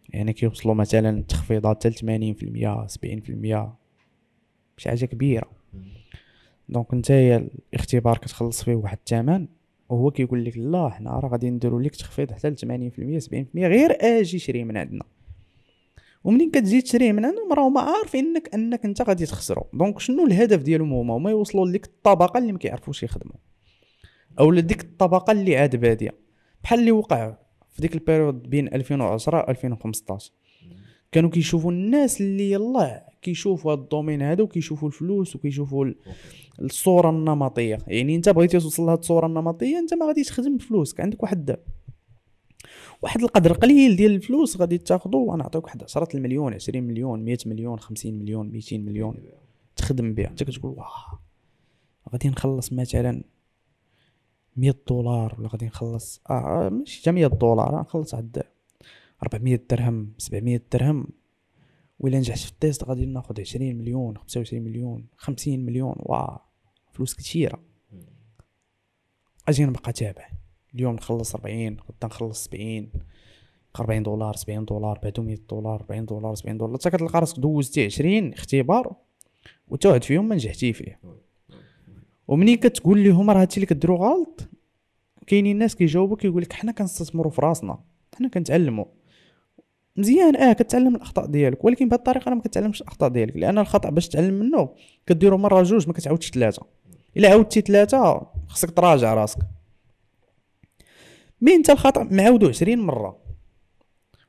يعني 0.09 0.33
كيوصلوا 0.33 0.75
مثلا 0.75 1.23
تخفيضات 1.23 1.87
حتى 1.87 1.91
80% 1.91 2.87
70% 2.87 3.79
شي 4.77 4.89
حاجة 4.89 5.05
كبيرة. 5.05 5.51
دونك 6.69 6.95
نتايا 6.95 7.49
الاختبار 7.73 8.19
كتخلص 8.19 8.65
فيه 8.65 8.75
واحد 8.75 8.99
الثمن 8.99 9.49
وهو 9.89 10.11
كيقول 10.11 10.45
لك 10.45 10.59
لا 10.59 10.89
حنا 10.89 11.11
راه 11.11 11.29
غادي 11.29 11.51
نديروا 11.51 11.83
لك 11.83 11.97
تخفيض 11.97 12.33
حتى 12.33 12.51
ل 12.51 12.57
80% 12.57 13.25
70% 13.25 13.35
غير 13.57 13.97
آجي 14.01 14.39
شري 14.39 14.65
من 14.65 14.77
عندنا. 14.77 15.05
ومنين 16.25 16.51
كتجي 16.51 16.83
تشريه 16.83 17.13
من 17.13 17.25
عندهم؟ 17.25 17.53
راهما 17.53 17.81
عارفين 17.81 18.25
انك 18.25 18.55
إنك 18.55 18.85
أنت 18.85 19.03
غادي 19.03 19.27
تخسروا 19.27 19.65
donc 19.73 19.99
شنو 19.99 20.27
الهدف 20.27 20.63
ديالهم 20.63 20.93
هما؟ 20.93 21.17
هما 21.17 21.31
يوصلوا 21.31 21.67
لديك 21.67 21.87
الطبقة 21.87 22.39
اللي 22.39 22.53
ما 22.53 22.59
كيعرفوش 22.59 23.03
يخدموا. 23.03 23.37
أو 24.41 24.51
لديك 24.51 24.81
الطبقة 24.81 25.31
اللي 25.31 25.57
عاد 25.57 25.77
بادية. 25.77 26.11
بحال 26.63 26.79
اللي 26.79 26.93
وقع 26.93 27.37
في 27.79 27.83
ديك 27.83 27.95
ال 27.95 28.01
période 28.01 28.43
بين 28.51 28.75
2010 28.75 29.39
و 29.39 29.51
2015 29.51 30.33
كانوا 31.13 31.31
كيشوفوا 31.31 31.73
الناس 31.73 32.21
اللي 32.21 32.51
يلا 32.51 33.09
كيشوفوا 33.23 33.73
هاد 33.73 33.79
ال 33.79 33.84
domaine 33.84 34.23
هذا 34.23 34.43
وكيشوفوا 34.43 34.89
الفلوس 34.89 35.37
وكيشوفوا 35.37 35.85
ال- 35.85 35.97
الصورة 36.61 37.11
النمطية. 37.11 37.79
يعني 37.87 38.17
انت 38.17 38.29
بغيتي 38.29 38.59
توصل 38.61 38.83
لهاد 38.87 38.99
الصورة 38.99 39.27
النمطية 39.27 39.79
انت 39.79 39.95
ما 39.95 40.07
غاديش 40.07 40.27
تخدم 40.29 40.57
بفلوسك 40.57 41.01
عندك 41.01 41.23
واحد 41.23 41.57
واحد 43.03 43.23
القدر 43.23 43.53
قليل 43.53 43.97
ديال 43.97 44.13
الفلوس 44.15 44.57
غادي 44.57 44.79
تاخذو 44.79 45.33
ونعطيك 45.33 45.65
واحد 45.65 45.83
10 45.83 46.09
المليون 46.17 46.55
20 46.55 46.83
مليون 46.85 47.25
100 47.25 47.37
مليون 47.47 47.79
50 47.79 48.15
مليون 48.15 48.49
200 48.51 48.79
مليون 48.79 49.15
تخدم 49.77 50.15
بها 50.15 50.29
انت 50.29 50.43
كتقول 50.43 50.73
واه 50.79 51.21
غادي 52.13 52.29
نخلص 52.29 52.73
مثلا 52.73 53.23
100 54.59 54.75
دولار 54.89 55.37
ولا 55.39 55.49
غادي 55.49 55.67
نخلص؟ 55.67 56.21
آه 56.31 56.69
ماشي 56.69 57.03
حتى 57.03 57.13
100 57.13 57.27
دولار 57.27 57.75
غنخلص 57.77 58.15
عاد 58.15 58.43
400 59.23 59.61
درهم 59.71 60.13
700 60.19 60.63
درهم. 60.73 61.07
وإلا 61.99 62.19
نجحت 62.19 62.39
في 62.39 62.51
التيست 62.51 62.85
غادي 62.85 63.07
ناخذ 63.07 63.41
20 63.41 63.77
مليون 63.77 64.17
25 64.17 64.63
مليون 64.63 65.07
50 65.17 65.61
مليون. 65.61 65.95
واه 65.99 66.41
فلوس 66.93 67.15
كثيره 67.15 67.61
أجي 69.49 69.65
نبقى 69.65 69.93
تابع. 69.93 70.29
اليوم 70.75 70.95
نخلص 70.95 71.35
40 71.35 71.77
غدا 71.81 72.07
نخلص 72.07 72.45
70 72.45 72.93
40 73.81 74.03
دولار 74.03 74.37
70 74.37 74.65
دولار 74.65 74.99
بعدو 75.03 75.23
100 75.23 75.39
دولار 75.51 75.81
40 75.81 76.07
دولار 76.07 76.35
70 76.35 76.59
دولار. 76.59 76.79
حتى 76.79 76.91
كتلقى 76.91 77.21
راسك 77.21 77.39
دوزتي 77.39 77.85
20 77.85 78.33
اختبار. 78.33 78.97
وتقعد 79.69 80.05
فيهم 80.05 80.29
ما 80.29 80.35
نجحتي 80.35 80.73
فيه. 80.73 81.01
ومنين 82.29 82.57
كتقول 82.57 83.05
لهم 83.05 83.31
راه 83.31 83.41
هادشي 83.41 83.57
اللي 83.57 83.67
كديروا 83.67 83.99
غلط. 83.99 84.49
كاينين 85.27 85.59
ناس 85.59 85.77
كيجاوبوا 85.77 86.17
كيقول 86.17 86.43
لك 86.43 86.53
حنا 86.53 86.73
كنستثمروا 86.73 87.31
في 87.33 87.41
راسنا 87.43 87.79
حنا 88.19 88.29
كنتعلموا. 88.29 88.85
مزيان 89.97 90.37
آه 90.37 90.53
كتعلم 90.53 90.97
الأخطاء 90.97 91.27
ديالك 91.27 91.65
ولكن 91.65 91.89
بهذه 91.89 91.99
الطريقة 91.99 92.29
راه 92.29 92.35
ما 92.35 92.41
كتعلمش 92.43 92.83
الأخطاء 92.83 93.09
ديالك 93.09 93.37
لأن 93.37 93.59
الخطأ 93.59 93.91
باش 93.91 94.09
تتعلم 94.09 94.35
منه 94.35 94.69
كديرو 95.07 95.39
مرة 95.39 95.63
جوج 95.63 95.87
ما 95.87 95.93
كتعاودش 95.93 96.31
ثلاثة 96.31 96.63
إلا 97.17 97.29
عاودتي 97.31 97.61
ثلاثة 97.61 98.27
خصك 98.49 98.71
تراجع 98.71 99.15
راسك. 99.15 99.39
مي 101.41 101.55
أنت 101.55 101.71
الخطأ 101.71 102.09
معاودو 102.11 102.49
20 102.49 102.79
مرة. 102.79 103.19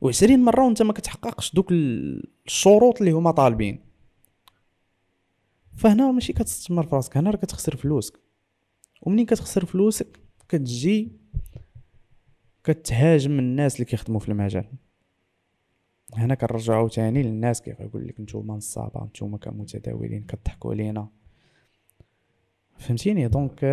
و20 0.06 0.30
مرة 0.32 0.66
وأنت 0.66 0.82
ما 0.82 0.94
كتحققش 0.94 1.54
دوك 1.56 1.72
ال- 1.72 2.24
الشروط 2.46 3.00
اللي 3.00 3.12
هما 3.12 3.32
طالبين. 3.32 3.89
فهنا 5.80 6.12
ماشي 6.12 6.34
كتستثمر 6.34 6.84
في 6.84 6.96
راسك 6.96 7.18
هنا 7.18 7.30
راه 7.30 7.38
كتخسر 7.38 7.76
فلوسك. 7.76 8.20
ومنين 9.02 9.26
كتخسر 9.26 9.66
فلوسك؟ 9.66 10.20
كتجي 10.50 11.12
كتهاجم 12.64 13.40
الناس 13.40 13.76
اللي 13.76 13.86
كيخدموا 13.86 14.20
في 14.20 14.30
المجال. 14.30 14.66
هنا 16.14 16.36
كنرجعو 16.36 16.88
تاني 16.88 17.24
للناس 17.24 17.62
كيقول 17.62 18.08
لك 18.08 18.20
نتوما 18.20 18.56
نصابه 18.56 19.04
نتوما 19.06 19.38
كمتداولين 19.38 20.24
كضحكوا 20.24 20.72
علينا. 20.74 21.08
فهمتيني؟ 22.78 23.28
donc 23.28 23.64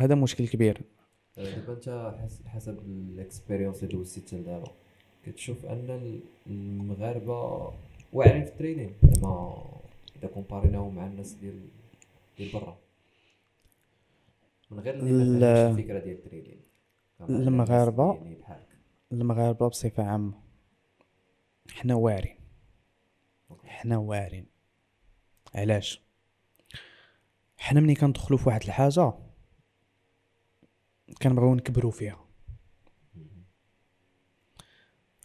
هذا 0.00 0.14
مشكل 0.14 0.48
كبير. 0.48 0.82
دابا 1.36 1.72
أنت 1.72 2.14
حس- 2.24 2.42
حسب 2.46 2.78
ال 2.78 2.87
expérience 2.87 3.82
اللي 3.82 3.94
دوزتي 3.94 4.42
دابا 4.42 4.72
كتشوف 5.26 5.66
أن 5.66 5.90
ال- 5.90 6.20
المغاربة 6.46 7.72
واعرين 8.12 8.44
في 8.44 8.50
ال 8.50 8.55
trading 8.55 8.92
إذا 10.18 10.28
كومباريناهم 10.28 10.94
مع 10.94 11.06
الناس 11.06 11.32
ديال 11.32 11.68
ديال 12.38 12.52
برا. 12.52 12.78
من 14.70 14.80
غير 14.80 14.94
اللي 14.94 15.70
الفكرة 15.70 15.98
ديال 15.98 16.16
ال 16.16 16.21
trading. 16.21 16.60
اللي 17.20 17.50
يعني 18.14 18.34
بحالك. 18.34 18.68
المغاربة 19.12 19.68
بصفة 19.68 20.02
عامة 20.02 20.34
حنا 21.70 21.94
واعرين. 21.94 22.36
حنا 23.64 23.96
واعرين. 23.96 24.46
علاش؟ 25.54 26.02
حنا 27.56 27.80
ملي 27.80 27.94
كندخلوا 27.94 28.38
في 28.38 28.48
واحد 28.48 28.62
الحاجة 28.62 29.12
كنبغيو 31.22 31.54
نكبروا 31.54 31.90
فيها. 31.90 32.24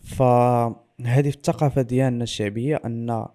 فهذه 0.04 1.30
في 1.30 1.36
الثقافة 1.36 1.82
ديالنا 1.82 2.24
الشعبية 2.24 2.82
أن 2.86 3.28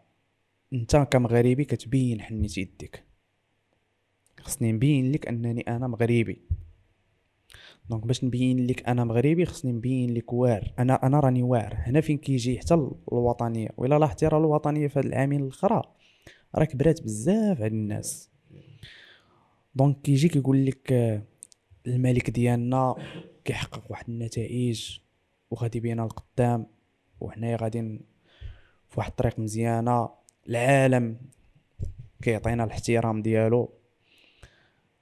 انت 0.72 0.96
كمغربي 0.96 1.64
كتبين 1.64 2.20
حنيت 2.22 2.58
يديك. 2.58 3.04
خصني 4.40 4.72
نبين 4.72 5.12
لك 5.12 5.28
انني 5.28 5.60
أنا 5.60 5.86
مغربي. 5.86 6.42
donc 7.90 8.06
باش 8.06 8.24
نبين 8.24 8.66
لك 8.66 8.88
أنا 8.88 9.04
مغربي 9.04 9.44
خصني 9.46 9.72
نبين 9.72 10.14
لك 10.14 10.32
واعر 10.32 10.72
أنا 10.78 11.06
أنا 11.06 11.20
راني 11.20 11.42
واعر 11.42 11.74
هنا 11.74 12.00
فين 12.00 12.18
كيجي 12.18 12.58
حتى 12.58 12.74
ال- 12.74 12.92
الوطنية؟ 13.12 13.68
وإلا 13.76 13.98
لاحظتي 13.98 14.26
راه 14.26 14.38
الوطنية 14.38 14.88
في 14.88 14.98
هاد 14.98 15.06
العامين 15.06 15.42
الأخرى. 15.42 15.82
راه 16.54 16.64
كبرات 16.64 17.02
بزاف 17.02 17.60
عند 17.62 17.72
الناس. 17.72 18.30
donc 19.74 20.00
كيجي 20.00 20.28
كيقول 20.28 20.66
لك 20.66 20.92
آه، 20.92 21.22
الملك 21.86 22.30
ديالنا 22.30 22.94
كيحقق 23.44 23.90
واحد 23.90 24.04
النتائج 24.08 24.98
وغادي 25.50 25.80
بينا 25.80 26.04
القدام 26.04 26.66
وحنايا 27.20 27.56
غادي 27.56 27.80
ن- 27.80 28.00
في 28.88 28.94
واحد 29.00 29.10
الطريق 29.10 29.38
مزيانة. 29.38 30.17
العالم. 30.49 31.16
كيعطينا 32.22 32.64
الاحترام 32.64 33.22
ديالو. 33.22 33.72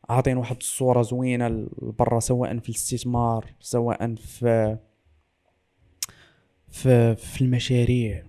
عاطين 0.08 0.36
واحد 0.36 0.56
الصورة 0.56 1.02
زوينة 1.02 1.48
لبرا 1.82 2.20
سواء 2.20 2.58
في 2.58 2.68
الاستثمار 2.68 3.46
سواء 3.60 4.14
في 4.14 4.78
في 6.68 7.16
في 7.16 7.40
المشاريع. 7.42 8.26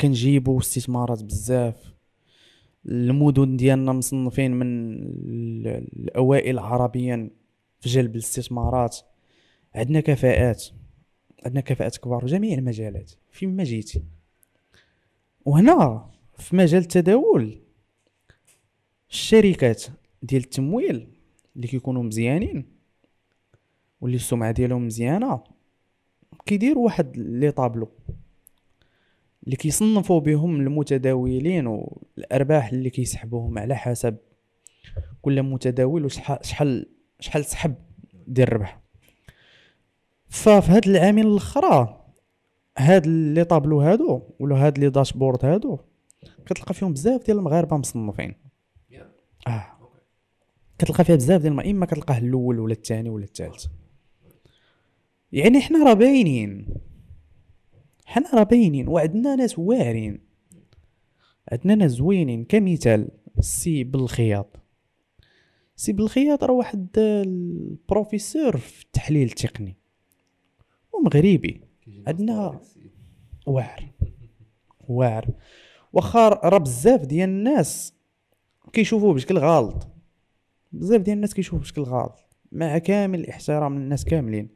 كنجيبوا 0.00 0.60
استثمارات 0.60 1.24
بزاف. 1.24 1.94
المدن 2.86 3.56
ديالنا 3.56 3.92
مصنفين 3.92 4.50
من 4.50 4.92
ال- 4.92 5.66
الأوائل 5.98 6.58
عربيا 6.58 7.30
في 7.80 7.88
جلب 7.88 8.14
الاستثمارات. 8.14 8.98
عندنا 9.74 10.00
كفاءات. 10.00 10.64
عندنا 11.44 11.60
كفاءات 11.60 11.96
كبار 11.96 12.20
في 12.20 12.26
جميع 12.26 12.58
المجالات 12.58 13.12
فين 13.30 13.56
ما 13.56 13.64
جيتي. 13.64 14.02
وهنا 15.44 16.10
في 16.38 16.56
مجال 16.56 16.82
التداول 16.82 17.60
الشركات 19.10 19.84
ديال 20.22 20.42
التمويل 20.42 21.08
اللي 21.56 21.66
كيكونوا 21.66 22.02
مزيانين 22.02 22.66
واللي 24.00 24.16
السمعة 24.16 24.50
ديالهم 24.50 24.86
مزيانة 24.86 25.44
كيديروا 26.46 26.84
واحد 26.84 27.16
لي 27.16 27.50
طابلو 27.50 27.88
اللي 29.44 29.56
كيصنفوا 29.56 30.20
بهم 30.20 30.60
المتداولين 30.60 31.66
والأرباح 31.66 32.68
اللي 32.68 32.90
كيسحبوهم 32.90 33.58
على 33.58 33.76
حسب 33.76 34.16
كل 35.22 35.42
متداول 35.42 36.04
وشحال 36.04 36.86
شحال 37.20 37.44
سحب 37.44 37.74
ديال 38.26 38.48
الربح. 38.48 38.80
ففي 40.28 40.72
هاد 40.72 40.88
العامين 40.88 41.26
الأخرى 41.26 41.97
هاد 42.78 43.06
les 43.06 43.44
tableaux 43.44 43.80
هادو 43.80 44.22
ولا 44.38 44.56
هاد 44.66 44.78
les 44.78 44.90
dashboards 44.90 45.44
هادو 45.44 45.78
كتلقى 46.46 46.74
فيهم 46.74 46.92
بزاف 46.92 47.26
ديال 47.26 47.38
المغاربة 47.38 47.76
مصنفين. 47.76 48.34
آه. 49.46 49.66
كتلقى 50.78 51.04
فيها 51.04 51.16
بزاف 51.16 51.42
ديال 51.42 51.60
إما 51.60 51.86
كتلقاه 51.86 52.18
الأول 52.18 52.58
ولا 52.58 52.72
الثاني 52.72 53.08
ولا 53.08 53.24
الثالث. 53.24 53.66
يعني 55.32 55.60
حنا 55.60 55.84
راه 55.84 55.94
باينين. 55.94 56.66
حنا 58.04 58.30
راه 58.34 58.42
باينين 58.42 58.88
وعندنا 58.88 59.34
ناس 59.34 59.58
واعرين. 59.58 60.20
عندنا 61.52 61.74
ناس 61.74 61.90
زوينين. 61.90 62.44
كمثال 62.44 63.08
السي 63.38 63.84
بالخياط. 63.84 64.56
سي 65.76 65.92
بالخياط 65.92 66.44
راه 66.44 66.52
واحد 66.52 66.88
البروفيسور 66.98 68.56
في 68.56 68.82
التحليل 68.82 69.26
التقني. 69.28 69.76
ومغربي. 70.92 71.67
عندنا 72.08 72.60
واعر. 73.46 73.88
واعر. 74.88 75.28
واخا 75.92 76.28
راه 76.28 76.58
بزاف 76.58 77.00
ديال 77.00 77.28
الناس 77.28 77.94
كيشوفوه 78.72 79.14
بشكل 79.14 79.38
غلط. 79.38 79.88
بزاف 80.72 81.00
ديال 81.00 81.16
الناس 81.16 81.34
كيشوفوه 81.34 81.60
بشكل 81.60 81.82
غلط. 81.82 82.14
مع 82.52 82.78
كامل 82.78 83.20
الاحترام 83.20 83.78
للناس 83.78 84.04
كاملين. 84.04 84.48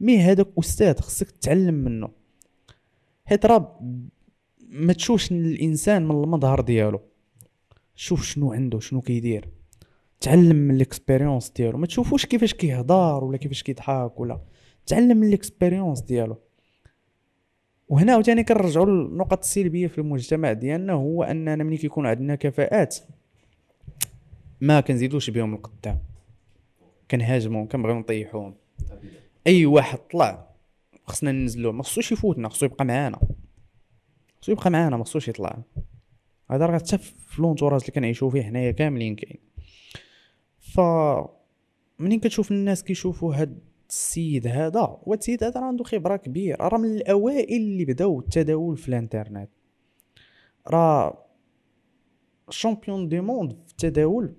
mais 0.00 0.18
هذاك 0.18 0.48
أستاذ 0.58 1.00
خصك 1.00 1.30
تتعلم 1.30 1.74
منه. 1.74 2.08
حيت 3.24 3.46
راه 3.46 3.80
ما 4.68 4.92
تشوفش 4.92 5.32
الإنسان 5.32 6.04
من 6.08 6.10
المظهر 6.10 6.60
ديالو. 6.60 7.00
شوف 7.94 8.24
شنو 8.24 8.52
عنده 8.52 8.80
شنو 8.80 9.00
كيدير. 9.00 9.48
تعلم 10.20 10.56
من 10.56 10.74
ال 10.74 10.81
expérience 10.81 11.50
ديالو. 11.50 11.78
ما 11.78 11.86
تشوفوش 11.86 12.26
كيفاش 12.26 12.54
كيهضر 12.54 13.24
ولا 13.24 13.36
كيفاش 13.36 13.62
كيضحك 13.62 14.20
ولا. 14.20 14.40
تعلم 14.86 15.16
من 15.16 15.28
ال 15.28 15.35
expérience 15.35 16.00
ديالو. 16.00 16.36
وهنا 17.88 18.12
عاوتاني 18.12 18.44
كنرجعوا 18.44 18.86
للنقط 18.86 19.38
السلبية 19.38 19.86
في 19.86 19.98
المجتمع 19.98 20.52
ديالنا 20.52 20.92
هو 20.92 21.22
أننا 21.22 21.64
ملي 21.64 21.76
كيكون 21.76 22.06
عندنا 22.06 22.34
كفاءات 22.34 22.96
ما 24.60 24.80
كنزيدوش 24.80 25.30
بهم 25.30 25.54
القدام. 25.54 25.98
كنهاجمهم 27.10 27.68
كنبغيو 27.68 27.98
نطيحوهم 27.98 28.54
أي 29.46 29.66
واحد 29.66 29.98
طلع 29.98 30.46
خصنا 31.04 31.32
ننزلوه 31.32 31.72
ما 31.72 31.82
خصوش 31.82 32.12
يفوتنا 32.12 32.48
خصو 32.48 32.66
يبقى 32.66 32.84
معانا. 32.84 33.20
خصو 34.42 34.52
يبقى 34.52 34.70
معانا 34.70 34.96
ما 34.96 35.04
خصوش 35.04 35.28
يطلع. 35.28 35.62
هذا 36.50 36.66
راه 36.66 36.78
حتى 36.78 36.98
في 36.98 37.42
l'entourage 37.42 37.80
اللي 37.80 37.92
كنعيشو 37.92 38.30
فيه 38.30 38.42
حنايا 38.42 38.70
كاملين 38.70 39.16
كاين. 39.16 39.38
ف 40.58 40.80
منين 41.98 42.20
كتشوف 42.20 42.52
الناس 42.52 42.84
كيشوفوا 42.84 43.34
هاد 43.34 43.58
السيد 43.88 44.46
هذا 44.46 44.80
هو 44.80 45.14
السيد 45.14 45.44
هذا 45.44 45.60
عنده 45.60 45.84
خبرة 45.84 46.16
كبيرة 46.16 46.68
راه 46.68 46.78
من 46.78 46.96
الأوائل 46.96 47.62
اللي 47.62 47.84
بداو 47.84 48.18
التداول 48.20 48.76
في 48.76 48.88
الإنترنت. 48.88 49.50
راه 50.68 51.26
champion 52.50 53.08
du 53.08 53.20
monde 53.20 53.52
في 53.66 53.72
التداول 53.72 54.34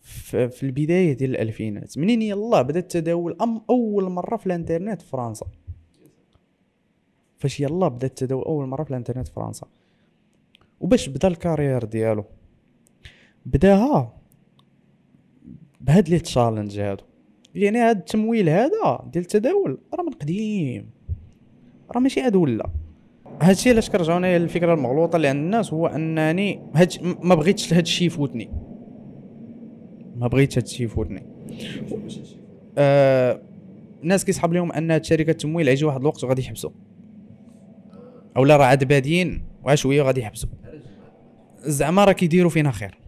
في 0.00 0.62
البداية 0.62 1.12
ديال 1.12 1.30
الألفينات. 1.30 1.98
منين 1.98 2.22
يلا 2.22 2.62
بدأ 2.62 2.78
التداول؟ 2.78 3.36
أم 3.42 3.62
أول 3.70 4.04
مرة 4.04 4.36
في 4.36 4.46
الإنترنت 4.46 5.02
في 5.02 5.08
فرنسا. 5.08 5.46
فاش 7.38 7.60
يلا 7.60 7.88
بدأ 7.88 8.06
التداول 8.06 8.44
أول 8.44 8.66
مرة 8.66 8.84
في 8.84 8.90
الإنترنت 8.90 9.28
في 9.28 9.34
فرنسا. 9.34 9.66
وباش 10.80 11.08
بدا 11.08 11.28
ال 11.28 11.34
carrière 11.34 11.84
ديالو. 11.84 12.24
بداها 13.46 14.16
بهاد 15.80 16.08
les 16.08 16.18
challenges 16.18 16.78
هادو. 16.78 17.04
يعني 17.56 17.78
هاد 17.78 17.96
التمويل 17.96 18.48
هذا 18.48 19.00
ديال 19.12 19.24
التداول 19.24 19.78
راه 19.94 20.02
من 20.04 20.12
قديم 20.12 20.90
راه 21.90 22.00
ماشي 22.00 22.20
عاد 22.20 22.36
ولا. 22.36 22.70
هادشي 23.42 23.70
علاش 23.70 23.90
كنرجعو 23.90 24.16
هنايا 24.16 24.38
للفكرة 24.38 24.74
المغلوطة 24.74 25.16
اللي 25.16 25.28
عند 25.28 25.38
الناس 25.44 25.72
هو 25.72 25.86
أنني 25.86 26.62
هاد 26.74 26.92
ما 27.22 27.34
بغيتش 27.34 27.74
هادشي 27.74 28.04
يفوتني. 28.04 28.50
ما 30.16 30.26
بغيتش 30.28 30.58
هادشي 30.58 30.84
يفوتني. 30.84 31.22
آه 32.78 33.40
الناس 34.02 34.24
كيسحب 34.24 34.52
لهم 34.52 34.72
أن 34.72 34.90
هاد 34.90 35.04
شركة 35.04 35.30
التمويل 35.30 35.68
غيجي 35.68 35.84
واحد 35.84 36.00
الوقت 36.00 36.24
وغادي 36.24 36.42
يحبسوا 36.42 36.70
أولا 38.36 38.56
راه 38.56 38.64
عاد 38.64 38.84
بادين 38.84 39.42
وعا 39.64 39.74
شوية 39.74 40.02
وغادي 40.02 40.20
يحبسوا 40.20 40.48
زعما 41.58 42.04
راه 42.04 42.12
كيديروا 42.12 42.50
فينا 42.50 42.70
خير. 42.70 42.98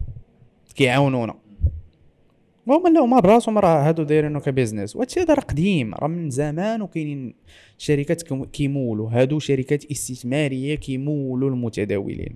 كيعاونونا. 0.75 1.35
وهما 2.67 2.89
لا 2.89 2.99
هما 2.99 3.19
براسهم 3.19 3.57
راه 3.57 3.87
هادو 3.89 4.03
دايرينو 4.03 4.39
ك 4.39 4.45
business 4.45 4.95
وهادشي 4.95 5.19
هذا 5.19 5.33
راه 5.33 5.41
قديم. 5.41 5.93
راه 5.95 6.07
من 6.07 6.29
زمان 6.29 6.81
وكاينين 6.81 7.33
شركات 7.77 8.21
كيمولوا. 8.53 9.09
هادو 9.11 9.39
شركات 9.39 9.91
استثمارية 9.91 10.75
كيمولوا 10.75 11.49
المتداولين. 11.49 12.35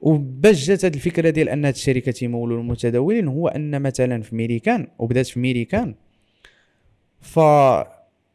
وباش 0.00 0.66
جات 0.66 0.84
هاد 0.84 0.94
الفكرة 0.94 1.30
ديال 1.30 1.48
أن 1.48 1.64
هاد 1.64 1.74
الشركات 1.74 2.22
يمولوا 2.22 2.60
المتداولين 2.60 3.28
هو 3.28 3.48
أن 3.48 3.82
مثلا 3.82 4.22
في 4.22 4.36
ميريكان 4.36 4.86
وبدات 4.98 5.26
في 5.26 5.40
ميريكان 5.40 5.94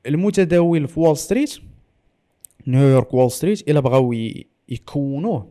فالمتداول 0.06 0.88
في 0.88 1.00
وول 1.00 1.18
ستريت 1.18 1.58
نيويورك 2.68 3.14
وول 3.14 3.32
ستريت 3.32 3.70
إلا 3.70 3.80
بغاو 3.80 4.14
يكونوه 4.70 5.48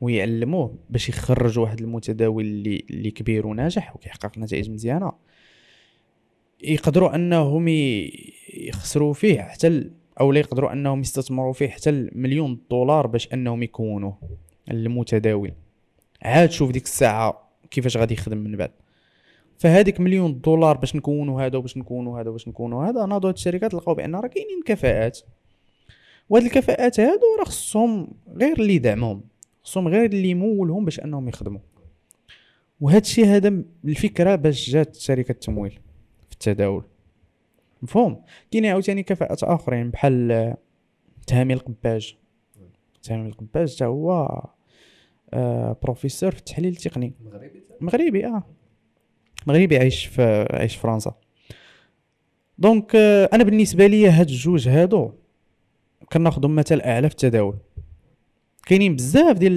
ويعلموه 0.00 0.74
باش 0.90 1.08
يخرج 1.08 1.58
واحد 1.58 1.80
المتداول 1.80 2.44
اللي 2.44 2.84
اللي 2.90 3.10
كبير 3.10 3.46
وناجح 3.46 3.96
وكيحقق 3.96 4.38
نتائج 4.38 4.70
مزيانة. 4.70 5.12
يقدروا 6.62 7.14
أنهم 7.14 7.68
يخسروا 8.54 9.12
فيه 9.12 9.40
حتى 9.40 9.90
أو 10.20 10.32
لا 10.32 10.40
يقدروا 10.40 10.72
أنهم 10.72 11.00
يستثمروا 11.00 11.52
فيه 11.52 11.68
حتى 11.68 11.90
المليون 11.90 12.58
دولار 12.70 13.06
باش 13.06 13.32
أنهم 13.32 13.62
يكونوه 13.62 14.18
المتداول. 14.70 15.52
عاد 16.22 16.50
شوف 16.50 16.70
ديك 16.70 16.84
الساعة 16.84 17.50
كيفاش 17.70 17.96
غادي 17.96 18.14
يخدم 18.14 18.38
من 18.38 18.56
بعد. 18.56 18.70
فهذيك 19.58 20.00
مليون 20.00 20.40
دولار 20.40 20.76
باش 20.76 20.96
نكونوا 20.96 21.42
هذا 21.42 21.58
وباش 21.58 21.76
نكونوا 21.76 22.20
هذا 22.20 22.28
وباش 22.28 22.48
نكونوا 22.48 22.84
هذا 22.84 23.06
ناضوا 23.06 23.30
هاد 23.30 23.34
الشركات 23.34 23.74
لقاو 23.74 23.94
بأن 23.94 24.14
راه 24.14 24.28
كاينين 24.28 24.62
كفاءات. 24.66 25.20
وهاد 26.28 26.44
الكفاءات 26.44 27.00
هادو 27.00 27.36
راه 27.38 27.44
خصهم 27.44 28.08
غير 28.36 28.58
اللي 28.58 28.74
يدعمهم. 28.74 29.29
خصهم 29.62 29.88
غير 29.88 30.04
اللي 30.04 30.30
يمولهم 30.30 30.84
باش 30.84 31.00
انهم 31.00 31.28
يخدموا. 31.28 31.60
وهذا 32.80 32.98
الشيء 32.98 33.26
هذا 33.26 33.62
الفكرة 33.84 34.34
باش 34.34 34.70
جات 34.70 34.96
شركة 34.96 35.32
التمويل 35.32 35.78
في 36.26 36.32
التداول. 36.32 36.84
مفهوم؟ 37.82 38.22
كاين 38.50 38.66
عاوتاني 38.66 39.02
كفاءات 39.02 39.42
آخرين 39.42 39.90
بحال 39.90 40.32
آه، 40.32 40.56
تهامي 41.26 41.54
القباج. 41.54 42.16
تهامي 43.02 43.28
القباج 43.28 43.74
حتى 43.74 43.84
هو 43.84 44.40
آه، 45.34 45.76
بروفيسور 45.82 46.30
في 46.30 46.38
التحليل 46.38 46.72
التقني. 46.72 47.12
المغربي 47.20 47.62
مغربي 47.80 48.26
آه. 48.26 48.42
مغربي 49.46 49.78
عايش 49.78 50.06
في 50.06 50.46
عايش 50.50 50.76
في 50.76 50.80
فرنسا. 50.82 51.14
donc 52.58 52.96
آه، 52.96 53.30
أنا 53.32 53.44
بالنسبة 53.44 53.86
لي 53.86 54.08
هاد 54.08 54.28
الجوج 54.28 54.68
هادو 54.68 55.12
كناخذهم 56.12 56.54
مثل 56.54 56.80
أعلى 56.80 57.08
في 57.08 57.14
التداول. 57.14 57.56
كاينين 58.66 58.96
بزاف 58.96 59.38
ديال 59.38 59.52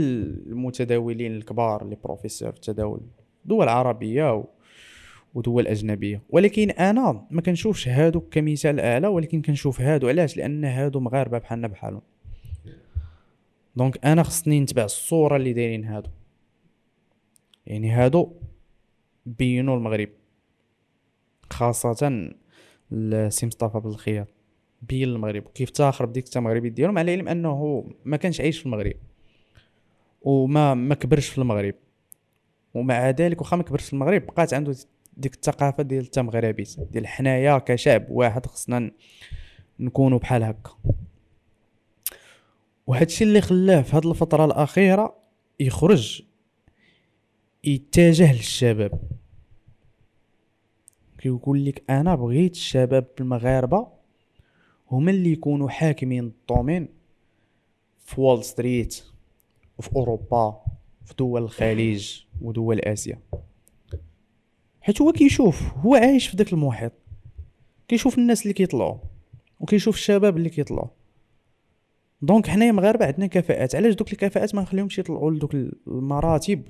المتداولين 0.47 1.36
الكبار 1.36 1.82
اللي 1.82 1.97
بروفيسور 2.04 2.51
في 2.51 2.58
التداول 2.58 3.01
دول 3.45 3.70
عربية 3.70 4.36
و... 4.36 4.45
ودول 5.34 5.68
أجنبية. 5.68 6.22
ولكن 6.30 6.70
أنا 6.70 7.28
ما 7.32 7.41
كنشوفش 7.41 7.88
هادو 7.88 8.20
كمثال 8.22 8.80
أعلى 8.80 9.08
ولكن 9.08 9.41
كنشوف 9.41 9.82
هادو. 9.82 10.08
علاش؟ 10.08 10.38
لأن 10.38 10.66
هادو 10.66 10.99
مغاربة 10.99 11.38
بحالنا 11.38 11.68
بحالهم. 11.68 12.01
donc 13.76 14.06
أنا 14.06 14.24
خصني 14.24 14.60
نتبع 14.60 14.84
الصورة 14.84 15.36
اللي 15.36 15.54
دايرين 15.54 15.86
هادو. 15.86 16.10
يعني 17.66 17.91
هادو 17.91 18.32
بينوا 19.26 19.78
المغرب 19.78 20.10
خاصة 21.49 22.30
السي 22.91 23.45
مصطفى 23.45 23.80
بالخياط 23.80 24.28
بين 24.90 25.10
المغرب 25.10 25.46
وكيف 25.46 25.70
تاخر 25.70 26.06
بديك 26.06 26.26
التمغربيت 26.26 26.70
ديالهم 26.70 26.98
على 26.98 27.14
العلم 27.14 27.28
أنه 27.28 27.86
ما 28.06 28.18
كانش 28.18 28.42
عايش 28.42 28.60
في 28.60 28.66
المغرب 28.66 28.94
وما 30.22 30.74
ما 30.74 30.96
كبرش 30.96 31.28
في 31.28 31.38
المغرب. 31.38 31.76
ومع 32.74 33.10
ذلك 33.10 33.42
واخا 33.42 33.58
ما 33.58 33.64
كبرش 33.64 33.86
في 33.86 33.94
المغرب 33.94 34.26
بقات 34.26 34.54
عنده 34.54 34.76
ديك 35.18 35.34
الثقافة 35.34 35.84
ديال 35.84 36.04
التمغربيت 36.04 36.80
ديال 36.80 37.08
حنايا 37.08 37.58
كشعب 37.58 38.06
واحد 38.10 38.46
خصنا 38.46 38.92
نكونوا 39.80 40.20
بحال 40.20 40.44
هكا. 40.44 40.72
وهادشي 42.88 43.24
اللي 43.24 43.42
خلاه 43.42 43.82
في 43.82 43.96
هاد 43.96 44.06
الفترة 44.06 44.46
الأخيرة 44.46 45.16
يخرج 45.60 46.22
يتجه 47.64 48.34
للشباب. 48.34 49.00
كيقول 51.18 51.66
لك 51.66 51.84
أنا 51.90 52.16
بغيت 52.16 52.56
الشباب 52.56 53.08
المغاربه 53.20 53.88
هما 54.94 55.12
اللي 55.12 55.32
يكونوا 55.32 55.70
حاكمين 55.70 56.24
ال 56.24 56.32
domaine 56.32 56.88
في 58.06 58.22
وول 58.22 58.44
ستريت 58.44 59.04
وفي 59.78 59.96
أوروبا 59.96 60.62
في 61.06 61.14
دول 61.20 61.44
الخليج 61.44 62.22
ودول 62.41 62.80
آسيا. 62.80 63.20
حيت 64.82 65.02
هو 65.02 65.12
كيشوف 65.12 65.62
هو 65.78 65.96
عايش 65.96 66.28
في 66.28 66.38
داك 66.38 66.54
المحيط. 66.54 66.91
كيشوف 67.88 68.18
الناس 68.18 68.41
اللي 68.41 68.54
كيطلعوا 68.54 68.98
وكيشوف 69.60 69.96
الشباب 69.96 70.38
اللي 70.38 70.50
كيطلعوا. 70.50 70.89
donc 72.22 72.48
حنايا 72.48 72.72
مغاربة 72.72 73.06
عندنا 73.06 73.28
كفاءات. 73.28 73.76
علاش 73.76 73.94
دوك 73.94 74.14
الكفاءات 74.14 74.56
ما 74.56 74.62
نخليهمش 74.62 75.00
يطلعوا 75.00 75.32
لدوك 75.32 75.54
المراتب 75.88 76.68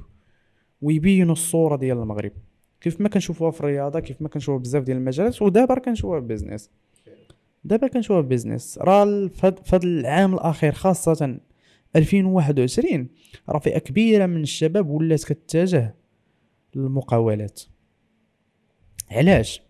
ويبينوا 0.82 1.34
الصورة 1.34 1.76
ديال 1.76 1.98
المغرب؟ 1.98 2.32
كيف 2.82 3.02
ما 3.02 3.10
كنشوفوها 3.10 3.52
في 3.52 3.60
الرياضة 3.60 4.00
كيف 4.00 4.22
ما 4.22 4.30
كنشوفوها 4.30 4.60
بزاف 4.60 4.84
ديال 4.84 4.98
المجالات 4.98 5.42
ودابا 5.42 5.80
كنشوفوها 5.80 6.20
في 6.20 6.24
ال 6.24 6.29
business 6.29 6.70
دابا 7.66 7.88
كنشوفها 7.88 8.22
في 8.22 8.24
ال 8.24 8.30
business 8.30 8.78
راه 8.78 9.30
هذا 9.44 9.84
العام 9.84 10.34
الأخير 10.34 10.72
خاصة 10.72 11.40
2021 11.96 13.08
راه 13.50 13.60
فئه 13.60 13.78
كبيرة 13.78 14.26
من 14.26 14.42
الشباب 14.42 14.90
ولات 14.90 15.24
كتتجه 15.24 15.96
للمقاولات. 16.76 17.62
علاش؟ 19.12 19.62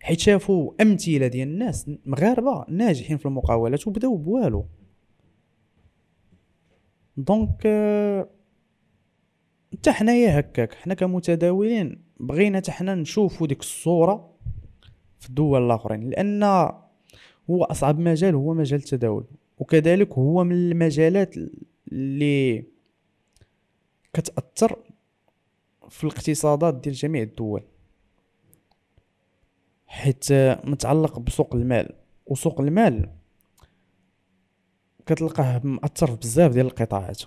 حيت 0.00 0.20
شافوا 0.20 0.72
أمثلة 0.82 1.26
ديال 1.26 1.48
الناس 1.48 1.90
مغاربة 2.06 2.64
ناجحين 2.68 3.16
في 3.16 3.26
المقاولات 3.26 3.86
وبداو 3.86 4.16
بوالو. 4.16 4.66
دونك 7.16 7.60
حتى 9.72 9.92
حنايا 9.92 10.40
هكاك 10.40 10.74
حنا 10.74 10.94
كمتداولين 10.94 12.04
بغينا 12.20 12.58
حتى 12.58 12.72
حنا 12.72 12.94
نشوفوا 12.94 13.46
ديك 13.46 13.60
الصورة 13.60 14.34
في 15.20 15.28
الدول 15.28 15.66
الآخرين. 15.66 16.10
لأن 16.10 16.42
هو 17.50 17.64
أصعب 17.64 17.98
مجال 17.98 18.34
هو 18.34 18.54
مجال 18.54 18.80
التداول. 18.80 19.24
وكذلك 19.58 20.12
هو 20.12 20.44
من 20.44 20.52
المجالات 20.52 21.34
اللي 21.92 22.64
كتأثر 24.12 24.78
في 25.88 26.04
الاقتصادات 26.04 26.74
ديال 26.74 26.94
جميع 26.94 27.22
الدول. 27.22 27.62
حيت 29.86 30.32
متعلق 30.64 31.18
بسوق 31.18 31.54
المال. 31.54 31.94
وسوق 32.26 32.60
المال 32.60 33.10
كتلقاه 35.06 35.60
مأثر 35.64 36.06
في 36.06 36.16
بزاف 36.16 36.52
ديال 36.52 36.66
القطاعات. 36.66 37.22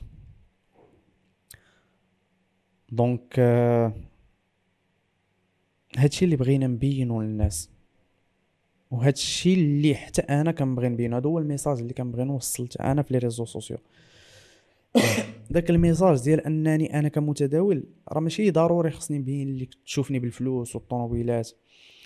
دونك 2.92 3.34
euh, 3.34 3.92
هادشي 5.98 6.26
اللي 6.26 6.36
بغينا 6.36 6.68
نبينو 6.68 7.22
للناس. 7.22 7.70
وهادشي 8.92 9.54
اللي 9.54 9.96
حتى 9.96 10.22
أنا 10.22 10.52
كنبغي 10.52 10.90
نبينو 10.90 11.18
هذا 11.18 11.30
هو 11.30 11.40
ال 11.40 11.45
message 11.45 11.80
اللي 11.80 11.94
كنبغي 11.94 12.24
نوصل 12.24 12.70
أنا 12.80 13.02
في 13.02 13.14
les 13.14 13.20
réseaux 13.20 13.46
sociaux. 13.46 13.78
داك 15.52 15.70
ال 15.70 15.77
message 15.77 16.24
ديال 16.24 16.42
أنني 16.42 17.00
أنا 17.00 17.10
كمتداول 17.10 17.84
راه 18.12 18.20
ماشي 18.20 18.52
ضروري 18.52 18.92
خصني 18.92 19.18
نبين 19.18 19.58
لك 19.58 19.70
تشوفني 19.86 20.20
بالفلوس 20.20 20.76
والطوموبيلات. 20.76 21.52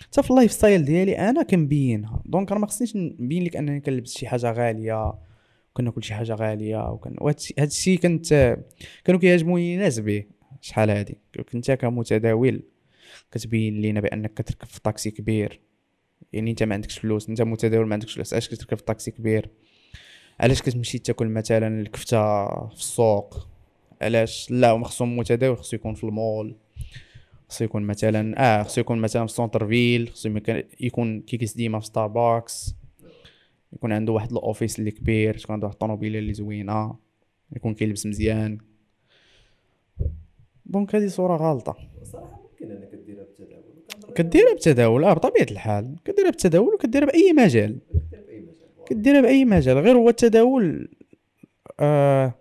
حتى 0.00 0.22
في 0.22 0.30
ال 0.30 0.52
lifestyle 0.52 0.84
ديالي 0.84 1.18
أنا 1.18 1.42
كنبينها. 1.42 2.22
donc 2.26 2.52
راه 2.52 2.58
ما 2.58 2.66
خصنيش 2.66 2.96
نبين 2.96 3.44
لك 3.44 3.56
أنني 3.56 3.80
كنلبس 3.80 4.18
شي 4.18 4.26
حاجة 4.26 4.52
غالية 4.52 5.14
وكناكل 5.70 6.02
شي 6.02 6.14
حاجة 6.14 6.34
غالية 6.34 6.90
وكان 6.90 7.16
هذا 7.58 7.68
الشيء 7.68 7.98
كنت 7.98 8.58
كانوا 9.04 9.20
كيعجبوني 9.20 9.74
الناس 9.74 9.98
به 9.98 10.24
شحال 10.60 10.90
هادي. 10.90 11.18
كنت 11.52 11.70
كمتداول 11.70 12.62
كتبين 13.30 13.80
لينا 13.80 14.00
بأنك 14.00 14.34
كتركب 14.34 14.66
في 14.66 14.80
طاكسي 14.80 15.10
كبير. 15.10 15.60
يعني 16.32 16.50
انت 16.50 16.62
ما 16.62 16.74
عندكش 16.74 16.98
فلوس 16.98 17.28
انت 17.28 17.42
متداول 17.42 17.86
ما 17.86 17.92
عندكش 17.92 18.14
فلوس 18.14 18.32
علاش 18.32 18.48
كتركب 18.48 18.76
في 18.76 18.84
طاكسي 18.84 19.10
كبير؟ 19.10 19.50
علاش 20.40 20.62
كتمشي 20.62 20.98
تاكل 20.98 21.28
مثلا 21.28 21.80
الكفتة 21.80 22.46
في 22.68 22.74
السوق؟ 22.74 23.48
علاش؟ 24.02 24.50
لا 24.50 24.76
ما 24.76 24.84
خصو 24.84 25.04
متداول 25.04 25.58
خصو 25.58 25.76
يكون 25.76 25.94
في 25.94 26.04
المول 26.04 26.56
خصو 27.48 27.64
يكون 27.64 27.82
مثلا 27.82 28.34
آه 28.38 28.62
خصو 28.62 28.80
يكون 28.80 28.98
مثلا 28.98 29.26
في 29.26 29.32
centre 29.32 29.66
ville 29.66 30.08
خصو 30.08 30.38
يكون 30.80 31.20
كيگلس 31.20 31.54
ديما 31.54 31.80
في 31.80 31.86
ستاربكس 31.86 32.74
يكون 33.72 33.92
عنده 33.92 34.12
واحد 34.12 34.32
ال 34.32 34.39
office 34.39 34.78
اللي 34.78 34.90
كبير 34.90 35.38
تكون 35.38 35.54
عنده 35.54 35.66
واحد 35.66 35.74
الطوموبيله 35.74 36.18
اللي 36.18 36.34
زوينة 36.34 36.96
يكون 37.56 37.74
كيلبس 37.74 38.06
مزيان. 38.06 38.58
donc 40.66 40.94
هذه 40.94 41.06
صورة 41.06 41.36
غالطة. 41.36 41.76
صراحة 42.02 42.42
ممكن 42.42 42.70
إنك 42.70 42.94
كديرها 44.14 44.52
بالتداول 44.52 45.04
آه 45.04 45.12
بطبيعة 45.12 45.46
الحال 45.50 45.96
كديرها 46.04 46.30
بالتداول 46.30 46.74
وكديرها 46.74 47.06
بأي 47.06 47.32
مجال. 47.32 47.78
كديرها 48.86 49.20
بأي 49.20 49.44
مجال 49.44 49.78
غير 49.78 49.96
هو 49.96 50.08
التداول 50.08 50.88
آه 51.80 52.34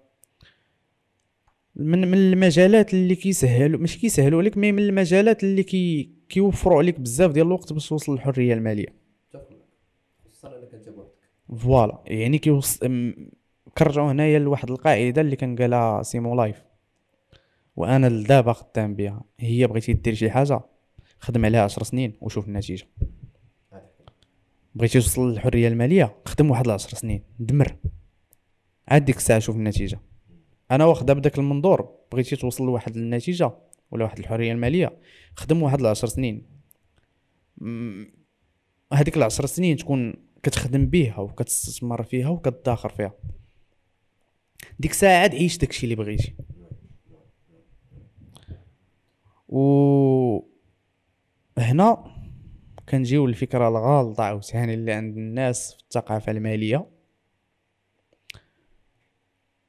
من 1.76 2.12
من 2.12 2.18
المجالات 2.18 2.94
اللي 2.94 3.16
كيسهلوا 3.16 3.80
ماشي 3.80 4.00
كيسهلوا 4.00 4.40
عليك 4.40 4.58
mais 4.58 4.72
من 4.72 4.84
المجالات 4.84 5.44
اللي 5.44 5.64
كي 5.64 6.10
كيوفروا 6.30 6.78
عليك 6.78 7.00
بزاف 7.00 7.32
ديال 7.32 7.48
الوقت 7.48 7.74
باش 7.74 7.90
توصل 7.90 8.12
للحرية 8.14 8.54
المالية. 8.54 8.88
voilà 11.58 12.02
يعني 12.06 12.38
كيوصل 12.38 13.14
كنرجعوا 13.78 14.12
هنايا 14.12 14.40
لواحد 14.40 14.72
القاعدة 14.72 15.22
اللي 15.22 15.36
كان 15.36 15.56
قالها 15.56 16.04
سيمو 16.04 16.36
لايف. 16.36 16.64
وأنا 17.76 18.10
لدابا 18.10 18.54
خدام 18.54 18.96
بها 18.96 19.24
هي 19.40 19.68
بغيتي 19.68 19.94
دير 19.94 20.14
شي 20.14 20.30
حاجة؟ 20.30 20.62
خدم 21.22 21.46
عليها 21.46 21.62
عشر 21.62 21.84
سنين 21.84 22.18
وشوف 22.22 22.48
النتيجة. 22.48 22.88
بغيتي 24.76 25.00
توصل 25.00 25.32
للحرية 25.32 25.68
المالية 25.68 26.16
خدم 26.26 26.52
واحد 26.52 26.66
العشر 26.66 26.98
سنين 26.98 27.24
دمر. 27.40 27.78
عاد 28.88 29.06
ديك 29.06 29.18
الساعة 29.18 29.40
شوف 29.40 29.56
النتيجة. 29.56 30.00
أنا 30.72 30.86
واخدها 30.86 31.16
بداك 31.16 31.40
المنظور 31.40 31.96
بغيتي 32.12 32.36
توصل 32.36 32.66
لواحد 32.66 32.96
النتيجة 32.96 33.52
ولا 33.92 34.04
واحد 34.04 34.20
الحرية 34.20 34.52
المالية 34.52 34.98
خدم 35.36 35.64
واحد 35.64 35.80
العشر 35.80 36.08
سنين. 36.08 36.48
هذيك 38.94 39.18
العشر 39.18 39.46
سنين 39.46 39.78
تكون 39.78 40.14
كتخدم 40.44 40.86
بيها 40.86 41.20
وكتستثمر 41.20 42.04
فيها 42.04 42.30
وكتداخر 42.30 42.90
فيها. 42.90 43.14
ديك 44.80 44.92
الساعة 44.92 45.22
عاد 45.22 45.36
عيش 45.36 45.58
داكشي 45.58 45.84
اللي 45.84 45.96
بغيتي. 45.96 46.36
و 49.48 50.51
هنا 51.58 52.12
كنجيو 52.90 53.26
الفكرة 53.26 53.68
الغالطة 53.68 54.24
عاوتاني 54.24 54.74
اللي 54.74 54.92
عند 54.92 55.18
الناس 55.18 55.74
في 55.74 55.84
الثقافة 55.84 56.32
المالية 56.32 56.86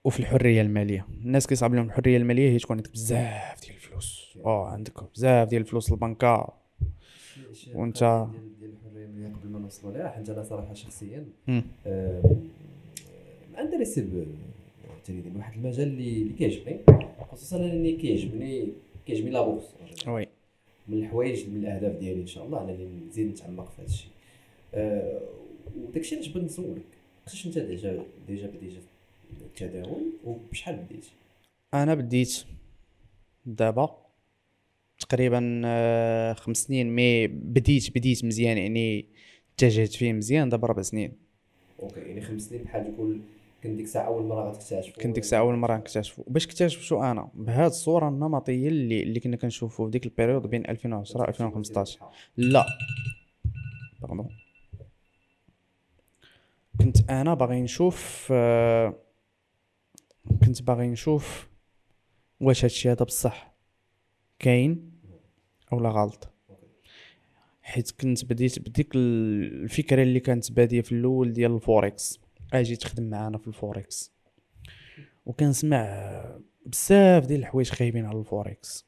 وفي 0.04 0.20
الحرية 0.20 0.60
المالية. 0.62 1.06
الناس 1.24 1.46
كيصعب 1.46 1.74
لهم 1.74 1.86
الحرية 1.86 2.16
المالية 2.16 2.50
هي 2.50 2.58
تكون 2.58 2.76
عندك 2.76 2.92
بزاف 2.92 3.60
ديال 3.62 3.74
الفلوس. 3.74 4.38
آه 4.44 4.68
عندك 4.68 5.12
بزاف 5.14 5.48
ديال 5.48 5.62
الفلوس 5.62 5.92
البنكة. 5.92 6.48
وانت 7.74 8.02
قبل 8.02 9.48
ما 9.50 9.58
نوصلوا 9.58 9.92
لها 9.92 10.08
حيت 10.08 10.30
أنا 10.30 10.42
صراحة 10.42 10.74
شخصيا 10.74 11.24
آه 11.86 12.22
intéressé 13.58 14.00
بال 14.00 14.30
trading 14.30 15.36
واحد 15.36 15.54
المجال 15.54 15.88
اللي 15.88 16.32
كيعجبني 16.38 16.78
خصوصا 17.32 17.56
أنني 17.56 17.92
كيعجبني 17.92 18.68
كيعجبني 19.06 19.30
la 19.30 19.42
bourse. 19.42 19.64
oui. 20.08 20.28
من 20.88 20.98
الحوايج 20.98 21.48
من 21.48 21.56
الأهداف 21.56 21.98
ديالي 21.98 22.20
إن 22.20 22.26
شاء 22.26 22.46
الله 22.46 22.60
انني 22.62 23.06
نزيد 23.08 23.26
نتعمق 23.26 23.70
في 23.70 23.82
هذا 23.82 23.88
الشيء 23.88 24.10
أه 24.74 25.20
وداكشي 25.76 26.14
علاش 26.14 26.28
بغيت 26.28 26.44
نسولك 26.44 26.82
واش 27.26 27.46
أنت 27.46 27.58
déjà 27.58 28.04
déjà 28.28 28.46
بديتي 28.46 28.78
التداول 29.40 30.12
وبشحال 30.24 30.76
بديتي 30.76 31.10
أنا 31.74 31.94
بديت 31.94 32.44
دابا 33.46 34.02
تقريبا 34.98 35.62
آه، 35.64 36.32
خمس 36.32 36.56
سنين 36.56 36.94
mais 36.94 37.26
بديت 37.26 37.90
بديت 37.90 38.24
مزيان 38.24 38.58
يعني 38.58 39.06
اتجهت 39.54 39.92
فيه 39.92 40.12
مزيان 40.12 40.48
دابا 40.48 40.66
ربع 40.66 40.82
سنين. 40.82 41.12
ok 41.80 42.00
يعني 42.00 42.20
خمس 42.20 42.42
سنين 42.42 42.62
بحال 42.62 42.94
تقول 42.94 43.20
كنت 43.62 43.72
ديك 43.76 43.84
الساعة 43.86 44.06
أول 44.06 44.24
مرة 44.24 44.50
غتكتشف 44.50 44.94
كنت 44.94 45.14
ديك 45.14 45.24
الساعة 45.24 45.40
أول 45.40 45.56
مرة 45.56 45.76
نكتشفو 45.76 46.22
باش 46.26 46.46
اكتشفتو 46.46 47.02
أنا 47.02 47.30
بهاد 47.34 47.70
الصورة 47.70 48.08
النمطية 48.08 48.68
اللي 48.68 49.02
اللي 49.02 49.20
كنا 49.20 49.36
كنشوفو 49.36 49.84
في 49.84 49.90
ديك 49.90 50.06
ال 50.06 50.11
période 50.11 50.46
بين 50.46 50.66
2010 50.70 51.28
2015 51.28 52.00
لا. 52.36 52.66
pardon 54.00 54.28
كنت 56.80 57.10
أنا 57.10 57.34
باغي 57.34 57.60
نشوف 57.62 58.28
آه، 58.32 58.94
كنت 60.44 60.62
باغي 60.62 60.88
نشوف 60.88 61.48
واش 62.40 62.64
هادشي 62.64 62.90
هذا 62.90 63.04
بصح 63.04 63.54
كاين 64.38 64.92
أو 65.72 65.80
لا 65.80 65.88
غلط. 65.88 66.28
حيت 67.62 67.90
كنت 67.90 68.24
بديت 68.24 68.58
بديك 68.58 68.88
الفكرة 68.94 70.02
اللي 70.02 70.20
كانت 70.20 70.52
بادية 70.52 70.80
في 70.80 70.92
الأول 70.92 71.32
ديال 71.32 71.54
الفوركس 71.54 72.20
أجي 72.52 72.76
تخدم 72.76 73.10
معانا 73.10 73.38
في 73.38 73.48
الفوركس. 73.48 74.12
وكنسمع 75.26 75.84
بزاف 76.66 77.26
ديال 77.26 77.40
الحوايج 77.40 77.70
خايبين 77.70 78.04
على 78.04 78.18
الفوركس. 78.18 78.86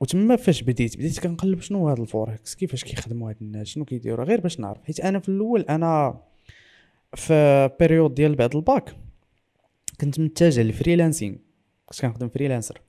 وتما 0.00 0.36
فاش 0.36 0.62
بديت 0.62 0.96
بديت 0.96 1.20
كنقلب 1.20 1.60
شنو 1.60 1.88
هذا 1.88 2.02
الفوركس؟ 2.02 2.54
كيفاش 2.54 2.84
كيخدموا 2.84 3.30
هاد 3.30 3.36
الناس؟ 3.40 3.66
شنو 3.66 3.84
كيديروا؟ 3.84 4.24
غير 4.24 4.40
باش 4.40 4.60
نعرف. 4.60 4.84
حيت 4.84 5.00
أنا 5.00 5.18
في 5.18 5.28
الأول 5.28 5.60
أنا 5.60 6.20
في 7.14 7.70
période 7.80 8.14
ديال 8.14 8.34
بعد 8.34 8.56
الباك 8.56 8.96
كنت 10.00 10.20
متجه 10.20 10.62
لل 10.62 10.73
freelancing. 10.73 11.36
كنت 11.86 12.00
كنخدم 12.00 12.28
freelancer. 12.28 12.80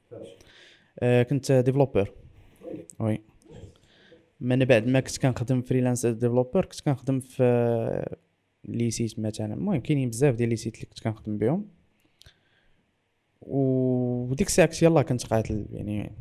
آه 1.00 1.24
كنت 1.24 1.52
développeur 1.52 2.14
oui. 3.00 3.22
من 4.40 4.66
بعد 4.66 4.88
ما 4.88 5.00
كنت 5.00 5.18
كنخدم 5.18 5.62
freelancer 5.62 6.12
développeur 6.12 6.66
كنت 6.66 6.82
كنخدم 6.82 7.20
في 7.20 8.18
les 8.66 8.92
sites 8.92 9.20
مثلا. 9.20 9.54
المهم 9.54 9.80
كاينين 9.80 10.10
بزاف 10.10 10.36
ديال 10.36 10.50
les 10.50 10.56
sites 10.56 10.76
اللي 10.76 10.86
كنت 10.86 11.00
كنخدم 11.00 11.38
بهم. 11.38 11.66
وديك 13.42 14.48
الساعة 14.48 14.68
كنت 14.68 14.84
يلاه 14.84 15.02
كنت 15.02 15.26
قاتل 15.26 15.66
يعني 15.72 16.12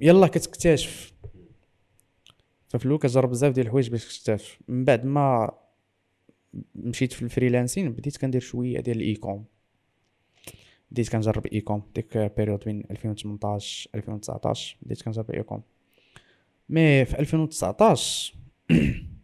يلا 0.00 0.26
كتكتشف. 0.26 1.12
ففي 2.68 2.86
الأول 2.86 2.98
كتجرب 2.98 3.30
بزاف 3.30 3.54
ديال 3.54 3.66
الحوايج 3.66 3.90
باش 3.90 4.18
تكتشف. 4.18 4.60
من 4.68 4.84
بعد 4.84 5.04
ما 5.04 5.50
مشيت 6.74 7.12
في 7.12 7.22
ال 7.22 7.28
freelancing 7.28 7.92
بديت 7.92 8.16
كندير 8.16 8.40
شوية 8.40 8.80
ديال 8.80 8.96
ال 8.96 9.03
e-com. 9.03 9.44
بديت 10.90 11.08
كنجرب 11.08 11.46
e-com. 11.46 11.82
ديك 11.94 12.18
période 12.36 12.64
بين 12.64 12.84
2018 12.90 13.90
2019 13.94 14.76
بديت 14.82 15.02
كنجرب 15.02 15.30
e-com. 15.30 15.62
mais 16.68 17.04
في 17.04 17.18
2019 17.18 18.34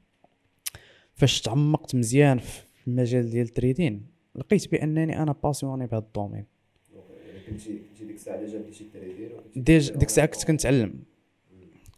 فاش 1.22 1.40
تعمقت 1.40 1.94
مزيان 1.94 2.38
في 2.38 2.62
المجال 2.86 3.30
ديال 3.30 3.46
ال 3.46 3.54
trading 3.54 4.06
لقيت 4.34 4.72
بأنني 4.72 5.22
أنا 5.22 5.34
passionné 5.44 5.86
بهذا 5.86 5.98
ال 5.98 6.03
domaine. 6.03 6.44
كنتي 7.48 7.78
كنتي 7.78 8.04
ديك 8.04 8.16
الساعة 8.16 8.44
déjà 8.44 8.58
بديتي 8.58 8.84
trader 8.84 9.40
ديك 9.96 10.08
الساعة 10.08 10.26
كنت 10.26 10.44
كنتعلم. 10.44 11.02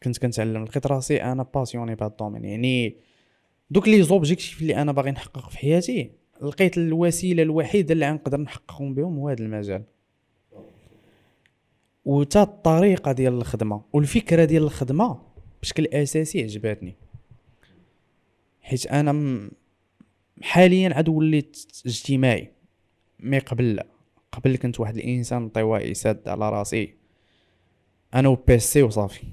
كنت 0.02 0.18
كنتعلم 0.18 0.64
لقيت 0.64 0.86
راسي 0.86 1.22
أنا 1.22 1.42
passionné 1.42 1.94
بهذا 1.94 2.10
ال 2.10 2.14
domaine. 2.14 2.44
يعني 2.44 2.96
دوك 3.70 3.88
les 3.88 4.02
objectifs 4.02 4.62
اللي 4.62 4.76
أنا 4.76 4.92
باغي 4.92 5.10
نحقق 5.10 5.50
في 5.50 5.58
حياتي 5.58 6.10
لقيت 6.42 6.78
الوسيلة 6.78 7.42
الوحيدة 7.42 7.92
اللي 7.92 8.10
غنقدر 8.10 8.40
نحققهم 8.40 8.94
بهم 8.94 9.18
هو 9.18 9.28
هذا 9.28 9.42
المجال. 9.42 9.82
وتا 12.04 12.42
الطريقة 12.42 13.12
ديال 13.12 13.34
الخدمة 13.34 13.82
والفكرة 13.92 14.44
ديال 14.44 14.62
الخدمة 14.62 15.18
بشكل 15.62 15.86
أساسي 15.86 16.42
عجباتني. 16.42 17.03
حيت 18.64 18.86
أنا 18.86 19.50
حاليا 20.42 20.94
عاد 20.94 21.08
وليت 21.08 21.56
اجتماعي. 21.86 22.52
mais 23.20 23.38
قبل 23.38 23.74
لا. 23.74 23.86
قبل 24.32 24.56
كنت 24.56 24.80
واحد 24.80 24.96
الإنسان 24.96 25.42
انطوائي 25.42 25.94
ساد 25.94 26.28
على 26.28 26.50
راسي. 26.50 26.94
أنا 28.14 28.28
و 28.28 28.46
PC 28.46 28.82
وصافي 28.82 29.26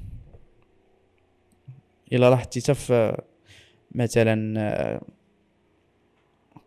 إلا 2.14 2.30
لاحظتي 2.30 2.62
حتى 2.62 2.74
في 2.74 3.22
مثلا 3.92 4.60
آه، 4.60 5.02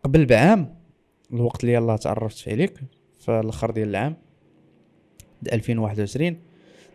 قبل 0.03 0.25
بعام 0.25 0.75
الوقت 1.33 1.63
اللي 1.63 1.73
يلاه 1.73 1.95
تعرفت 1.95 2.49
عليك 2.49 2.79
في 3.19 3.39
الآخر 3.39 3.71
ديال 3.71 3.89
العام 3.89 4.15
د 5.41 5.47
2021 5.53 6.39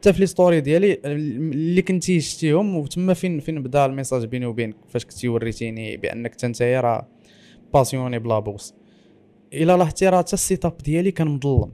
حتى 0.01 0.13
في 0.13 0.21
les 0.21 0.27
stories 0.27 0.61
ديالي 0.61 1.01
اللي 1.05 1.83
كنتي 1.83 2.21
شتيهم 2.21 2.77
وتما 2.77 3.15
فين 3.15 3.41
فين 3.41 3.63
بدا 3.63 3.87
ال 3.87 3.91
message 3.91 4.25
بيني 4.25 4.47
وبينك 4.47 4.77
فاش 4.89 5.05
كنتي 5.05 5.29
وريتيني 5.29 5.97
بأنك 5.97 6.33
حتى 6.33 6.47
نتايا 6.47 6.81
راه 6.81 7.09
passionné 7.75 8.19
ب 8.19 8.25
la 8.25 8.39
bourse 8.39 8.75
إلا 9.53 9.77
لاحظتي 9.77 10.09
راه 10.09 10.19
حتى 10.19 10.33
ال 10.33 10.65
setup 10.65 10.79
ديالي 10.79 11.11
كان 11.11 11.27
مظلم. 11.27 11.73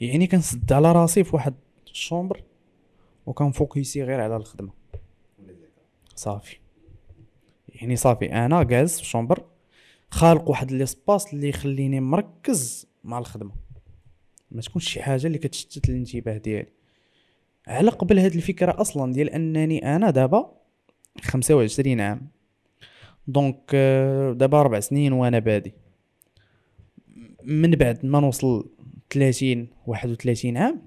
يعني 0.00 0.26
كنسد 0.26 0.72
على 0.72 0.92
راسي 0.92 1.24
في 1.24 1.36
واحد 1.36 1.54
ال 1.86 1.93
chambre 1.93 2.42
وكن 3.26 3.51
focusي 3.51 4.02
غير 4.02 4.20
على 4.20 4.36
الخدمة. 4.36 4.72
صافي. 6.14 6.56
يعني 7.68 7.96
صافي 7.96 8.32
أنا 8.32 8.62
جالس 8.62 8.96
في 8.96 9.02
ال 9.02 9.07
chambre 9.07 9.44
خالق 10.10 10.50
واحد 10.50 10.72
l'espace 10.72 11.34
اللي 11.34 11.48
يخليني 11.48 12.00
مركز 12.00 12.88
مع 13.04 13.18
الخدمة. 13.18 13.65
ما 14.50 14.60
تكونش 14.60 14.90
شي 14.90 15.02
حاجة 15.02 15.26
اللي 15.26 15.38
كتشتت 15.38 15.88
الانتباه 15.88 16.36
ديالي. 16.36 16.72
على 17.66 17.90
قبل 17.90 18.18
هاد 18.18 18.34
الفكرة 18.34 18.80
أصلا 18.80 19.12
ديال 19.12 19.30
أنني 19.30 19.96
أنا 19.96 20.10
دابا 20.10 20.56
25 21.20 22.00
عام. 22.00 22.28
donc 23.28 23.70
آه، 23.74 24.32
دابا 24.32 24.62
ربع 24.62 24.80
سنين 24.80 25.12
وأنا 25.12 25.38
بادي. 25.38 25.74
من 27.42 27.70
بعد 27.70 28.06
ما 28.06 28.20
نوصل 28.20 28.70
30 29.10 29.68
31 29.86 30.56
عام 30.56 30.82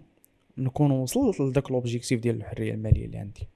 نكون 0.57 0.91
وصلت 0.91 1.39
لذاك 1.41 1.72
l'objectif 1.71 2.19
ديال 2.20 2.36
الحرية 2.36 2.74
المالية 2.74 3.05
اللي 3.05 3.18
عندي. 3.18 3.47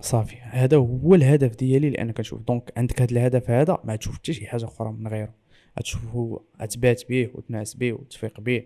صافي 0.00 0.36
هذا 0.36 0.76
هو 0.76 1.14
الهدف 1.14 1.56
ديالي 1.56 1.90
لأن 1.90 2.10
كنشوف. 2.10 2.40
donc 2.40 2.72
عندك 2.76 3.02
هذا 3.02 3.12
الهدف 3.12 3.50
هذا 3.50 3.78
ما 3.84 3.96
تشوف 3.96 4.14
حتى 4.14 4.32
شي 4.32 4.46
حاجة 4.46 4.64
أخرى 4.64 4.92
من 4.92 5.08
غيره. 5.08 5.34
غتشوفو 5.78 6.38
غتبات 6.62 7.08
به 7.08 7.30
وتنعس 7.34 7.74
به 7.74 7.92
وتفيق 7.92 8.40
به. 8.40 8.62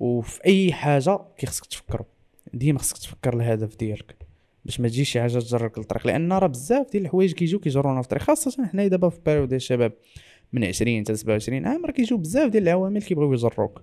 وفي 0.00 0.44
أي 0.46 0.72
حاجة 0.72 1.18
كيخصك 1.38 1.66
تفكروا 1.66 2.06
ديما 2.54 2.78
خصك 2.78 2.98
تفكر 2.98 3.34
الهدف 3.34 3.76
ديالك 3.76 4.16
باش 4.64 4.80
ما 4.80 4.88
تجيش 4.88 5.10
شي 5.10 5.20
حاجة 5.20 5.38
تجرك 5.38 5.78
للطريق. 5.78 6.06
لأن 6.06 6.32
راه 6.32 6.46
بزاف 6.46 6.90
ديال 6.90 7.02
الحوايج 7.04 7.32
كيجيو 7.32 7.58
كيجرونا 7.58 8.02
في 8.02 8.06
الطريق 8.06 8.22
خاصة 8.22 8.66
حنايا 8.66 8.88
دابا 8.88 9.08
في 9.08 9.20
période 9.26 9.48
ديال 9.48 9.56
الشباب 9.56 9.92
من 10.52 10.64
20 10.64 11.00
حتى 11.00 11.16
27 11.16 11.66
عام 11.66 11.86
راه 11.86 11.92
كيجيو 11.92 12.18
بزاف 12.18 12.50
ديال 12.50 12.62
العوامل 12.62 13.02
كيبغيو 13.02 13.32
يجروك. 13.32 13.82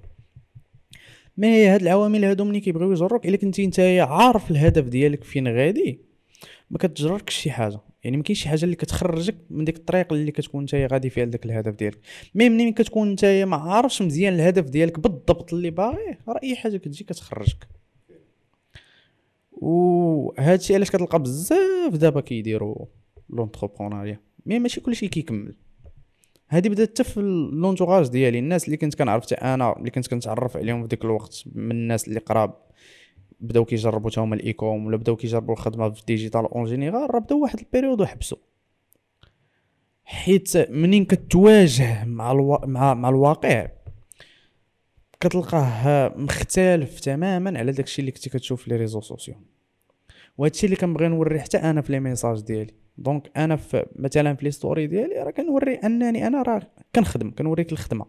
mais 1.38 1.68
هاد 1.68 1.82
العوامل 1.82 2.26
هادو 2.26 2.44
ملي 2.44 2.60
كيبغيو 2.60 2.92
يجروك؟ 2.92 3.26
إلا 3.26 3.38
كنتي 3.38 3.68
نتايا 3.68 4.04
عارف 4.04 4.52
الهدف 4.52 4.84
ديالك 4.84 5.24
فين 5.24 5.48
غادي 5.48 6.00
ما 6.70 6.78
كتجركش 6.78 7.36
شي 7.36 7.52
حاجة. 7.52 7.80
يعني 8.06 8.18
ما 8.18 8.24
كاينش 8.24 8.42
شي 8.42 8.50
حاجة 8.50 8.64
اللي 8.66 8.76
كتخرجك 8.76 9.36
من 9.50 9.66
ديك 9.66 9.78
الطريق 9.78 10.14
اللي 10.14 10.32
كتكون 10.32 10.64
نتايا 10.64 10.88
غادي 10.92 11.10
فيها 11.10 11.26
لذاك 11.26 11.46
الهدف 11.46 11.76
ديالك. 11.76 12.00
mais 12.36 12.50
ملي 12.50 12.72
كتكون 12.72 13.12
نتايا 13.12 13.46
ما 13.46 13.58
عارفش 13.58 14.02
مزيان 14.02 14.34
الهدف 14.34 14.64
ديالك 14.70 15.00
بالضبط 15.00 15.54
اللي 15.54 15.70
باغيه 15.70 16.20
راه 16.28 16.40
أي 16.44 16.56
حاجة 16.56 16.78
كتجي 16.78 17.04
كتخرجك. 17.04 17.68
وهذا 19.52 20.56
الشيء 20.56 20.76
علاش 20.76 20.92
كتلقى 20.92 21.20
بزاف 21.20 21.94
دابا 21.94 22.22
كيديروا 22.22 22.86
l'entrepreneuriat. 23.30 24.20
mais 24.46 24.60
ماشي 24.60 24.82
كلشي 24.82 25.08
كيكمل. 25.08 25.56
هذه 26.48 26.70
بدات 26.70 26.90
حتى 26.90 27.04
في 27.04 27.22
l'entourage 27.54 28.08
ديالي. 28.08 28.40
الناس 28.40 28.66
اللي 28.66 28.78
كنت 28.78 28.96
كنعرف 28.96 29.24
حتى 29.24 29.36
أنا 29.36 29.78
اللي 29.78 29.90
كنت 29.90 30.08
كنتعرف 30.08 30.58
عليهم 30.58 30.82
في 30.82 30.88
ديك 30.88 31.06
الوقت 31.06 31.44
من 31.56 31.72
الناس 31.72 32.08
اللي 32.08 32.20
قراب. 32.20 32.54
بداو 33.40 33.66
كيجربوا 33.66 34.10
حتى 34.10 34.20
هما 34.20 34.36
ال 34.36 34.44
e-com 34.44 34.86
ولا 34.86 34.98
بداو 34.98 35.16
كيجربوا 35.16 35.54
الخدمة 35.54 35.90
في 35.90 36.00
ال 36.00 36.05
digital 36.05 36.46
en 36.46 36.66
général 36.66 37.14
راه 37.16 37.20
بداو 37.20 37.42
واحد 37.42 37.60
ال 37.60 37.65
période 37.65 38.02
وحبسوا 38.02 38.38
حيت 40.06 40.58
منين 40.58 41.06
كتواجه 41.06 42.06
مع 42.06 42.32
الوا... 42.32 42.66
مع 42.66 42.94
مع 42.94 43.10
الواقع 43.10 43.68
كتلقاه 45.20 46.14
مختلف 46.18 47.00
تماما 47.00 47.60
على 47.60 47.72
داكشي 47.72 48.00
اللي 48.02 48.12
كنتي 48.12 48.30
كتشوف 48.30 48.64
في 48.64 48.70
les 48.70 48.76
réseaux 48.76 49.02
sociaux. 49.02 49.36
وهادشي 50.38 50.66
اللي 50.66 50.76
كنبغي 50.76 51.08
نوري 51.08 51.40
حتى 51.40 51.58
أنا 51.58 51.82
في 51.82 51.92
les 51.92 52.00
messages 52.00 52.42
ديالي. 52.42 52.74
donc 52.98 53.32
أنا 53.38 53.56
في 53.56 53.86
مثلا 53.96 54.36
في 54.36 54.46
les 54.46 54.52
stories 54.52 54.88
ديالي 54.88 55.16
راه 55.16 55.32
كنوري 55.32 55.76
أنني 55.76 56.28
أنا 56.28 56.42
راه 56.42 56.62
كنخدم 56.96 57.32
كنوريك 57.32 57.72
الخدمة. 57.72 58.06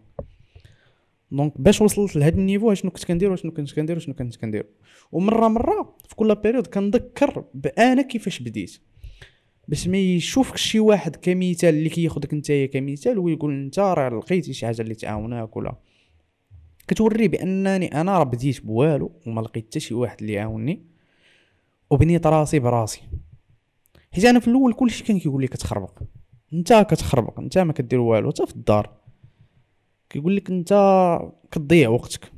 donc 1.31 1.61
باش 1.61 1.81
وصلت 1.81 2.15
لهاد 2.15 2.37
ال 2.37 2.42
niveau 2.42 2.73
شنو 2.73 2.91
كنت 2.91 3.03
كندير 3.03 3.31
وشنو 3.31 3.51
كنت 3.51 3.73
كندير 3.73 3.97
وشنو 3.97 4.13
كنت 4.15 4.35
كندير. 4.35 4.65
ومرة 5.11 5.47
مرة 5.47 5.95
في 6.07 6.15
كل 6.15 6.35
période 6.35 6.67
كنذكر 6.67 7.43
بأنا 7.53 8.01
كيفاش 8.01 8.39
بديت. 8.39 8.77
باش 9.67 9.87
ما 9.87 9.97
يشوفك 9.97 10.57
شي 10.57 10.79
واحد 10.79 11.15
كمثال 11.15 11.75
اللي 11.75 11.89
كياخذك 11.89 12.33
نتايا 12.33 12.65
كمثال 12.65 13.19
ويقول 13.19 13.53
انت 13.53 13.79
راه 13.79 14.09
لقيتي 14.09 14.53
شي 14.53 14.65
حاجة 14.65 14.81
اللي 14.81 14.95
تعاوناك 14.95 15.57
ولا. 15.57 15.75
كتوري 16.87 17.27
بأنني 17.27 18.01
أنا 18.01 18.17
راه 18.17 18.23
بديت 18.23 18.65
ب 18.65 18.76
والو 18.76 19.11
وما 19.25 19.41
لقيت 19.41 19.65
حتى 19.65 19.79
شي 19.79 19.93
واحد 19.93 20.17
اللي 20.21 20.33
يعاوني 20.33 20.85
وبنيت 21.89 22.27
راسي 22.27 22.59
براسي. 22.59 23.01
حيت 24.11 24.25
أنا 24.25 24.39
في 24.39 24.47
الأول 24.47 24.73
كلشي 24.73 25.03
كان 25.03 25.19
كيقول 25.19 25.41
لي 25.41 25.47
كتخربق. 25.47 25.99
انت 26.53 26.73
كتخربق 26.89 27.39
انت 27.39 27.57
ما 27.57 27.73
كدير 27.73 27.99
والو 27.99 28.29
حتى 28.29 28.45
في 28.45 28.55
الدار. 28.55 29.06
كيقول 30.09 30.35
لك 30.35 30.49
انت 30.49 30.73
كتضيع 31.51 31.89
وقتك 31.89 32.31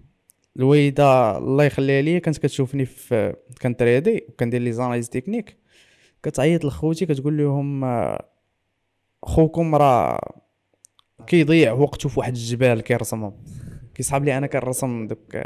الوالدة 0.57 1.37
الله 1.37 1.63
يخليها 1.63 2.01
ليا 2.01 2.19
كانت 2.19 2.37
كتشوفني 2.37 2.85
في 2.85 3.35
كنتريدي 3.61 4.25
وكندير 4.29 4.61
les 4.61 4.71
analyses 4.71 5.09
techniques 5.09 5.57
كتعيط 6.23 6.65
لخوتي 6.65 7.05
كتقول 7.05 7.37
لهم 7.37 7.85
خوكم 9.23 9.75
راه 9.75 10.41
كيضيع 11.27 11.71
وقته 11.73 12.09
في 12.09 12.19
واحد 12.19 12.33
الجبال 12.33 12.81
كيرسمهم 12.81 13.43
كيصحاب 13.95 14.23
لي 14.23 14.37
أنا 14.37 14.47
كنرسم 14.47 15.07
دوك. 15.07 15.37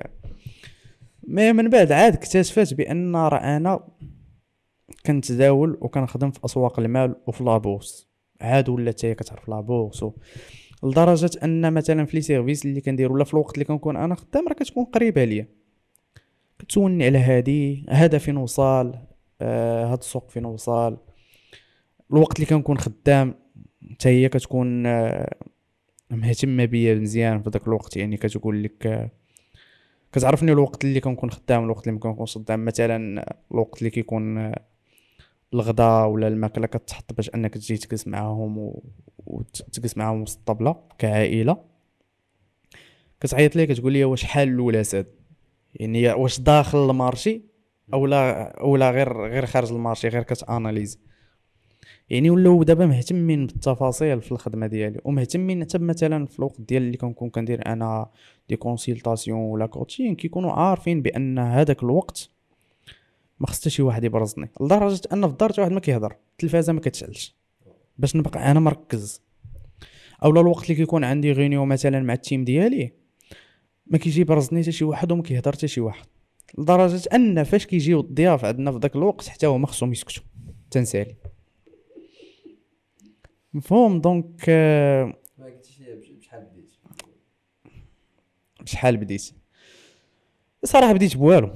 mais 1.27 1.53
من 1.53 1.69
بعد 1.69 1.91
عاد 1.91 2.13
اكتشفت 2.13 2.73
بأن 2.73 3.15
راه 3.15 3.57
أنا 3.57 3.87
كنتداول 5.05 5.77
وكنخدم 5.81 6.31
في 6.31 6.39
أسواق 6.45 6.79
المال 6.79 7.15
وفي 7.27 7.43
la 7.43 7.59
bourse 7.59 8.07
عاد 8.41 8.69
ولات 8.69 9.05
هي 9.05 9.15
كتعرف 9.15 9.49
la 9.49 9.62
bourse. 9.62 10.05
لدرجة 10.83 11.29
أن 11.43 11.73
مثلا 11.73 12.05
في 12.05 12.17
les 12.17 12.21
services 12.21 12.65
اللي 12.65 12.81
كندير 12.81 13.11
ولا 13.11 13.23
في 13.23 13.33
الوقت 13.33 13.53
اللي 13.53 13.65
كنكون 13.65 13.97
أنا 13.97 14.15
خدام 14.15 14.47
راه 14.47 14.53
كتكون 14.53 14.85
قريبة 14.85 15.23
ليا. 15.23 15.47
كتسولني 16.59 17.05
على 17.05 17.17
هادي 17.17 17.85
هذا 17.89 18.17
فين 18.17 18.37
وصل 18.37 18.95
آه 19.41 19.85
هاد 19.85 19.97
السوق 19.97 20.29
فين 20.29 20.45
وصل 20.45 20.97
الوقت 22.11 22.35
اللي 22.35 22.45
كنكون 22.45 22.77
خدام 22.77 23.33
حتى 23.91 24.09
هي 24.09 24.29
كتكون 24.29 24.85
آه 24.85 25.35
مهتمة 26.11 26.65
بيا 26.65 26.95
مزيان 26.95 27.41
في 27.41 27.49
داك 27.49 27.67
الوقت. 27.67 27.97
يعني 27.97 28.17
كتقول 28.17 28.63
لك 28.63 28.87
آه 28.87 29.09
كتعرفني 30.13 30.51
الوقت 30.51 30.85
اللي 30.85 30.99
كنكون 30.99 31.31
خدام 31.31 31.63
الوقت 31.63 31.87
اللي 31.87 31.97
مكنكونش 31.97 32.37
خدام. 32.37 32.65
مثلا 32.65 33.25
الوقت 33.51 33.79
اللي 33.79 33.89
كيكون 33.89 34.37
آه، 34.37 34.61
الغداء 35.53 36.07
ولا 36.07 36.27
الماكلة 36.27 36.67
كتحط 36.67 37.13
باش 37.13 37.29
أنك 37.35 37.53
تجي 37.53 37.77
تجلس 37.77 38.07
معاهم 38.07 38.57
و... 38.57 38.83
وتجلس 39.17 39.97
معاهم 39.97 40.21
وسط 40.21 40.37
الطبلة 40.37 40.75
كعائلة. 40.97 41.57
كتعيط 43.19 43.55
لي 43.55 43.67
كتقول 43.67 43.93
لي 43.93 44.03
واش 44.03 44.23
حال 44.23 44.47
الولاد 44.47 45.07
يعني 45.73 46.13
واش 46.13 46.39
داخل 46.39 46.89
المارشي 46.89 47.41
اولا 47.93 48.51
اولا 48.59 48.91
غير 48.91 49.27
غير 49.27 49.45
خارج 49.45 49.71
ال 49.71 49.77
marché 49.77 50.07
غير 50.07 50.23
كتأناليز. 50.23 50.99
يعني 52.09 52.29
ولاو 52.29 52.63
دابا 52.63 52.85
مهتمين 52.85 53.47
بالتفاصيل 53.47 54.21
في 54.21 54.31
الخدمة 54.31 54.67
ديالي 54.67 54.99
ومهتمين 55.05 55.63
حتى 55.63 55.77
مثلا 55.77 56.25
في 56.25 56.39
الوقت 56.39 56.61
ديال 56.61 56.83
اللي 56.83 56.97
كنكون 56.97 57.29
كندير 57.29 57.65
أنا 57.65 58.09
des 58.49 58.55
consultations 58.55 59.39
ولا 59.39 59.65
coaching 59.65 60.15
كيكونوا 60.15 60.51
عارفين 60.51 61.01
بأن 61.01 61.39
هذاك 61.39 61.83
الوقت 61.83 62.29
ما 63.43 63.47
خص 63.49 63.59
حتى 63.61 63.69
شي 63.69 63.81
واحد 63.81 64.03
يبرزني 64.03 64.49
لدرجة 64.61 65.01
أن 65.13 65.21
في 65.27 65.31
الدار 65.33 65.51
واحد 65.57 65.71
ما 65.71 65.79
كيهضر 65.79 66.15
التلفازة 66.31 66.73
ما 66.73 66.79
كتشعلش. 66.79 67.35
باش 67.97 68.15
نبقى 68.15 68.51
أنا 68.51 68.59
مركز. 68.59 69.21
أولا 70.23 70.41
الوقت 70.41 70.63
اللي 70.63 70.75
كيكون 70.75 71.03
عندي 71.03 71.31
réunion 71.31 71.65
مثلا 71.65 71.99
مع 71.99 72.13
ال 72.13 72.19
team 72.19 72.43
ديالي 72.43 72.91
ما 73.87 73.97
كيجي 73.97 74.21
يبرزني 74.21 74.61
حتى 74.61 74.71
شي 74.71 74.85
واحد 74.85 75.11
وما 75.11 75.23
كيهضر 75.23 75.51
حتى 75.51 75.67
شي 75.67 75.81
واحد. 75.81 76.05
لدرجة 76.57 77.09
أن 77.13 77.43
فاش 77.43 77.65
كيجيو 77.65 77.99
الضياف 77.99 78.45
عندنا 78.45 78.71
في 78.71 78.79
داك 78.79 78.95
الوقت 78.95 79.27
حتى 79.27 79.47
هما 79.47 79.67
خصهم 79.67 79.91
يسكتوا. 79.91 80.23
تنسالي 80.71 81.15
مفهوم؟ 83.53 84.01
donc 84.01 84.45
آه، 84.49 85.13
ما 85.37 85.45
قلتيش 85.45 85.79
لي 85.79 85.95
بش- 85.95 86.09
بشحال 86.09 86.45
بديت؟ 86.45 86.75
بشحال 88.61 88.97
بديت؟ 88.97 89.31
صراحة 90.63 90.93
بديت 90.93 91.17
بوالو. 91.17 91.49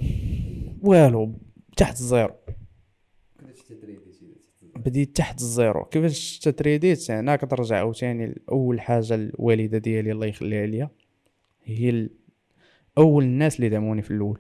والو. 0.81 1.39
تحت 1.77 1.99
ال 1.99 2.05
zéro. 2.05 2.35
بديت 4.75 5.17
تحت 5.17 5.41
ال 5.41 5.49
zéro. 5.49 5.85
كيفاش 5.85 6.39
تتريديت 6.39 7.11
هنا 7.11 7.35
كترجع 7.35 7.77
عاوتاني 7.77 8.25
لأول 8.25 8.81
حاجة 8.81 9.15
الوالدة 9.15 9.77
ديالي 9.77 10.11
الله 10.11 10.25
يخليها 10.25 10.65
ليا. 10.65 10.89
هي 11.63 12.09
أول 12.97 13.23
الناس 13.23 13.55
اللي 13.55 13.69
دعموني 13.69 14.01
في 14.01 14.11
الأول. 14.11 14.39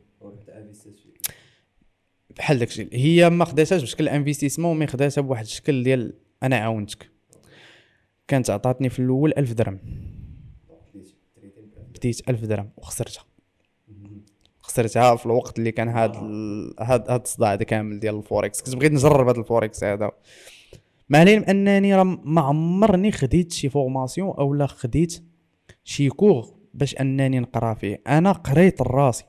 بحال 2.37 2.59
داكشي. 2.59 2.87
هي 2.93 3.29
ما 3.29 3.45
خداتهاش 3.45 3.81
بشكل 3.81 4.09
investissement 4.09 4.79
mais 4.79 4.87
خداتها 4.87 5.21
بواحد 5.21 5.43
الشكل 5.43 5.83
ديال 5.83 6.13
أنا 6.43 6.55
عاونتك. 6.55 7.09
كانت 8.27 8.49
عطاتني 8.49 8.89
في 8.89 8.99
الأول 8.99 9.33
ألف 9.37 9.53
درهم. 9.53 9.79
بديت 10.95 11.07
trading 11.35 11.69
بألف. 11.69 11.89
بديت 11.97 12.29
ألف 12.29 12.45
درهم 12.45 12.69
وخسرتها. 12.77 13.23
خسرتها 14.67 15.15
في 15.15 15.25
الوقت 15.25 15.59
اللي 15.59 15.71
كان 15.71 15.89
هاد 15.89 16.15
ال... 16.15 16.73
هاد 16.79 17.11
هاد 17.11 17.21
الصداع 17.21 17.53
هذا 17.53 17.63
كامل 17.63 17.99
ديال 17.99 18.15
الفوركس. 18.15 18.61
كنت 18.61 18.75
بغيت 18.75 18.91
نجرب 18.91 19.27
هاد 19.27 19.37
الفوركس 19.37 19.83
هذا. 19.83 20.11
مع 21.09 21.21
العلم 21.21 21.43
أنني 21.43 21.95
راه 21.95 22.03
ما 22.03 22.41
عمرني 22.41 23.11
خديت 23.11 23.51
شي 23.51 23.69
formation 23.69 24.29
أو 24.29 24.53
لا 24.53 24.67
خديت 24.67 25.23
شي 25.83 26.09
cours 26.09 26.53
باش 26.73 26.95
أنني 26.95 27.39
نقرا 27.39 27.73
فيه. 27.73 28.01
أنا 28.07 28.31
قريت 28.31 28.81
لراسي. 28.81 29.25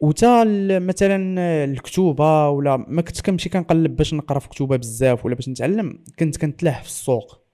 وتا 0.00 0.44
مثلا 0.78 1.38
الكتوبة 1.64 2.48
ولا 2.48 2.76
ما 2.76 3.02
كنت 3.02 3.20
كنمشي 3.20 3.48
كنقلب 3.48 3.96
باش 3.96 4.14
نقرا 4.14 4.38
في 4.38 4.48
كتوبة 4.48 4.76
بزاف 4.76 5.24
ولا 5.24 5.34
باش 5.34 5.48
نتعلم 5.48 5.98
كنت 6.18 6.36
كنتلاح 6.36 6.82
في 6.82 6.88
السوق. 6.88 7.47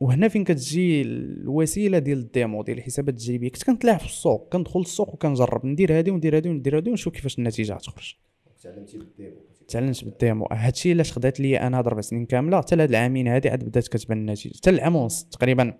وهنا 0.00 0.28
فين 0.28 0.44
كتجي 0.44 1.02
الوسيلة 1.02 1.98
ديال 1.98 2.18
ال 2.18 2.27
démo 2.27 2.62
ديال 2.62 2.78
الحسابات 2.78 3.14
التجريبيه 3.14 3.48
كنت 3.48 3.62
كنتلاح 3.62 3.98
في 3.98 4.06
السوق 4.06 4.48
كندخل 4.52 4.80
للسوق 4.80 5.14
وكنجرب 5.14 5.66
ندير 5.66 5.98
هادي 5.98 6.10
وندير 6.10 6.36
هادي 6.36 6.48
وندير 6.48 6.76
هادي 6.76 6.90
ونشوف 6.90 7.14
كيفاش 7.14 7.38
النتيجة 7.38 7.72
غتخرج. 7.74 8.14
تعلمتي 8.62 8.98
بال 8.98 9.09
démo. 9.09 9.36
تعلمت 9.68 10.04
بال 10.04 10.17
démo. 10.17 10.48
هادشي 10.52 10.92
علاش 10.92 11.12
خدات 11.12 11.40
لي 11.40 11.60
أنا 11.60 11.78
هاد 11.78 11.88
ربع 11.88 12.00
سنين 12.00 12.26
كاملة 12.26 12.58
حتى 12.58 12.76
لهاد 12.76 12.88
العامين 12.88 13.28
هادي 13.28 13.48
عاد 13.48 13.64
بدات 13.64 13.88
كتبان 13.88 14.18
النتيجة. 14.18 14.56
حتى 14.56 14.70
العام 14.70 14.96
ونص 14.96 15.24
تقريبا 15.24 15.74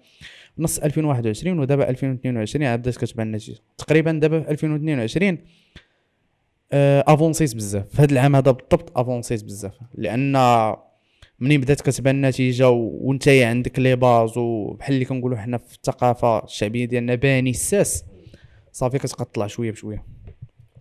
نص 0.59 0.79
2021 0.79 1.59
ودابا 1.59 1.89
2022 1.91 2.64
عاد 2.67 2.79
بدات 2.79 2.97
كتبان 2.97 3.27
النتيجة. 3.27 3.59
تقريبا 3.79 4.12
دابا 4.12 4.41
في 4.41 4.51
2022 4.51 5.39
آه، 6.73 7.05
avancيت 7.07 7.57
بزاف. 7.57 7.89
في 7.89 8.03
هاد 8.03 8.12
العام 8.12 8.37
هذا 8.37 8.51
بالضبط 8.51 8.99
avancيت 8.99 9.45
بزاف. 9.45 9.79
لأن 9.95 10.37
منين 11.41 11.61
بدات 11.61 11.80
كتبان 11.80 12.14
النتيجة 12.14 12.70
وانت 12.70 13.28
عندك 13.28 13.78
les 13.79 13.97
bases 13.97 14.39
وبحال 14.39 14.95
اللي 14.95 15.05
كنقولوا 15.05 15.39
حنا 15.39 15.59
في 15.59 15.74
الثقافة 15.74 16.45
الشعبية 16.45 16.84
ديالنا 16.84 17.14
باني 17.14 17.51
الساس. 17.51 18.05
صافي 18.72 18.99
كتقطع 18.99 19.47
شوية 19.47 19.70
بشوية. 19.70 20.05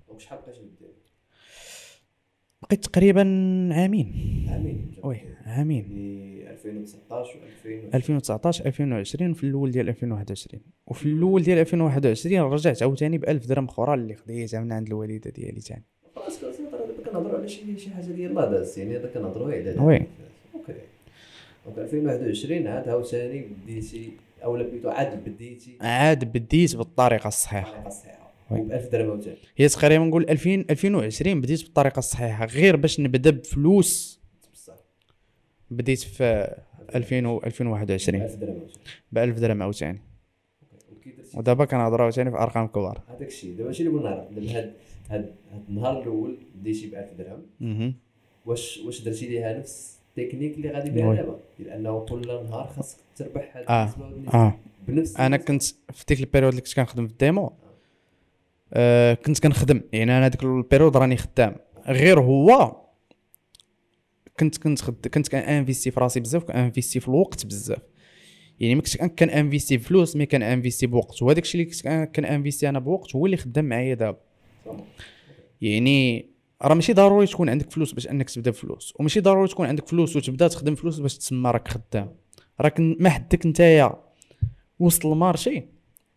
donc 0.08 0.20
شحال 0.20 0.40
بقيتي 0.40 0.60
بال 0.60 0.70
démo 0.70 0.92
بقيت 2.64 2.86
تقريبا 2.86 3.22
عامين. 3.72 4.48
عامين. 4.50 4.92
oui 5.04 5.18
عامين. 5.46 5.84
يعني 5.84 6.52
2019 6.52 7.38
و 7.66 7.96
2019 7.96 8.66
2020 8.66 9.34
في 9.34 9.44
الأول 9.44 9.72
ديال 9.72 9.90
2021 9.90 10.64
وفي 10.88 11.06
الأول 11.06 11.44
ديال 11.44 11.58
2021 11.58 12.42
رجعت 12.42 12.82
عاوتاني 12.84 13.18
ب 13.18 13.24
1000 13.30 13.46
درهم 13.46 13.66
أخرى 13.66 13.94
اللي 13.94 14.16
خديتها 14.16 14.60
من 14.60 14.72
عند 14.72 14.88
الوالدة 14.88 15.32
ديالي 15.32 15.62
دابا 16.72 17.10
كنهضروا 17.12 17.40
على 17.40 17.48
شي 17.48 17.78
شي 17.78 17.90
حاجة 17.90 18.06
ديال 18.06 18.36
لا 18.36 18.52
داز 18.52 18.80
يعني 18.80 19.08
كنهضروا 19.08 19.52
على 19.52 19.76
oui. 19.80 20.08
donc 21.66 21.78
2021 21.78 22.68
عاد 22.68 22.90
عاوتاني 22.90 23.42
بديتي 23.42 24.12
اولا 24.44 24.64
بليتو 24.64 24.90
عاد 24.90 25.24
بديتي. 25.24 25.78
عاد 25.82 26.26
بديت 26.26 26.76
بالطريقة 26.76 27.28
الصحيحة. 27.28 27.68
الطريقة 27.68 27.88
الصحيحة. 27.88 28.34
وب 28.52 28.72
1000 28.72 28.92
درهم 28.92 29.10
عاوتاني 29.10 29.38
هي 29.58 29.68
تقريبا 29.68 30.06
نقول 30.06 30.30
2000 30.30 30.66
2020 30.70 31.42
بديت 31.42 31.64
بالطريقة 31.64 32.00
الصحيحة 32.00 32.46
غير 32.46 32.76
باش 32.76 33.00
نبدأ 33.00 33.30
بفلوس. 33.30 34.22
بديت 35.72 36.00
في 36.00 36.56
2000 36.96 37.26
و 37.26 37.42
2021 37.46 38.22
1000 38.22 38.36
درهم 38.36 38.68
ب 39.12 39.18
1000 39.18 39.40
درهم 39.40 39.64
عاوتاني 39.64 40.02
ودابا 41.34 41.66
كنهضر 41.66 42.02
عاوتاني 42.02 42.32
في 42.32 42.38
أرقام 42.38 42.68
كبار. 42.68 43.02
هذاك 43.08 43.28
الشيء. 43.28 43.52
دابا 43.52 43.68
ماشي 43.68 43.84
اللي 43.84 43.94
بغينا 43.94 44.10
نعرف 44.10 44.32
دابا 44.32 44.58
هاد 44.58 44.74
هاد 45.10 45.36
النهار 45.70 46.02
الأول 46.02 46.38
بديتي 46.56 46.88
ب 46.88 46.96
1000 46.96 47.14
درهم. 47.14 47.94
واش 48.46 48.78
واش 48.78 49.02
درتي 49.02 49.28
ليها 49.28 49.60
نفس؟ 49.60 49.95
التكنيك 50.18 50.56
اللي 50.58 50.70
غادي. 50.72 50.90
بها 50.90 51.14
دابا 51.16 51.40
ديال 51.60 51.70
أنه 51.70 52.00
كل 52.10 52.28
نهار 52.28 52.68
خاصك 52.76 52.98
تربح 53.16 53.58
هاد 53.58 53.66
آه. 53.70 53.90
آه 54.34 54.58
بنفس 54.88 55.18
أنا. 55.18 55.38
كنت 55.38 55.64
في 55.64 56.06
ديك 56.08 56.20
الـ 56.20 56.24
période 56.24 56.52
اللي 56.52 56.62
كنت 56.62 56.74
كنخدم 56.76 57.08
في 57.08 57.12
الـ 57.14 57.21
démo 57.21 57.52
آه 58.74 59.14
كنت 59.14 59.40
كنخدم 59.44 59.82
يعني 59.94 60.18
أنا 60.18 60.28
ديك 60.28 60.44
الـ 60.44 60.50
période 60.50 60.98
راني 60.98 61.18
خدام 61.18 61.56
غير 61.88 62.20
هو 62.20 62.76
كنت 64.40 64.58
كنت 64.58 64.82
خد... 64.82 65.08
كنت 65.08 65.28
كـ 65.28 65.36
investi 65.36 65.92
في 65.92 66.00
راسي 66.00 66.20
بزاف 66.20 66.44
كـ 66.44 66.51
investi 66.51 67.00
في 67.00 67.08
الوقت 67.08 67.46
بزاف 67.46 67.80
يعني 68.60 68.76
ما 68.76 68.82
كنتش 68.82 68.98
كان- 68.98 69.10
كـ 69.10 69.18
investi 69.18 69.78
بفلوس 69.78 70.16
mais 70.16 70.26
كـ 70.26 70.33
investi 70.33 70.88
بوقت 70.88 71.22
وهذاك 71.22 71.44
الشيء 71.44 71.62
اللي 71.62 71.72
كنت 71.74 71.82
كان- 71.82 72.06
كـ 72.06 72.14
investi 72.14 72.70
أنا 72.70 72.80
بوقت 72.80 73.16
هو 73.16 73.26
اللي 73.26 73.38
خدام 73.38 73.66
معايا 73.66 73.94
دابا. 73.94 74.18
يعني 75.62 76.26
راه 76.62 76.74
ماشي 76.76 76.94
ضروري 76.94 77.28
تكون 77.28 77.50
عندك 77.50 77.72
فلوس 77.72 77.92
باش 77.92 78.08
انك 78.08 78.30
تبدا 78.30 78.52
بفلوس 78.52 78.94
وماشي 79.00 79.20
ضروري 79.20 79.48
تكون 79.48 79.66
عندك 79.68 79.88
فلوس 79.88 80.16
وتبدا 80.16 80.48
تخدم 80.48 80.76
فلوس 80.76 81.00
باش 81.00 81.18
تسمى 81.18 81.52
راك 81.52 81.68
خدام. 81.68 82.16
راك 82.62 82.80
ما 82.80 83.10
حدك 83.10 83.46
نتايا 83.46 83.96
وسط 84.80 85.06
الـ 85.06 85.14
marché 85.14 85.64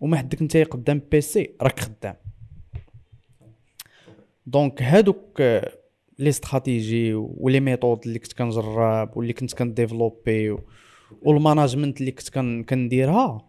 وما 0.01 0.17
حدك 0.17 0.43
نتايا 0.43 0.65
قدام 0.65 1.03
PC 1.11 1.51
راك 1.63 1.81
خدام. 1.81 2.15
donc 4.47 4.83
هادوك 4.83 5.41
آه، 5.41 5.73
les 6.19 6.29
stratégies 6.29 7.15
و 7.15 7.26
les 7.26 7.61
méthodes 7.61 8.07
اللي 8.07 8.19
كنت 8.19 8.33
كنجرب 8.33 9.17
واللي 9.17 9.33
كنت 9.33 9.55
كن 9.55 9.72
développer 9.72 10.57
وال 11.23 11.36
management 11.36 12.01
اللي 12.01 12.11
كنت 12.13 12.29
كن- 12.29 12.65
كنديرها 12.65 13.49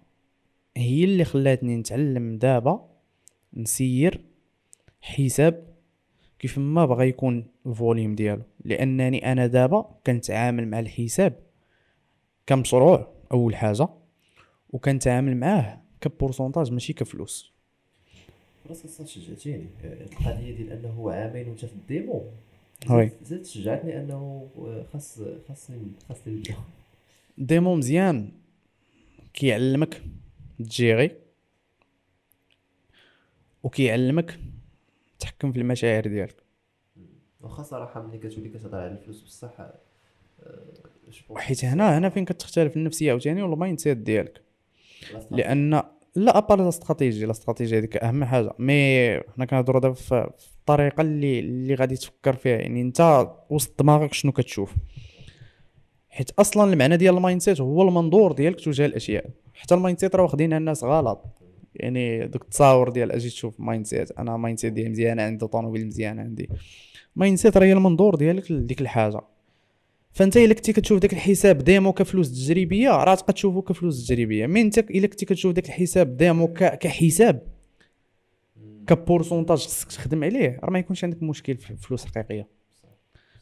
هي 0.77 1.03
اللي 1.03 1.25
خلاتني 1.25 1.75
نتعلم 1.77 2.37
دابا 2.37 2.89
نسير 3.53 4.21
حساب 5.01 5.68
كيف 6.39 6.57
ما 6.57 6.85
بغى 6.85 7.07
يكون 7.09 7.45
ال 7.65 7.72
volume 7.72 8.15
ديالو. 8.15 8.41
لأنني 8.65 9.31
أنا 9.31 9.47
دابا 9.47 9.95
كنتعامل 10.05 10.67
مع 10.67 10.79
الحساب 10.79 11.39
كمشروع 12.47 13.07
أول 13.31 13.55
حاجة 13.55 13.87
وكنتعامل 14.69 15.37
معاه 15.37 15.81
ك 16.01 16.07
pourcentage 16.07 16.71
ماشي 16.71 16.93
كفلوس. 16.93 17.51
خلاص 18.65 18.85
أصلا 18.85 19.05
شجعتيني 19.05 19.65
آه، 19.83 20.03
القضية 20.03 20.55
ديال 20.55 20.71
أنه 20.71 21.11
عامين 21.11 21.47
وأنت 21.47 21.65
في 21.65 21.73
ال 21.73 21.81
démo. 21.81 22.23
oui. 22.89 23.05
زاد- 23.09 23.23
زاد 23.23 23.45
شجعتني 23.45 23.99
أنه 23.99 24.49
آه، 24.57 24.85
خاص 24.93 25.19
خاصني 25.47 25.77
خاصني 26.09 26.33
نبدا 26.33 26.55
démo 27.37 27.75
مزيان. 27.75 28.31
كيعلمك 29.33 30.01
ت 30.59 30.67
gérer. 30.67 31.11
وكيعلمك 33.63 34.39
تحكم 35.19 35.51
في 35.51 35.59
المشاعر 35.59 36.07
ديالك. 36.07 36.43
واخا 37.41 37.63
صراحة 37.63 38.07
ملي 38.07 38.17
كتولي 38.17 38.49
كتهضر 38.49 38.77
على 38.77 38.91
الفلوس 38.91 39.21
بصح 39.21 39.59
آه، 39.59 39.73
بونس 41.29 41.41
حيت 41.41 41.65
هنا 41.65 41.97
هنا 41.97 42.09
فين 42.09 42.25
كتختلف 42.25 42.77
النفسية 42.77 43.11
عاوتاني 43.11 43.43
وال 43.43 43.79
mindset 43.79 43.97
ديالك. 43.97 44.41
لأن 45.31 45.83
là 46.15 46.37
à 46.37 46.42
part 46.42 46.61
la 46.61 46.69
stratégie 46.69 47.25
la 47.25 47.31
stratégie 47.31 47.77
هذيك 47.77 47.97
أهم 47.97 48.23
حاجة. 48.23 48.51
mais 48.59 49.19
حنا 49.19 49.45
كنهضروا 49.45 49.81
دابا 49.81 49.93
في 49.93 50.29
الطريقة 50.59 51.01
اللي 51.01 51.39
اللي 51.39 51.75
غادي 51.75 51.95
تفكر 51.95 52.35
فيها. 52.35 52.57
يعني 52.57 52.81
أنت 52.81 53.27
وسط 53.49 53.79
دماغك 53.79 54.13
شنو 54.13 54.31
كتشوف. 54.31 54.75
حيت 56.09 56.31
أصلا 56.31 56.73
المعنى 56.73 56.97
ديال 56.97 57.17
ال 57.17 57.41
mindset 57.41 57.61
هو 57.61 57.81
المنظور 57.81 58.31
ديالك 58.31 58.59
تجاه 58.59 58.85
الأشياء. 58.85 59.29
حتى 59.53 59.75
المايند 59.75 59.99
سيت 59.99 60.15
راه 60.15 60.23
واخدينها 60.23 60.57
الناس 60.57 60.83
غلط. 60.83 61.25
يعني 61.75 62.27
دوك 62.27 62.41
التصاور 62.41 62.89
ديال 62.89 63.11
أجي 63.11 63.29
تشوف 63.29 63.59
mindset 63.59 64.11
أنا 64.11 64.37
mindset 64.37 64.73
ديالي 64.73 64.89
مزيانة 64.89 65.23
عندي 65.23 65.47
طوموبيل 65.47 65.87
مزيانة 65.87 66.21
عندي 66.21 66.49
mindset 67.15 67.57
راه 67.57 67.65
هي 67.65 67.73
المنظور 67.73 68.15
ديالك 68.15 68.51
لديك 68.51 68.81
الحاجة. 68.81 69.21
فانت 70.11 70.37
الا 70.37 70.53
كنتي 70.53 70.73
كتشوف 70.73 70.99
داك 70.99 71.13
الحساب 71.13 71.57
démo 71.57 71.93
كفلوس 71.93 72.31
تجريبية 72.31 72.89
راه 72.89 73.15
تبقى 73.15 73.33
تشوفو 73.33 73.61
كفلوس 73.61 74.05
تجريبية. 74.07 74.45
mais 74.45 74.61
انت 74.61 74.77
الا 74.77 75.07
كنتي 75.07 75.25
كتشوف 75.25 75.53
داك 75.53 75.65
الحساب 75.65 76.17
démo 76.17 76.47
كحساب 76.53 77.47
كبورسونتاج 78.87 79.57
خصك 79.57 79.91
تخدم 79.91 80.23
عليه 80.23 80.59
راه 80.63 80.69
ما 80.69 80.79
يكونش 80.79 81.03
عندك 81.03 81.23
مشكل 81.23 81.57
في 81.57 81.75
فلوس 81.75 82.05
حقيقيه 82.05 82.47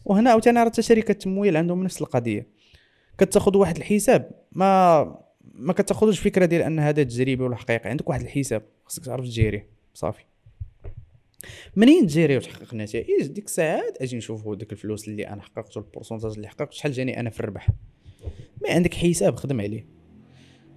وهنا 0.05 0.29
عاوتاني 0.29 0.59
راه 0.59 0.65
حتى 0.65 0.81
شركة 0.81 1.11
التمويل 1.11 1.57
عندهم 1.57 1.83
نفس 1.83 2.01
القضية. 2.01 2.47
كتاخذ 3.17 3.57
واحد 3.57 3.77
الحساب 3.77 4.31
ما 4.51 5.26
ما 5.55 5.73
كتاخذوش 5.73 6.19
فكرة 6.19 6.45
ديال 6.45 6.61
أن 6.61 6.79
هذا 6.79 7.03
تجريبي 7.03 7.43
ولا 7.43 7.55
حقيقي. 7.55 7.89
عندك 7.89 8.09
واحد 8.09 8.21
الحساب 8.21 8.63
خصك 8.85 9.05
تعرف 9.05 9.25
تجيريه 9.25 9.67
صافي. 9.93 10.23
منين 11.75 12.07
تجيري 12.07 12.37
وتحقق 12.37 12.73
نتائج؟ 12.73 13.25
ديك 13.27 13.45
الساعات 13.45 14.01
أجي 14.01 14.17
نشوفوا 14.17 14.55
ديك 14.55 14.71
الفلوس 14.71 15.07
اللي 15.07 15.27
أنا 15.27 15.41
حققت 15.41 15.77
والبورسونتاج 15.77 16.33
اللي 16.35 16.47
حققت 16.47 16.73
شحال 16.73 16.91
جاني 16.91 17.19
أنا 17.19 17.29
في 17.29 17.39
الربح. 17.39 17.69
ما 18.61 18.69
عندك 18.69 18.93
حساب 18.93 19.35
خدم 19.35 19.61
عليه. 19.61 19.85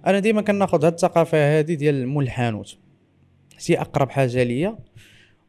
أنا 0.07 0.19
ديما 0.19 0.41
كناخذ 0.41 0.85
هاد 0.85 0.93
الثقافة 0.93 1.57
هادي 1.57 1.75
ديال 1.75 2.07
مول 2.07 2.23
الحانوت 2.23 2.77
هي 3.67 3.81
أقرب 3.81 4.09
حاجة 4.09 4.43
ليا 4.43 4.79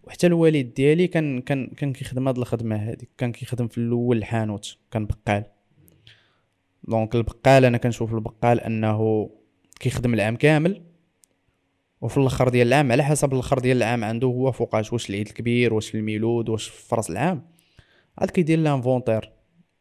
وحتى 0.04 0.26
الوالد 0.26 0.74
ديالي 0.74 1.06
كان 1.06 1.40
كان 1.40 1.66
كان 1.66 1.92
كيخدم 1.92 2.28
هاد 2.28 2.38
الخدمة 2.38 2.76
هادي 2.76 3.08
كان 3.18 3.32
كيخدم 3.32 3.68
في 3.68 3.78
الأول 3.78 4.16
الحانوت 4.16 4.76
كان 4.90 5.06
بقال. 5.06 5.44
donc 6.84 7.14
البقال 7.14 7.64
أنا 7.64 7.78
كنشوف 7.78 8.14
البقال 8.14 8.60
أنه 8.60 9.30
كيخدم 9.80 10.14
العام 10.14 10.36
كامل 10.36 10.82
وفي 12.00 12.16
الآخر 12.16 12.48
ديال 12.48 12.66
العام 12.66 12.92
على 12.92 13.04
حسب 13.04 13.32
الآخر 13.32 13.58
ديال 13.58 13.76
العام 13.76 14.04
عنده 14.04 14.26
هو 14.26 14.52
فوقاش 14.52 14.92
واش 14.92 15.10
العيد 15.10 15.26
الكبير 15.26 15.74
واش 15.74 15.94
الميلود 15.94 16.48
واش 16.48 16.92
راس 16.92 17.10
العام. 17.10 17.46
عاد 18.18 18.30
كيدير 18.30 18.58
l'inventaire 18.58 19.32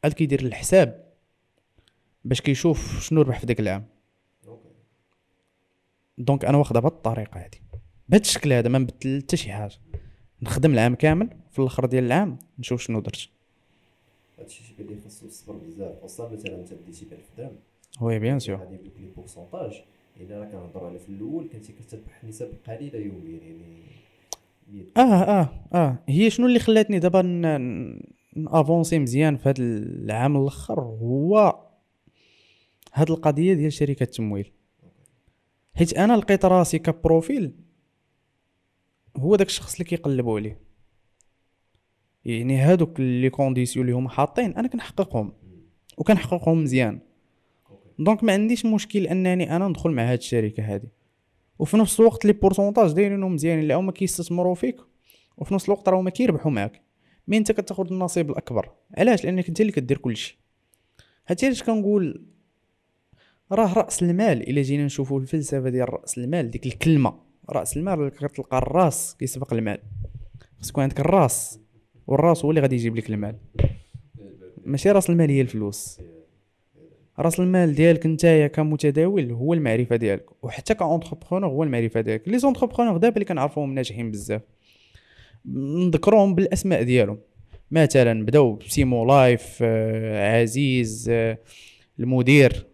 عاد 0.03 0.13
كيدير 0.13 0.41
الحساب 0.41 1.11
باش 2.25 2.41
كيشوف 2.41 3.01
شنو 3.03 3.21
ربح 3.21 3.39
في 3.39 3.45
داك 3.45 3.59
العام. 3.59 3.85
donc 6.17 6.45
أنا 6.45 6.57
واخدها 6.57 6.81
بهاد 6.81 6.93
الطريقة 6.93 7.43
هادي. 7.43 7.61
بهاد 8.09 8.21
الشكل 8.21 8.53
هذا 8.53 8.69
ما 8.69 8.79
نبدل 8.79 9.21
حتى 9.21 9.37
شي 9.37 9.51
حاجة. 9.51 9.75
نخدم 10.41 10.73
العام 10.73 10.95
كامل 10.95 11.29
في 11.51 11.59
الآخر 11.59 11.85
ديال 11.85 12.03
العام 12.03 12.39
نشوف 12.59 12.81
شنو 12.81 12.99
درت. 12.99 13.29
هادشي 14.41 14.63
شي 14.63 14.73
اللي 14.79 15.01
خاصو 15.01 15.25
الصبر 15.25 15.53
بزاف. 15.53 16.01
خاصة 16.01 16.29
مثلا 16.29 16.55
انت 16.55 16.73
بديتي 16.73 17.05
ب 17.05 17.13
1000 17.13 17.37
درهم. 17.37 17.55
oui 18.01 18.19
bien 18.19 18.39
sûr. 18.39 18.55
غادي 18.55 18.75
يبداو 18.75 18.93
les 18.99 19.07
pourcentages 19.07 19.81
إلا 20.17 20.39
راه 20.39 20.45
كنهضروا 20.45 20.89
على 20.89 20.99
في 20.99 21.09
الأول 21.09 21.49
كنتي 21.49 21.73
كتربح 21.73 22.23
نسب 22.23 22.53
قليلة 22.67 22.99
يوميا 22.99 23.39
يعني 23.39 23.91
آه 24.97 25.01
آه 25.01 25.49
آه. 25.73 26.03
هي 26.09 26.29
شنو 26.29 26.47
اللي 26.47 26.59
خلاتني 26.59 26.99
دابا 26.99 27.21
ن 28.35 28.43
avancer 28.43 28.99
مزيان 28.99 29.37
في 29.37 29.49
هذا 29.49 29.55
العام 29.59 30.37
الأخر؟ 30.37 30.79
هو 30.81 31.59
هاد 32.93 33.11
القضية 33.11 33.53
ديال 33.53 33.73
شركة 33.73 34.03
التمويل 34.03 34.51
حيت 35.75 35.93
أنا 35.93 36.17
لقيت 36.17 36.45
راسي 36.45 36.79
ك 36.79 36.90
profil 36.90 37.55
هو 39.17 39.35
داك 39.35 39.47
الشخص 39.47 39.73
اللي 39.73 39.85
كيقلبوا 39.85 40.39
عليه 40.39 40.70
يعني 42.25 42.57
هادوك 42.57 42.99
les 42.99 43.29
conditions 43.29 43.85
اللي 43.85 43.97
هما 43.97 44.09
حاطين 44.09 44.51
أنا 44.55 44.67
كنحققهم 44.67 45.33
وكنحققهم 45.97 46.63
مزيان. 46.63 46.99
donc 47.99 48.23
ما 48.23 48.33
عنديش 48.33 48.65
مشكل 48.65 49.07
أنني 49.07 49.55
أنا 49.55 49.67
ندخل 49.67 49.91
مع 49.91 50.11
هاد 50.11 50.17
الشركة 50.17 50.73
هادي. 50.73 50.87
وفي 51.59 51.77
نفس 51.77 51.99
الوقت 51.99 52.25
les 52.25 52.33
pourcentages 52.33 52.91
دايرينهم 52.91 53.33
مزيانين 53.33 53.63
اللي 53.63 53.73
هما 53.73 53.91
كيستثمروا 53.91 54.55
فيك 54.55 54.77
وفي 55.37 55.53
نفس 55.53 55.65
الوقت 55.65 55.89
راهما 55.89 56.09
كيربحوا 56.09 56.51
معاك. 56.51 56.81
mais 57.27 57.37
أنت 57.37 57.51
كتاخذ 57.51 57.87
النصيب 57.91 58.29
الأكبر. 58.29 58.69
علاش؟ 58.97 59.25
لأنك 59.25 59.47
أنت 59.47 59.61
اللي 59.61 59.71
كدير 59.71 59.97
كلشي. 59.97 60.39
هادشي 61.27 61.45
علاش 61.45 61.63
كنقول 61.63 62.25
راه 63.51 63.73
رأس 63.73 64.03
المال. 64.03 64.49
إلا 64.49 64.61
جينا 64.61 64.85
نشوفوا 64.85 65.19
الفلسفة 65.19 65.69
ديال 65.69 65.93
رأس 65.93 66.17
المال 66.17 66.51
ديك 66.51 66.65
الكلمة. 66.65 67.19
رأس 67.49 67.77
المال 67.77 68.09
كتلقى 68.09 68.57
الراس 68.57 69.15
كيسبق 69.19 69.53
المال. 69.53 69.79
خص 70.59 70.69
يكون 70.69 70.83
عندك 70.83 70.99
الراس. 70.99 71.59
والراس 72.07 72.45
هو 72.45 72.49
اللي 72.51 72.61
غادي 72.61 72.75
يجيب 72.75 72.95
لك 72.95 73.09
المال. 73.09 73.35
ماشي 74.65 74.91
راس 74.91 75.09
المال 75.09 75.29
هي 75.29 75.41
الفلوس. 75.41 75.99
راس 77.19 77.39
المال 77.39 77.75
ديالك 77.75 78.05
نتايا 78.05 78.47
كمتداول 78.47 79.31
هو 79.31 79.53
المعرفة 79.53 79.95
ديالك. 79.95 80.43
وحتى 80.43 80.73
ك 80.73 80.79
entrepreneur 80.79 81.49
هو 81.49 81.63
المعرفة 81.63 82.01
ديالك. 82.01 82.27
les 82.27 82.39
entrepreneurs 82.39 82.97
دابا 82.97 83.15
اللي 83.15 83.25
كنعرفوهم 83.25 83.73
ناجحين 83.73 84.11
بزاف 84.11 84.41
نذكرهم 85.45 86.35
بالأسماء 86.35 86.83
ديالهم. 86.83 87.19
مثلا 87.71 88.25
بداو 88.25 88.55
بسيمو 88.55 89.05
لايف 89.05 89.59
آه، 89.61 90.41
عزيز 90.41 91.09
آه، 91.09 91.37
المدير. 91.99 92.67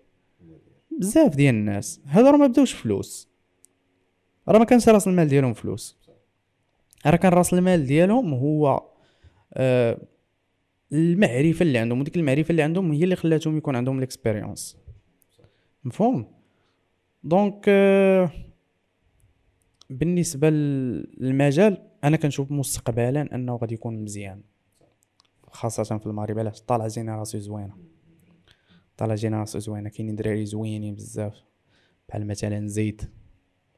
بزاف 1.00 1.36
ديال 1.36 1.56
الناس. 1.56 2.02
هادو 2.06 2.28
راه 2.30 2.38
ما 2.38 2.48
بداوش 2.48 2.74
فلوس. 2.74 3.30
راه 4.48 4.60
ما 4.60 4.66
كانش 4.66 4.90
راس 4.90 5.08
المال 5.08 5.28
ديالهم 5.28 5.54
فلوس. 5.54 5.98
راه 7.06 7.16
كان 7.16 7.32
راس 7.32 7.54
المال 7.54 7.86
ديالهم 7.86 8.34
هو 8.34 8.84
آه 9.54 9.98
المعرفة 10.92 11.64
اللي 11.64 11.78
عندهم 11.78 12.00
وديك 12.00 12.18
المعرفة 12.18 12.52
اللي 12.52 12.62
عندهم 12.62 12.92
هي 12.92 13.04
اللي 13.04 13.16
خلاتهم 13.16 13.58
يكون 13.58 13.76
عندهم 13.76 13.98
ال 13.98 14.05
expérience 14.05 14.78
مفهوم؟ 15.84 16.38
donc 17.24 17.66
آه، 17.68 18.32
بالنسبة 19.90 20.50
للمجال 20.50 21.88
أنا 22.04 22.18
كنشوف 22.18 22.52
مستقبلا 22.52 23.36
أنه 23.36 23.56
غادي 23.56 23.74
يكون 23.74 24.04
مزيان. 24.04 24.42
خاصة 25.52 25.98
في 25.98 26.06
المغرب 26.06 26.40
علاش؟ 26.40 26.62
طالع 26.62 26.88
génération 26.88 27.44
زوينة. 27.44 27.78
طالع 28.98 29.16
génération 29.16 29.62
زوينة. 29.62 29.90
كاينين 29.90 30.16
دراري 30.16 30.46
زوينين 30.46 30.96
بزاف. 30.96 31.44
بحال 32.10 32.28
مثلا 32.28 32.68
زيد 32.68 33.02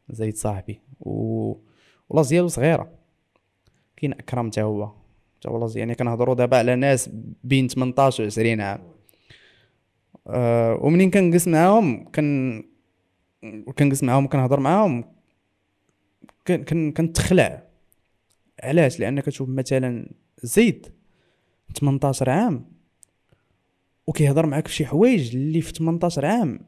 زيد 0.09 0.35
صاحبي. 0.35 0.81
و 0.99 1.55
و 2.09 2.13
l'âge 2.13 2.29
ديالو 2.29 2.47
صغيرة. 2.47 2.91
كاين 3.97 4.13
أكرم 4.13 4.49
تا 4.49 4.61
هو. 4.61 4.91
هو 5.47 5.59
l'âge 5.59 5.77
يعني 5.77 5.95
كنهضروا 5.95 6.35
دابا 6.35 6.57
على 6.57 6.75
ناس 6.75 7.09
بين 7.43 7.67
18 7.67 8.23
و 8.23 8.25
20 8.25 8.61
عام. 8.61 8.79
أه 10.27 10.79
ومنين 10.81 11.11
كنجلس 11.11 11.47
معاهم 11.47 12.11
كن 12.11 12.63
كنجلس 13.77 14.03
معاهم 14.03 14.27
كنهضر 14.27 14.59
معاهم 14.59 15.13
كن 16.47 16.91
كنتخلع. 16.91 17.63
علاش؟ 18.63 18.99
لأن 18.99 19.19
كتشوف 19.19 19.49
مثلا 19.49 20.11
زيد 20.43 20.87
18 21.79 22.29
عام 22.29 22.65
وكيهضر 24.07 24.45
معاك 24.45 24.67
في 24.67 24.73
شي 24.73 24.85
حوايج 24.85 25.35
اللي 25.35 25.61
في 25.61 25.71
18 25.71 26.25
عام 26.25 26.59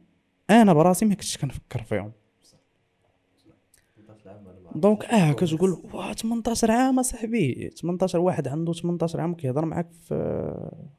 أنا 0.50 0.74
براسي 0.74 1.06
ما 1.06 1.14
كنتش 1.14 1.38
كنفكر 1.38 1.84
فيهم 1.84 2.12
18 3.96 4.30
عام 4.30 4.48
أنا 4.48 4.60
ما 4.60 4.61
دونك. 4.76 5.06
آه 5.06 5.32
كتقول 5.32 5.84
واه 5.94 6.14
18 6.14 6.72
عام 6.72 7.00
أصاحبي. 7.00 7.70
18 7.82 8.20
واحد 8.20 8.48
عنده 8.48 8.74
18 8.74 9.22
عام 9.22 9.34
كيهضر 9.36 9.66
معاك 9.66 9.92
في 9.92 10.54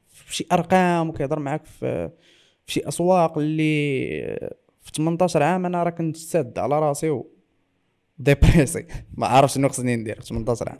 في 0.07 0.35
شي 0.35 0.45
أرقام 0.51 1.09
وكيهضر 1.09 1.39
معاك 1.39 1.65
في 1.65 2.09
في 2.65 2.73
شي 2.73 2.87
أسواق 2.87 3.37
اللي 3.37 4.19
في 4.81 4.91
18 4.95 5.43
عام 5.43 5.65
أنا 5.65 5.83
راه 5.83 5.89
كنت 5.89 6.17
ساد 6.17 6.59
على 6.59 6.79
راسي 6.79 7.09
و 7.09 7.27
dépressé 8.19 8.85
ما 9.17 9.27
عارف 9.27 9.51
شنو 9.51 9.69
خصني 9.69 9.95
ندير 9.95 10.21
18 10.21 10.69
عام. 10.69 10.79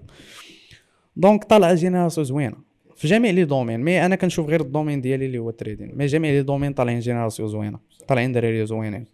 donc 1.16 1.44
طالعة 1.44 1.76
génération 1.76 2.26
زوينة. 2.26 2.56
في 2.96 3.08
جميع 3.08 3.32
les 3.32 3.46
domaines 3.46 3.80
mais 3.80 4.06
أنا 4.06 4.16
كنشوف 4.16 4.48
غير 4.50 4.62
ال 4.62 4.67
domaine 4.67 5.02
ديالي 5.02 5.26
اللي 5.26 5.38
هو 5.38 5.50
ال 5.50 5.55
trading 5.55 5.92
mais 5.96 6.06
جميع 6.06 6.32
les 6.32 6.42
domaines 6.44 6.74
طالعين 6.74 7.00
génération 7.00 7.50
زوينة 7.50 7.80
طالعين 8.08 8.32
دراري 8.32 8.66
زوينين. 8.66 9.06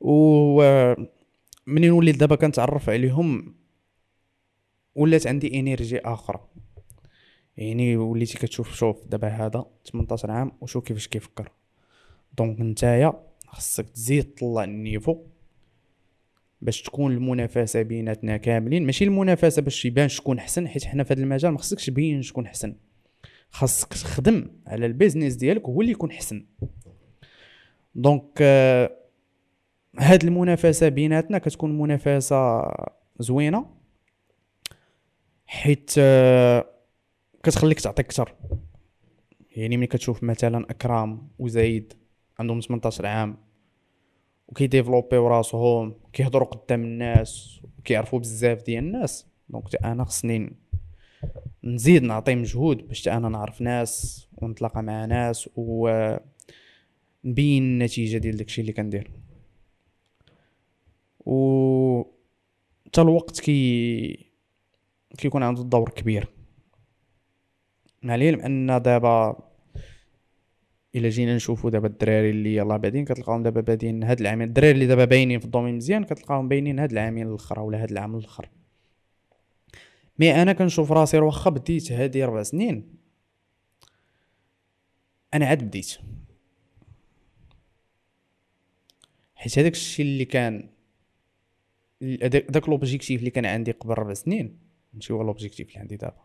و 0.00 0.62
منين 1.66 1.90
وليت 1.90 2.16
دابا 2.16 2.36
كنتعرف 2.36 2.90
عليهم 2.90 3.54
ولات 4.94 5.26
عندي 5.26 5.60
énergie 5.60 5.98
أخرى 5.98 6.48
يعني 7.56 7.96
وليتي 7.96 8.38
كتشوف 8.38 8.74
شوف 8.74 9.06
دابا 9.06 9.28
هذا 9.28 9.66
18 9.92 10.30
عام 10.30 10.52
وشوف 10.60 10.84
كيفاش 10.84 11.08
كيفكر. 11.08 11.52
donc 12.38 12.60
نتايا 12.60 13.12
خصك 13.46 13.90
تزيد 13.90 14.24
تطلع 14.24 14.64
ال 14.64 14.73
niveau 14.73 15.24
باش 16.60 16.82
تكون 16.82 17.12
المنافسة 17.12 17.82
بيناتنا 17.82 18.36
كاملين. 18.36 18.86
ماشي 18.86 19.04
المنافسة 19.04 19.62
باش 19.62 19.84
يبان 19.84 20.08
شكون 20.08 20.38
احسن 20.38 20.68
حيت 20.68 20.84
حنا 20.84 21.04
في 21.04 21.14
هذا 21.14 21.22
المجال 21.22 21.52
ما 21.52 21.58
خصكش 21.58 21.86
تبين 21.86 22.22
شكون 22.22 22.46
احسن 22.46 22.74
خاصك 23.50 23.88
تخدم 23.88 24.50
على 24.66 24.86
ال 24.86 24.91
business 24.91 25.34
ديالك 25.34 25.64
هو 25.64 25.80
اللي 25.80 25.92
يكون 25.92 26.10
احسن 26.10 26.44
donc 27.94 28.38
آه، 28.40 29.01
هاد 29.98 30.24
المنافسة 30.24 30.88
بيناتنا 30.88 31.38
كتكون 31.38 31.78
منافسة 31.78 32.70
زوينة 33.18 33.66
حيت 35.46 35.90
آه، 35.98 36.66
كتخليك 37.42 37.80
تعطي 37.80 38.02
أكثر 38.02 38.34
يعني 39.56 39.76
ملي 39.76 39.86
كتشوف 39.86 40.22
مثلا 40.22 40.70
أكرام 40.70 41.28
وزايد 41.38 41.92
عندهم 42.38 42.60
18 42.60 43.06
عام 43.06 43.36
وكي 44.48 44.64
développer 44.64 45.17
يو 45.17 45.28
راسهم 45.28 45.94
كيهضروا 46.12 46.48
قدام 46.48 46.84
الناس 46.84 47.60
كيعرفوا 47.84 48.18
بزاف 48.18 48.62
ديال 48.62 48.84
الناس 48.84 49.26
donc 49.48 49.84
أنا 49.84 50.04
خصني 50.04 50.52
نزيد 51.64 52.02
نعطي 52.02 52.34
مجهود 52.34 52.88
باش 52.88 53.08
أنا 53.08 53.28
نعرف 53.28 53.60
ناس 53.60 54.26
ونتلاقى 54.36 54.82
مع 54.82 55.04
ناس 55.04 55.50
و 55.56 55.90
نبين 57.24 57.62
النتيجة 57.62 58.18
ديال 58.18 58.36
داكشي 58.36 58.60
اللي 58.60 58.72
كندير. 58.72 59.10
و 61.26 62.02
حتى 62.86 63.00
الوقت 63.00 63.40
كي 63.40 64.26
كيكون 65.18 65.42
عنده 65.42 65.62
دور 65.62 65.90
كبير. 65.90 66.28
مع 68.02 68.14
العلم 68.14 68.40
أن 68.40 68.82
دابا 68.82 69.38
إلا 70.94 71.08
جينا 71.08 71.36
نشوفوا 71.36 71.70
دابا 71.70 71.86
الدراري 71.86 72.30
اللي 72.30 72.54
يلاه 72.54 72.76
بادين 72.76 73.04
كتلقاهم 73.04 73.42
دابا 73.42 73.60
بادين 73.60 74.04
هاد 74.04 74.20
العامين. 74.20 74.48
الدراري 74.48 74.70
اللي 74.70 74.86
دابا 74.86 75.04
باينين 75.04 75.38
في 75.38 75.44
ال 75.44 75.48
domaine 75.48 75.76
مزيان 75.76 76.04
كتلقاهم 76.04 76.48
باينين 76.48 76.78
هاد 76.78 76.92
العامين 76.92 77.28
الآخر 77.28 77.60
ولا 77.60 77.82
هاد 77.82 77.90
العام 77.90 78.16
الأخر. 78.16 78.48
mais 80.18 80.42
أنا 80.42 80.52
كنشوف 80.52 80.92
راسي 80.92 81.18
واخا 81.18 81.50
بديت 81.50 81.92
هادي 81.92 82.24
ربع 82.24 82.42
سنين. 82.42 82.94
أنا 85.34 85.46
عاد 85.46 85.64
بديت. 85.64 85.98
حيت 89.34 89.58
هذاك 89.58 89.72
الشيء 89.72 90.06
اللي 90.06 90.24
كان 90.24 90.71
داك 92.28 92.68
l'objectif 92.68 93.20
اللي 93.20 93.30
كان 93.30 93.46
عندي 93.46 93.70
قبل 93.70 93.94
ربع 93.94 94.14
سنين. 94.14 94.58
ماشي 94.94 95.12
هو 95.12 95.22
l'objectif 95.22 95.68
اللي 95.68 95.80
عندي 95.80 95.96
دابا. 95.96 96.22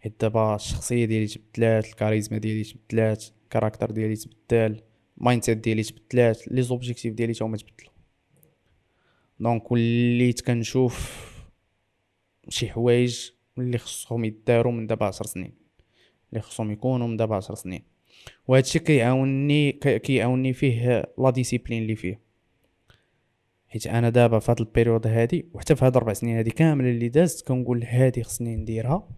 حيت 0.00 0.20
دابا 0.20 0.54
الشخصية 0.54 1.04
ديالي 1.04 1.26
تبدلات 1.26 1.86
الكاريزما 1.86 2.38
ديالي 2.38 2.64
تبدلات 2.64 3.24
ال 3.44 3.49
caractère 3.49 3.90
ديالي 3.90 4.16
تبدل 4.16 4.80
ال 5.18 5.42
mindset 5.42 5.58
ديالي 5.58 5.82
تبدلات 5.82 6.48
les 6.48 6.62
objectifs 6.62 7.14
ديالي 7.14 7.32
تا 7.32 7.44
هما 7.44 7.56
تبدلوا 7.56 7.92
donc 9.40 9.72
وليت 9.72 10.40
كنشوف 10.40 11.22
شي 12.48 12.68
حوايج 12.68 13.30
اللي 13.58 13.78
خصهم 13.78 14.24
يداروا 14.24 14.72
من 14.72 14.86
دابا 14.86 15.06
عشر 15.06 15.26
سنين. 15.26 15.52
اللي 16.30 16.42
خصهم 16.42 16.70
يكونوا 16.70 17.06
من 17.06 17.16
دابا 17.16 17.36
عشر 17.36 17.54
سنين. 17.54 17.82
وهادشي 18.48 18.78
كيعاونني 18.78 19.72
كيعاونني 19.72 20.52
فيه 20.52 21.12
la 21.18 21.30
discipline 21.30 21.82
اللي 21.82 21.96
فيه. 21.96 22.20
حيت 23.72 23.86
أنا 23.86 24.10
دابا 24.10 24.38
في 24.38 24.50
هاد 24.50 24.60
ال 24.60 24.66
période 24.66 25.06
هادي 25.06 25.46
وحتى 25.54 25.76
في 25.76 25.84
هاد 25.84 25.96
الربع 25.96 26.12
سنين 26.12 26.36
هادي 26.36 26.50
كامل 26.50 26.84
اللي 26.84 27.08
دازت 27.08 27.48
كنقول 27.48 27.84
هادي 27.84 28.22
خصني 28.22 28.56
نديرها 28.56 29.08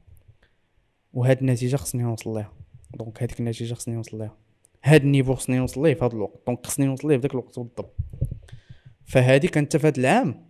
وهاد 1.13 1.39
النتيجة 1.39 1.77
خصني 1.77 2.03
نوصل 2.03 2.35
ليها. 2.35 2.53
donc 2.95 3.23
هاديك 3.23 3.41
النتيجة 3.41 3.75
خصني 3.75 3.95
نوصل 3.95 4.19
ليها. 4.19 4.37
هاد 4.85 5.03
ال 5.03 5.07
niveau 5.07 5.35
خصني 5.35 5.59
نوصل 5.59 5.83
ليه 5.83 5.95
في 5.95 6.05
هاد 6.05 6.15
الوقت؟ 6.15 6.43
donc 6.47 6.67
خصني 6.67 6.87
نوصل 6.87 7.09
ليه 7.09 7.17
في 7.17 7.23
داك 7.23 7.31
الوقت 7.31 7.59
بالضبط. 7.59 7.97
فهادي 9.05 9.49
كانت 9.49 9.77
في 9.77 9.87
هاد 9.87 9.99
العام 9.99 10.47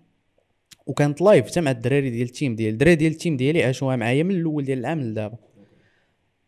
وكانت 0.87 1.21
live 1.21 1.47
حتى 1.47 1.61
مع 1.61 1.71
الدراري 1.71 2.11
ديال 2.11 2.27
ال 2.27 2.33
team 2.33 2.57
ديال 2.57 2.73
الدراري 2.73 2.95
ديال 2.97 3.13
ال 3.13 3.18
team 3.18 3.37
ديالي 3.37 3.63
عاشوها 3.63 3.97
معايا 3.97 4.23
من 4.23 4.31
الأول 4.31 4.65
ديال 4.65 4.79
العام 4.79 5.01
لدابا. 5.01 5.39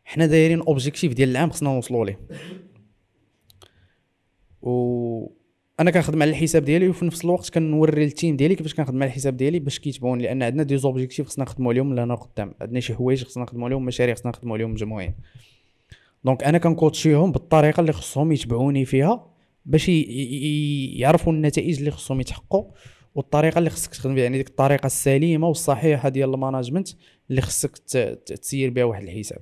حنا 0.05 0.27
دايرين 0.27 0.61
objectif 0.61 1.15
ديال 1.15 1.29
العام 1.29 1.51
خصنا 1.51 1.71
نوصلوا 1.71 2.07
ليه. 2.07 2.21
و 4.63 5.36
أنا 5.81 5.91
كنخدم 5.91 6.23
على 6.23 6.31
الحساب 6.31 6.65
ديالي 6.65 6.89
وفي 6.89 7.05
نفس 7.05 7.25
الوقت 7.25 7.51
كنوري 7.51 8.05
ال 8.05 8.11
team 8.11 8.37
ديالي 8.37 8.55
كيفاش 8.55 8.75
كنخدم 8.75 9.03
على 9.03 9.09
الحساب 9.09 9.37
ديالي 9.37 9.59
باش 9.59 9.79
كيتبعوني 9.79 10.23
لأن 10.23 10.43
عندنا 10.43 10.63
des 10.63 10.77
objectifs 10.77 11.27
خصنا 11.27 11.45
نخدموا 11.45 11.73
عليهم 11.73 11.95
لنا 11.95 12.15
قدام. 12.15 12.55
عندنا 12.61 12.81
شي 12.81 12.95
حوايج 12.95 13.25
خصنا 13.25 13.43
نخدموا 13.43 13.67
عليهم 13.67 13.85
مشاريع 13.85 14.15
خصنا 14.15 14.31
نخدموا 14.31 14.57
عليهم 14.57 14.71
مجموعين. 14.71 15.15
donc 16.25 16.45
أنا 16.45 16.59
كن 16.59 16.73
coach 16.73 17.10
يهم 17.10 17.33
بالطريقة 17.33 17.81
اللي 17.81 17.93
خصهم 17.93 18.33
يتبعوني 18.33 18.85
فيها 18.85 19.27
باش 19.67 19.89
يعرفوا 20.99 21.33
النتائج 21.33 21.79
اللي 21.79 21.91
خصهم 21.91 22.21
يتحققوا 22.21 22.71
والطريقة 23.15 23.59
اللي 23.59 23.71
خصك 23.71 23.91
تخدم 23.91 24.15
بها. 24.15 24.23
يعني 24.23 24.37
ديك 24.37 24.49
الطريقة 24.49 24.87
السليمة 24.87 25.49
والصحيحة 25.49 26.09
ديال 26.09 26.35
ال 26.35 26.40
management 26.40 26.89
اللي 27.31 27.41
خصك 27.41 27.79
تسير 28.27 28.71
بها 28.71 28.85
واحد 28.85 29.03
الحساب. 29.03 29.41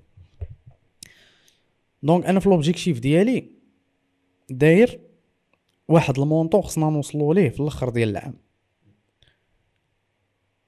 donc 2.03 2.27
أنا 2.27 2.41
في 2.41 2.49
l'objectif 2.49 3.01
ديالي 3.01 3.51
داير 4.51 5.01
واحد 5.89 6.19
ال 6.19 6.24
montant 6.24 6.63
خصنا 6.63 6.91
نوصلوا 6.91 7.35
ليه 7.35 7.49
في 7.49 7.61
الآخر 7.61 7.89
ديال 7.89 8.09
العام. 8.09 8.35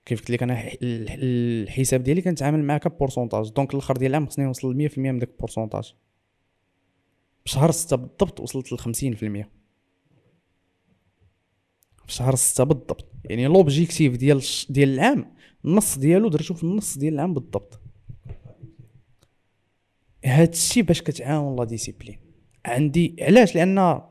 كيف 0.06 0.20
قلت 0.20 0.30
لك 0.30 0.42
أنا 0.42 0.70
الحساب 0.82 2.02
ديالي 2.02 2.22
كنتعامل 2.22 2.64
معاك 2.64 2.98
pourcentage 2.99 3.51
donc 3.51 3.74
الآخر 3.74 3.96
ديال 3.96 4.10
العام 4.10 4.26
خصني 4.26 4.44
نوصل 4.44 4.88
100% 4.88 4.98
من 4.98 5.18
داك 5.18 5.28
ال 5.28 5.34
pourcentage 5.34 5.94
بشهر 7.44 7.70
ستة 7.70 7.96
بالضبط 7.96 8.40
وصلت 8.40 8.72
ل 8.72 8.78
50% 8.78 8.84
في 12.06 12.12
شهر 12.14 12.34
ستة 12.34 12.64
بالضبط 12.64 13.04
يعني 13.24 13.46
l'objectif 13.47 14.16
ديال 14.16 14.42
ديال 14.70 14.88
العام 14.88 15.34
النص 15.64 15.98
ديالو 15.98 16.28
درتو 16.28 16.54
في 16.54 16.64
النص 16.64 16.98
ديال 16.98 17.14
العام 17.14 17.34
بالضبط. 17.34 17.80
هاد 20.24 20.48
الشيء 20.48 20.82
باش 20.82 21.02
كتعاون 21.02 21.56
لا 21.56 21.64
ديسيبلين. 21.64 22.18
عندي 22.66 23.16
علاش؟ 23.20 23.54
لأن 23.54 24.02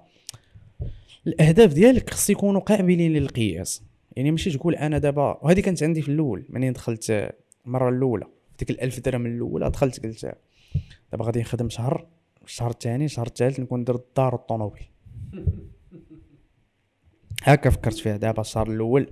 الأهداف 1.28 1.74
ديالك 1.74 2.10
خص 2.10 2.30
يكونوا 2.30 2.62
قابلين 2.62 3.14
للقياس. 3.14 3.84
يعني 4.16 4.32
ماشي 4.32 4.52
تقول 4.52 4.76
أنا 4.76 4.98
دابا 4.98 5.40
وهذه 5.42 5.60
كانت 5.60 5.84
عندي 5.84 6.02
في 6.02 6.10
الأول 6.10 6.46
منين 6.50 6.74
دخلت 6.74 7.34
المرة 7.66 7.90
الأولى. 7.90 8.26
ديك 8.60 8.70
الألف 8.70 9.00
درهم 9.00 9.26
الأولى 9.26 9.70
دخلت 9.70 10.06
قلت 10.06 10.38
دابا 11.12 11.26
غادي 11.26 11.40
نخدم 11.40 11.70
شهر 11.70 12.08
الشهر 12.44 12.70
الثاني 12.70 13.06
الشهر 13.06 13.28
الثالث 13.28 13.60
نكون 13.60 13.84
درت 13.84 14.06
الدار 14.08 14.36
والطوموبيل 14.36 14.84
هكا 17.44 17.70
فكرت 17.70 17.98
فيها. 17.98 18.18
دابا 18.18 18.42
الشهر 18.42 18.72
الأول 18.72 19.08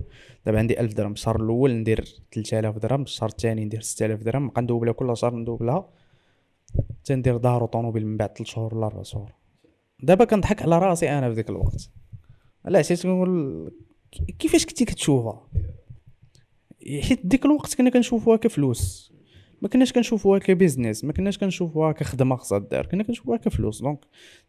دابا 0.46 0.58
عندي 0.58 0.80
ألف 0.80 0.94
درهم. 0.94 1.12
الشهر 1.12 1.42
الأول 1.42 1.72
ندير 1.72 2.04
3000 2.32 2.78
درهم 2.78 3.02
الشهر 3.02 3.28
الثاني 3.28 3.64
ندير 3.64 3.80
6000 3.80 4.22
درهم. 4.22 4.44
نبقى 4.44 4.62
ن 4.62 4.66
double 4.66 4.88
ها 4.88 4.92
كل 4.92 5.16
شهر 5.16 5.34
ن 5.34 5.41
double 5.41 5.81
ها 5.81 5.88
حتى 7.00 7.14
ندير 7.14 7.36
دار 7.36 7.62
وطوموبيل 7.62 8.06
من 8.06 8.16
بعد 8.16 8.28
3 8.28 8.44
شهور 8.44 8.74
ولا 8.74 8.86
4 8.86 9.02
شهور. 9.02 9.32
دابا 10.02 10.24
كنضحك 10.24 10.62
على 10.62 10.78
راسي 10.78 11.10
أنا 11.10 11.28
في 11.28 11.34
ذاك 11.34 11.50
الوقت. 11.50 11.90
لا 12.64 12.78
علاش 12.78 13.02
كنقول 13.02 13.72
كيفاش 14.38 14.66
كنتي 14.66 14.84
كتشوفها؟ 14.84 15.48
حيت 17.02 17.26
ديك 17.26 17.44
الوقت 17.44 17.74
كنا 17.74 17.90
كنشوفوها 17.90 18.36
كفلوس. 18.36 19.12
ما 19.62 19.68
كناش 19.68 19.92
كنشوفوها 19.92 20.38
ك 20.38 20.45
business 20.45 21.04
ما 21.04 21.12
كناش 21.12 21.38
كنشوفوها 21.38 21.92
كخدمة 21.92 22.36
خصها 22.36 22.58
دار 22.58 22.86
كنا 22.86 23.02
كنشوفوها 23.02 23.36
كفلوس. 23.36 23.82
donc 23.82 23.98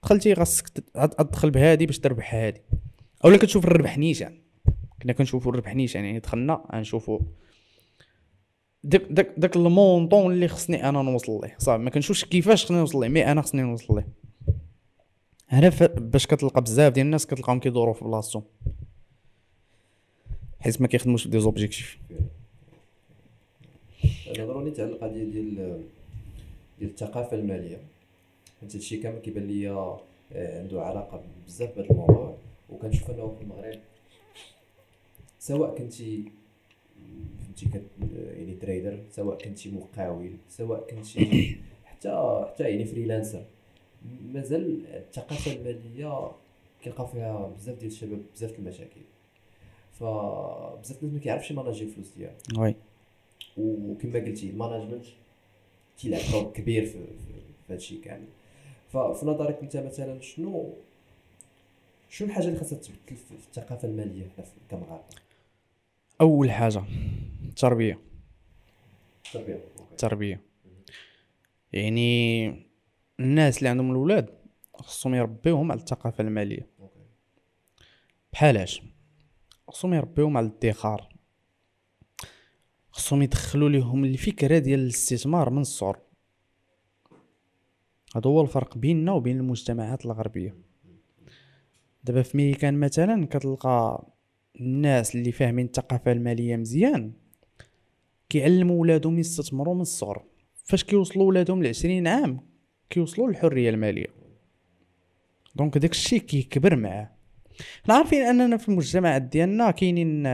دخلتي 0.03 0.35
خاصك 0.35 0.69
تدخل 0.69 1.51
بهادي 1.51 1.85
باش 1.85 1.99
تربح 1.99 2.35
هادي. 2.35 2.61
أولا 3.25 3.37
كتشوف 3.37 3.65
الربح 3.65 3.97
نيشان. 3.97 4.41
كنا 5.01 5.13
كنشوفو 5.13 5.49
الربح 5.49 5.75
نيشان 5.75 6.05
يعني 6.05 6.19
دخلنا 6.19 6.63
غنشوفو 6.73 7.19
داك 8.83 9.01
داك 9.09 9.33
داك 9.37 9.55
ال 9.56 9.65
montant 9.65 10.34
اللي 10.33 10.47
خصني 10.47 10.89
أنا 10.89 11.01
نوصل 11.01 11.41
ليه. 11.43 11.55
صافي 11.59 11.83
ما 11.83 11.89
كنشوفش 11.89 12.25
كيفاش 12.25 12.65
خصني 12.65 12.77
نوصل 12.77 13.01
ليه 13.01 13.07
mais 13.07 13.31
أنا 13.31 13.41
خصني 13.41 13.61
نوصل 13.61 13.95
ليه. 13.95 14.24
هنا 15.49 15.69
باش 15.97 16.27
كتلقى 16.27 16.61
بزاف 16.61 16.93
ديال 16.93 17.05
الناس 17.05 17.27
كتلقاهم 17.27 17.59
كيدوروا 17.59 17.93
في 17.93 18.05
بلاصتهم 18.05 18.43
حيت 20.59 20.81
ما 20.81 20.88
كيخدموش 20.88 21.27
ب 21.27 21.39
des 21.39 21.53
objectifs. 21.53 21.97
نهضروا 24.38 24.63
نيت 24.63 24.80
على 24.80 24.89
القضية 24.89 25.23
ديال 25.23 25.55
ديال 26.80 26.89
الثقافة 26.89 27.38
المالية. 27.38 27.77
حيت 28.61 28.76
هادشي 28.76 28.97
كامل 28.97 29.19
كيبان 29.19 29.47
ليا 29.47 29.97
آه، 30.34 30.61
عنده 30.61 30.81
علاقة 30.81 31.23
بزاف 31.47 31.76
بهذا 31.76 31.89
الموضوع. 31.89 32.38
وكنشوف 32.69 33.11
أنه 33.11 33.35
في 33.38 33.43
المغرب 33.43 33.80
سواء 35.39 35.77
كنتي 35.77 36.23
كنتي 37.47 37.65
كت 37.65 37.84
يعني 38.38 38.55
trader 38.61 38.99
سواء 39.11 39.38
كنتي 39.38 39.72
مقاول 39.72 40.31
سواء 40.49 40.88
كنتي 40.89 41.57
حتى 41.85 42.45
حتى 42.49 42.63
يعني 42.63 42.85
freelancer 42.85 43.43
مازال 44.34 44.86
الثقافة 44.88 45.52
المالية 45.53 46.32
كيلقاو 46.84 47.07
فيها 47.07 47.48
بزاف 47.57 47.77
ديال 47.80 47.91
الشباب 47.91 48.22
بزاف 48.36 48.60
المشاكل. 48.60 49.02
فبزاف 49.99 51.03
الناس 51.03 51.14
ما 51.14 51.19
كيعرفش 51.19 51.52
ي 51.52 51.56
manager 51.56 51.84
الفلوس 51.84 52.07
ديالو. 52.18 52.34
oui. 52.57 52.76
وكما 53.57 54.19
قلتي 54.19 54.49
الماناجمنت 54.49 55.06
كيلعب 55.99 56.22
دور 56.32 56.52
كبير 56.52 56.86
في, 56.86 56.99
هادشي 57.69 57.98
كامل. 57.98 58.27
ففي 58.94 59.26
نظرك 59.26 59.60
أنت 59.61 59.77
مثلا 59.77 60.22
شنو 60.22 60.73
شنو 62.10 62.27
الحاجة 62.27 62.45
اللي 62.48 62.60
خاصها 62.60 62.77
تبدل 62.80 63.15
في 63.15 63.32
الثقافة 63.32 63.88
المالية 63.88 64.23
في- 64.36 64.44
كمغاربة؟ 64.72 65.03
أول 66.22 66.52
حاجة 66.52 66.84
التربيه 67.49 67.99
التربيه. 69.26 69.60
التربيه 69.91 70.41
يعني 71.73 72.48
الناس 73.19 73.57
اللي 73.57 73.69
عندهم 73.69 73.91
الاولاد 73.91 74.29
خصهم 74.73 75.15
يربيوهم 75.15 75.71
على 75.71 75.79
الثقافة 75.79 76.21
المالية. 76.21 76.69
بحالاش 78.33 78.81
خصهم 79.67 79.93
يربيوهم 79.93 80.37
على 80.37 80.45
الادخار. 80.45 81.15
خصهم 82.91 83.21
يدخلوا 83.21 83.69
ليهم 83.69 84.05
الفكرة 84.05 84.57
ديال 84.57 84.79
الاستثمار 84.79 85.49
من 85.49 85.61
الصغر 85.61 85.99
هذا 88.15 88.29
هو 88.29 88.41
الفرق 88.41 88.77
بيننا 88.77 89.11
وبين 89.11 89.37
المجتمعات 89.37 90.05
الغربية. 90.05 90.55
دابا 92.03 92.21
في 92.21 92.37
ميريكان 92.37 92.79
مثلا 92.79 93.25
كتلقى 93.25 94.07
الناس 94.59 95.15
اللي 95.15 95.31
فاهمين 95.31 95.65
الثقافة 95.65 96.11
المالية 96.11 96.55
مزيان 96.55 97.13
كيعلموا 98.29 98.81
ولادهم 98.81 99.19
يستثمروا 99.19 99.75
من 99.75 99.81
الصغر. 99.81 100.23
فاش 100.63 100.83
كيوصلوا 100.83 101.27
ولادهم 101.27 101.63
لعشرين 101.63 102.07
عام 102.07 102.55
كيوصلوا 102.90 103.28
للحرية 103.28 103.70
المالية. 103.70 104.07
donc 105.56 105.77
داك 105.78 105.91
الشيء 105.91 106.20
كيكبر 106.20 106.76
معاه. 106.76 107.12
حنا 107.84 107.94
عارفين 107.95 108.22
أننا 108.22 108.57
في 108.57 108.70
المجتمعات 108.70 109.22
ديالنا 109.22 109.72
كاينين 109.72 110.28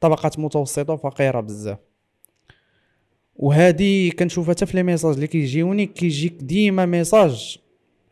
طبقات 0.00 0.38
متوسطة 0.38 0.92
وفقيرة 0.92 1.40
بزاف. 1.40 1.78
وهادي 3.36 4.10
كنشوفها 4.10 4.54
حتى 4.54 4.66
في 4.66 4.76
les 4.76 4.82
messages 4.82 5.14
اللي 5.14 5.26
كيجيوني 5.26 5.86
كيجيك 5.86 6.32
ديما 6.32 6.86
message 6.86 7.58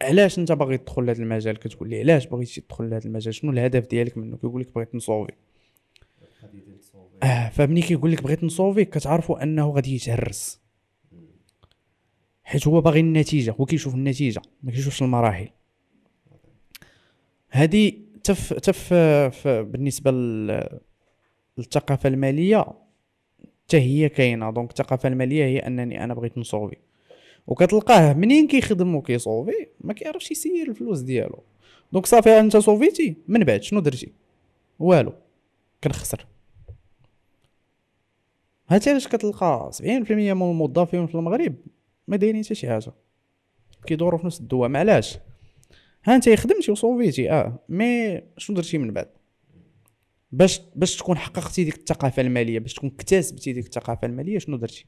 علاش 0.02 0.38
أنت 0.38 0.52
باغي 0.52 0.78
تدخل 0.78 1.06
لهذا 1.06 1.22
المجال؟ 1.22 1.58
كتقول 1.58 1.90
لي 1.90 2.00
علاش 2.00 2.26
بغيتي 2.26 2.60
تدخل 2.60 2.90
لهذا 2.90 3.06
المجال؟ 3.06 3.34
شنو 3.34 3.52
الهدف 3.52 3.86
ديالك 3.86 4.18
منه؟ 4.18 4.36
كيقول 4.36 4.60
لك 4.60 4.74
بغيت 4.74 4.94
نصوفي. 4.94 5.32
آه 7.22 7.48
فملي 7.48 7.82
كيقول 7.82 8.12
لك 8.12 8.22
بغيت 8.22 8.44
نصوفي 8.44 8.84
كتعرفوا 8.84 9.42
أنه 9.42 9.70
غادي 9.70 9.94
يتهرس. 9.94 10.60
حيت 12.48 12.66
هو 12.68 12.80
باغي 12.80 13.00
النتيجة 13.00 13.54
هو 13.60 13.64
كيشوف 13.64 13.94
النتيجة 13.94 14.42
ما 14.62 14.70
كيشوفش 14.72 15.02
المراحل. 15.02 15.48
هذه 17.50 17.92
تف 18.24 18.52
تف 18.52 18.94
بالنسبة 19.48 20.10
لل- 20.10 20.78
للثقافة 21.58 22.08
المالية 22.08 22.66
حتى 23.64 23.76
هي 23.76 24.08
كاينة. 24.08 24.50
donc 24.50 24.70
الثقافة 24.70 25.08
المالية 25.08 25.44
هي 25.44 25.58
أنني 25.58 26.04
أنا 26.04 26.14
بغيت 26.14 26.38
نصوفي 26.38 26.76
وكتلقاه 27.46 28.12
منين 28.12 28.46
كيخدم 28.46 28.94
وكيصوفي 28.94 29.66
ما 29.80 29.92
كيعرفش 29.92 30.30
يسير 30.30 30.68
الفلوس 30.68 31.00
ديالو. 31.00 31.42
donc 31.92 32.06
صافي 32.06 32.40
أنت 32.40 32.56
صوفيتي 32.56 33.16
من 33.28 33.44
بعد 33.44 33.62
شنو 33.62 33.80
درتي؟ 33.80 34.12
والو 34.78 35.12
كنخسر. 35.84 36.26
هادشي 38.68 38.90
علاش 38.90 39.08
كتلقى 39.08 39.70
70% 39.72 39.82
من 39.82 40.50
الموظفين 40.50 41.06
في 41.06 41.14
المغرب. 41.14 41.54
ما 42.08 42.16
دايرين 42.16 42.44
حتى 42.44 42.54
شي 42.54 42.68
حاجة. 42.68 42.92
كيدوروا 43.86 44.18
في 44.18 44.26
نفس 44.26 44.40
الدوام. 44.40 44.76
علاش؟ 44.76 45.18
ها 46.04 46.16
أنت 46.16 46.28
خدمتي 46.28 46.72
وصوفيتي 46.72 47.30
آه 47.30 47.58
مي 47.68 48.22
شنو 48.38 48.56
درتي 48.56 48.78
من 48.78 48.92
بعد؟ 48.92 49.08
باش 50.32 50.60
باش 50.74 50.96
تكون 50.96 51.18
حققتي 51.18 51.64
ديك 51.64 51.76
الثقافة 51.76 52.22
المالية 52.22 52.58
باش 52.58 52.74
تكون 52.74 52.90
اكتسبتي 52.90 53.52
ديك 53.52 53.66
الثقافة 53.66 54.06
المالية 54.06 54.38
شنو 54.38 54.56
درتي؟ 54.56 54.86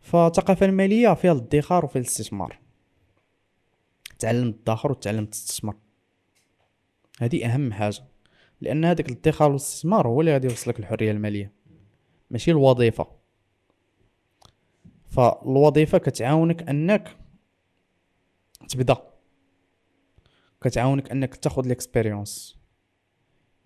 فالثقافة 0.00 0.66
المالية 0.66 1.14
فيها 1.14 1.32
الادخار 1.32 1.84
وفيها 1.84 2.02
الاستثمار. 2.02 2.58
تعلم 4.18 4.52
تدخر 4.52 4.92
وتعلم 4.92 5.26
تستثمر 5.26 5.76
هذه 7.20 7.46
أهم 7.46 7.72
حاجة. 7.72 8.02
لأن 8.60 8.84
هذاك 8.84 9.08
الادخار 9.08 9.48
والاستثمار 9.48 10.08
هو 10.08 10.20
اللي 10.20 10.32
غادي 10.32 10.48
يوصلك 10.48 10.78
الحرية 10.78 11.10
المالية. 11.10 11.52
ماشي 12.30 12.50
الوظيفة. 12.50 13.21
فالوظيفة 15.12 15.98
كتعاونك 15.98 16.68
أنك 16.68 17.16
تبدأ. 18.68 18.96
كتعاونك 20.62 21.10
أنك 21.10 21.34
تاخذ 21.36 21.64
ال 21.64 21.72
expérience 21.72 22.58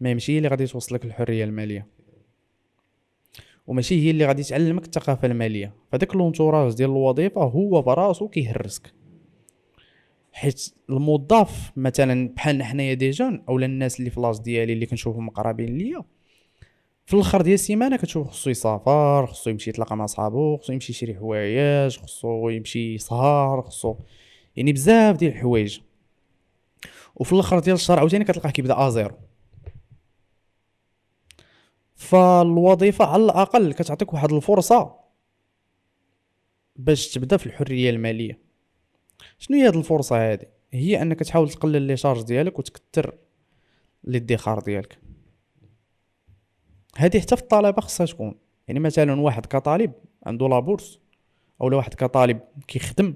ما 0.01 0.14
ماشي 0.14 0.32
هي 0.32 0.36
اللي 0.36 0.48
غادي 0.48 0.66
توصلك 0.66 1.05
الحريه 1.05 1.44
المالية. 1.44 1.86
وماشي 3.66 4.06
هي 4.06 4.10
اللي 4.10 4.27
غادي 4.27 4.43
تعلمك 4.43 4.85
الثقافة 4.85 5.27
المالية. 5.27 5.74
فداك 5.93 6.16
l'entourage 6.16 6.74
ديال 6.74 6.90
الوظيفة 6.90 7.43
هو 7.43 7.82
براسو 7.82 8.28
كيهرسك. 8.28 8.93
حيت 10.32 10.74
الموظف 10.90 11.73
مثلا 11.77 12.28
بحالنا 12.28 12.64
حنايا 12.64 12.94
des 12.94 13.10
jeunes 13.10 13.44
أولا 13.48 13.66
الناس 13.66 13.98
اللي 13.98 14.10
في 14.10 14.40
ديالي 14.44 14.73
اللي 14.73 14.86
كنشوفهم 14.86 15.27
مقربين 15.27 15.78
ليا 15.78 16.05
في 17.07 17.15
الآخر 17.15 17.43
ديال 17.43 17.55
السيمانة 17.55 17.97
كتشوف 17.97 18.28
خصو 18.28 18.51
يسافر 18.51 19.27
خصو 19.27 19.51
يمشي 19.51 19.70
يتلاقى 19.70 19.97
مع 19.97 20.07
صحابو 20.07 20.57
خصو 20.57 20.73
يمشي 20.73 20.93
يشري 20.93 21.15
حوايج 21.15 21.99
خصو 21.99 22.49
يمشي 22.49 22.95
يسهر 22.95 23.62
خصو 23.62 23.97
يعني 24.57 24.73
بزاف 24.73 25.16
ديال 25.16 25.33
الحوايج. 25.33 25.81
وفي 27.16 27.33
الآخر 27.33 27.59
ديال 27.59 27.74
الشهر 27.74 27.99
عاوتاني 27.99 28.24
كتلقاه 28.24 28.51
كيبدا 28.51 28.87
à 28.89 28.94
zéro 28.94 29.16
فالوظيفة 31.95 33.05
على 33.05 33.24
الأقل 33.24 33.73
كتعطيك 33.73 34.15
واحد 34.15 34.33
الفرصة 34.33 34.95
باش 36.77 37.09
تبدا 37.09 37.37
في 37.37 37.47
الحرية 37.47 37.91
المالية. 37.91 38.39
شنو 39.39 39.57
هي 39.57 39.66
هاد 39.66 39.77
الفرصة 39.77 40.16
هادي؟ 40.16 40.47
هي 40.73 41.03
أنك 41.03 41.20
تحاول 41.20 41.51
تقلل 41.51 41.83
لي 41.83 41.97
شارج 41.97 42.23
ديالك 42.23 42.59
وتكثر 42.59 43.15
الادخار 44.09 44.61
ديالك. 44.61 44.99
هذه 46.97 47.20
حتى 47.20 47.36
في 47.36 47.43
الطلبة 47.43 47.81
خصها 47.81 48.06
تكون. 48.06 48.35
يعني 48.68 48.81
مثلا 48.81 49.20
واحد 49.20 49.47
كطالب 49.47 49.93
عنده 50.27 50.48
لابورس 50.48 51.01
أو 51.60 51.77
واحد 51.77 51.94
كطالب 51.94 52.40
كيخدم. 52.68 53.14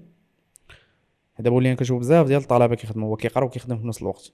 دابا 1.39 1.57
ولينا 1.57 1.75
كنشوف 1.75 1.99
بزاف 2.01 2.27
ديال 2.27 2.41
الطلبة 2.41 2.75
كيخدموا 2.75 3.09
هو 3.09 3.17
كيقرأ 3.17 3.45
وكيخدم 3.45 3.79
في 3.79 3.87
نفس 3.87 4.03
الوقت. 4.03 4.33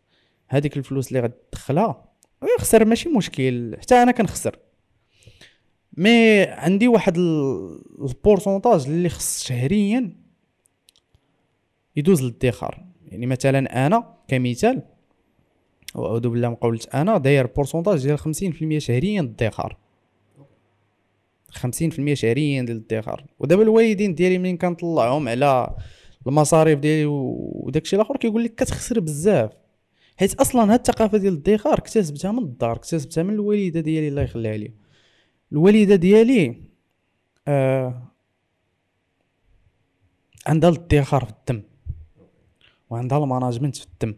هذيك 0.48 0.77
الفلوس 0.77 1.09
اللي 1.09 1.20
غتدخلها 1.20 2.05
يخسر 2.59 2.85
ماشي 2.85 3.09
مشكل 3.09 3.77
حتى 3.81 3.94
أنا 3.94 4.12
كنخسر. 4.12 4.59
mais 5.97 6.43
عندي 6.43 6.89
واحد 6.89 7.16
ال- 7.16 7.82
ال 8.01 8.08
pourcentage 8.08 8.86
اللي 8.86 9.09
خص 9.09 9.44
شهريا 9.44 10.16
يدوز 11.97 12.23
للادخار. 12.23 12.85
يعني 13.06 13.27
مثلا 13.27 13.86
أنا 13.86 14.14
كمثال 14.28 14.82
وأعوذ 15.97 16.28
بالله 16.28 16.48
من 16.48 16.55
قولة 16.55 16.81
أنا 16.94 17.18
داير 17.18 17.47
pourcentage 17.47 18.02
ديال 18.06 18.18
50% 18.18 18.78
شهريا 18.78 19.23
للادخار 19.23 19.77
50% 21.56 22.12
شهريا 22.12 22.62
ديال 22.62 22.85
الادخار 22.90 23.24
ودابا 23.39 23.62
الوالدين 23.62 24.14
ديالي 24.14 24.39
منين 24.39 24.56
كنطلعهم 24.56 25.28
على 25.28 25.77
المصاريف 26.27 26.78
ديالي 26.78 27.05
وداكشي 27.06 27.97
الآخر 27.97 28.16
كيقول 28.16 28.44
لك 28.44 28.55
كتخسر 28.55 29.01
بزاف. 29.01 29.51
حيت 30.16 30.35
أصلا 30.35 30.73
هاد 30.74 30.78
الثقافة 30.78 31.18
ديال 31.18 31.32
الادخار 31.32 31.78
اكتسبتها 31.78 32.32
من 32.32 32.39
الدار 32.39 32.73
اكتسبتها 32.73 33.23
من 33.23 33.35
الوالدة 33.35 33.81
ديالي 33.81 34.09
الله 34.09 34.23
يخليها 34.23 34.56
لي. 34.56 34.73
الوالدة 35.52 35.97
ديالي 35.97 36.62
آه 37.48 38.02
عندها 40.47 40.70
الادخار 40.70 41.24
في 41.24 41.31
الدم 41.31 41.62
وعندها 42.90 43.18
ال 43.18 43.24
management 43.24 43.77
في 43.77 43.86
الدم. 43.86 44.14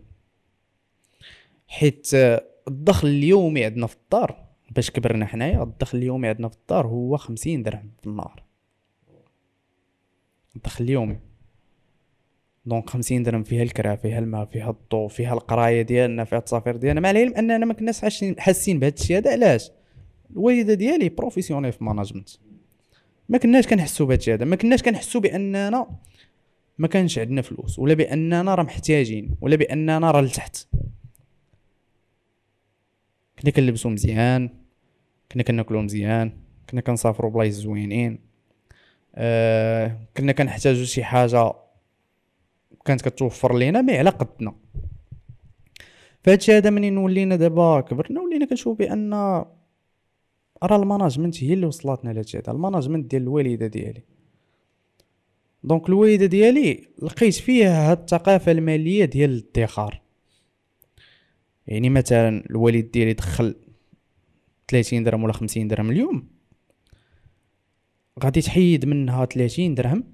حيت 1.69 2.11
الدخل 2.69 3.09
اليومي 3.09 3.65
عندنا 3.65 3.87
في 3.87 3.97
الدار 3.97 4.45
باش 4.71 4.91
كبرنا 4.91 5.27
حنايا 5.27 5.63
الدخل 5.63 5.99
اليومي 5.99 6.29
عندنا 6.29 6.49
في 6.49 6.57
الدار 6.57 6.87
هو 6.87 7.17
خمسين 7.17 7.63
درهم 7.63 7.91
في 8.01 8.07
النهار. 8.07 8.43
الدخل 10.57 10.85
اليومي. 10.85 11.19
donc 12.67 12.91
خمسين 12.91 13.23
درهم 13.23 13.43
فيها 13.43 13.63
الكرا 13.63 13.97
فيها 13.97 14.19
الماء 14.19 14.45
فيها 14.45 14.71
الضوء 14.71 15.09
فيها 15.09 15.33
القراية 15.33 15.83
ديالنا 15.83 16.25
فيها 16.25 16.39
التصافير 16.39 16.77
ديالنا. 16.77 17.01
مع 17.01 17.11
العلم 17.11 17.35
أننا 17.35 17.67
ما 17.67 17.75
كناش 17.75 18.01
حاسين 18.39 18.79
بهذا 18.79 18.95
الشيء 18.95 19.17
هذا 19.17 19.33
علاش؟ 19.33 19.71
الوالدة 20.31 20.75
ديالي 20.75 21.09
professionnelle 21.09 21.73
في 21.73 21.85
management 21.85 22.29
ما 23.29 23.39
كناش 23.39 23.67
كنحسوا 23.67 24.07
بهذا 24.07 24.19
الشيء 24.19 24.35
هذا 24.35 24.45
ما 24.45 24.57
كناش 24.57 24.83
كنحسوا 24.83 25.21
بأننا 25.21 25.87
ما 26.79 26.89
كانش 26.89 27.19
عندنا 27.19 27.43
فلوس 27.43 27.79
ولا 27.79 27.95
بأننا 27.95 28.55
راه 28.55 28.63
محتاجين 28.63 29.37
ولا 29.41 29.57
بأننا 29.57 30.11
راه 30.11 30.21
لتحت. 30.21 30.67
كنا 33.43 33.51
كنلبسو 33.51 33.89
مزيان 33.89 34.51
كنا 35.33 35.43
كناكلو 35.43 35.83
مزيان 35.83 36.33
كنا 36.71 36.81
كنسافرو 36.81 37.31
بلايص 37.31 37.55
زوينين. 37.55 38.19
آه 39.15 39.99
كنا 40.17 40.33
كنحتاجو 40.33 40.85
شي 40.85 41.05
حاجة 41.05 41.53
كانت 42.85 43.09
كتوفر 43.09 43.59
لينا 43.59 43.83
mais 43.83 43.99
على 43.99 44.11
قدنا. 44.11 44.55
فهادشي 46.23 46.53
هذا 46.53 46.71
منين 46.71 46.99
ولينا 46.99 47.37
دابا؟ 47.37 47.81
كبرنا 47.81 48.21
ولينا 48.21 48.47
كنشوف 48.47 48.79
بأن 48.79 49.15
راه 50.63 50.77
ال 50.77 50.83
management 50.83 51.45
هي 51.45 51.53
اللي 51.53 51.67
وصلتنا 51.67 52.11
لهادشي 52.11 52.39
هذا 52.39 52.53
ال 52.53 52.58
management 52.58 53.11
ديال 53.11 53.23
الوالدة 53.23 53.67
ديالي. 53.67 54.03
donc 55.65 55.89
الوالدة 55.89 56.27
ديالي 56.27 56.89
لقيت 57.03 57.35
فيها 57.35 57.91
هاد 57.91 57.99
الثقافة 57.99 58.53
المالية 58.53 59.05
ديال 59.05 59.31
الادخار. 59.31 60.01
يعني 61.69 61.91
مثلا 61.91 62.45
الوالد 62.51 62.91
ديالي 62.91 63.13
دخل 63.13 63.55
30 64.69 65.05
درهم 65.05 65.25
ولا 65.25 65.33
50 65.33 65.69
درهم 65.69 65.91
اليوم. 65.91 66.29
غادي 68.25 68.41
تحيد 68.41 68.87
منها 68.87 69.25
30 69.25 69.75
درهم. 69.75 70.05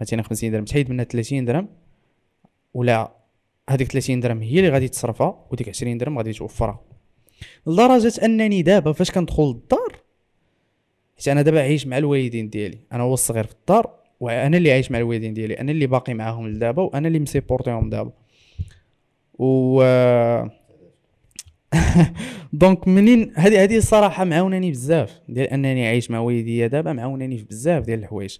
مثلا 0.00 0.22
50 0.22 0.50
درهم 0.50 0.64
تحيد 0.64 0.90
منها 0.90 1.04
30 1.04 1.44
درهم. 1.44 1.68
ولا 2.74 3.16
هذيك 3.70 3.92
30 3.92 4.20
درهم 4.20 4.42
هي 4.42 4.58
اللي 4.58 4.70
غادي 4.70 4.88
تصرفها 4.88 5.46
وديك 5.50 5.68
20 5.68 5.98
درهم 5.98 6.18
غادي 6.18 6.32
توفرها. 6.32 6.80
لدرجة 7.66 8.24
أنني 8.24 8.62
دابا 8.62 8.92
فاش 8.92 9.10
كندخل 9.10 9.42
للدار 9.42 9.96
حيت 11.16 11.28
أنا 11.28 11.42
دابا 11.42 11.60
عايش 11.60 11.86
مع 11.86 11.98
الوالدين 11.98 12.50
ديالي. 12.50 12.78
أنا 12.92 13.02
هو 13.02 13.14
الصغير 13.14 13.44
في 13.44 13.52
الدار 13.52 13.94
وأنا 14.20 14.56
اللي 14.56 14.72
عايش 14.72 14.90
مع 14.90 14.98
الوالدين 14.98 15.34
ديالي. 15.34 15.60
أنا 15.60 15.72
اللي 15.72 15.86
باقي 15.86 16.14
معاهم 16.14 16.48
لدابا 16.48 16.82
وأنا 16.82 17.08
اللي 17.08 17.18
مسيبورتيهم 17.18 17.90
دابا. 17.90 18.12
و 19.38 19.82
دونك 22.52 22.88
منين 22.88 23.32
هذه 23.36 23.62
هذه 23.62 23.76
الصراحه 23.76 24.24
معاوناني 24.24 24.70
بزاف 24.70 25.20
ديال 25.28 25.46
أنني 25.46 25.86
عايش 25.86 26.10
مع 26.10 26.18
والديا 26.18 26.66
دابا 26.66 26.92
معاوناني 26.92 27.38
في 27.38 27.44
بزاف 27.44 27.84
ديال 27.84 27.98
الحوايج. 27.98 28.38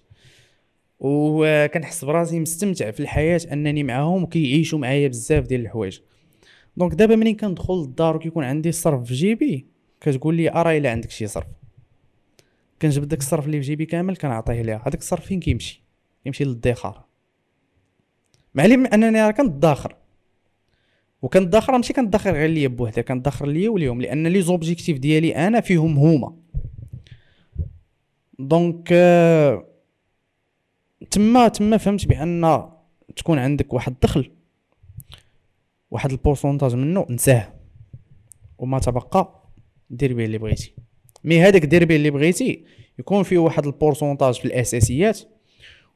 وكنحس 0.99 2.05
براسي 2.05 2.39
مستمتع 2.39 2.91
في 2.91 2.99
الحياة 2.99 3.41
أنني 3.51 3.83
معاهم 3.83 4.23
وكيعيشوا 4.23 4.79
معايا 4.79 5.07
بزاف 5.07 5.45
ديال 5.45 5.61
الحوايج. 5.61 5.99
donc 6.77 6.93
دابا 6.93 7.15
منين 7.15 7.35
كندخل 7.35 7.73
للدار 7.73 8.15
وكيكون 8.15 8.43
عندي 8.43 8.69
الصرف 8.69 9.03
في 9.07 9.13
جيبي 9.13 9.67
كتقول 10.01 10.35
لي 10.35 10.51
ارا 10.51 10.77
إلا 10.77 10.91
عندك 10.91 11.09
شي 11.09 11.27
صرف. 11.27 11.47
كنجبد 12.81 13.07
داك 13.07 13.19
الصرف 13.19 13.45
اللي 13.45 13.61
في 13.61 13.67
جيبي 13.67 13.85
كامل 13.85 14.17
كنعطيه 14.17 14.61
ليها. 14.61 14.81
هذاك 14.87 14.99
الصرف 14.99 15.25
فين 15.25 15.39
كيمشي؟ 15.39 15.83
كيمشي 16.23 16.43
للادخار 16.43 17.05
مع 18.55 18.65
العلم 18.65 18.85
أنني 18.85 19.21
راه 19.21 19.31
كندخر 19.31 19.95
وكندخر 21.21 21.77
ماشي 21.77 21.93
كندخر 21.93 22.31
غير 22.33 22.49
ليا 22.49 22.67
بوحدها 22.67 23.03
كندخر 23.03 23.47
ليا 23.47 23.69
وليهم 23.69 24.01
لأن 24.01 24.27
les 24.27 24.41
objectifs 24.41 24.99
ديالي 24.99 25.35
أنا 25.35 25.61
فيهم 25.61 25.97
هما. 25.97 26.35
donc 28.39 28.89
آه، 28.91 29.65
تما 31.11 31.47
تما 31.47 31.77
فهمت 31.77 32.07
بأن 32.07 32.69
تكون 33.15 33.39
عندك 33.39 33.73
واحد 33.73 33.91
الدخل 33.91 34.31
واحد 35.91 36.11
ال 36.11 36.16
pourcentage 36.16 36.75
منه 36.75 37.05
نساه 37.09 37.53
وما 38.57 38.79
تبقى 38.79 39.49
دير 39.89 40.13
به 40.13 40.25
اللي 40.25 40.37
بغيتي. 40.37 40.73
mais 41.23 41.41
هذاك 41.41 41.65
دير 41.65 41.85
به 41.85 41.95
اللي 41.95 42.09
بغيتي 42.09 42.65
يكون 42.99 43.23
فيه 43.23 43.37
واحد 43.37 43.65
ال 43.65 43.71
pourcentage 43.71 44.39
في 44.39 44.45
الأساسيات 44.45 45.19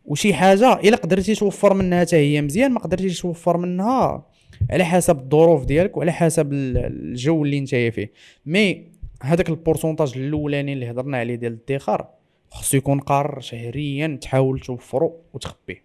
وشي 0.05 0.33
حاجة 0.33 0.73
إلا 0.73 0.97
قدرتي 0.97 1.35
توفر 1.35 1.73
منها 1.73 2.01
حتى 2.01 2.15
هي 2.15 2.41
مزيان 2.41 2.71
ما 2.71 2.79
قدرتيش 2.79 3.21
توفر 3.21 3.57
منها 3.57 4.25
على 4.69 4.85
حسب 4.85 5.19
الظروف 5.19 5.65
ديالك 5.65 5.97
وعلى 5.97 6.11
حسب 6.11 6.53
الجو 6.53 7.43
اللي 7.43 7.57
انت 7.57 7.69
فيه. 7.69 8.11
mais 8.45 8.91
هذاك 9.23 9.49
ال 9.49 9.55
pourcentage 9.55 10.17
الاولاني 10.17 10.73
اللي 10.73 10.91
هضرنا 10.91 11.17
عليه 11.17 11.35
ديال 11.35 11.53
الادخار 11.69 12.09
خصو 12.49 12.77
يكون 12.77 12.99
قرار 12.99 13.39
شهريا 13.39 14.19
تحاول 14.21 14.59
توفرو 14.59 15.21
وتخبيه. 15.33 15.83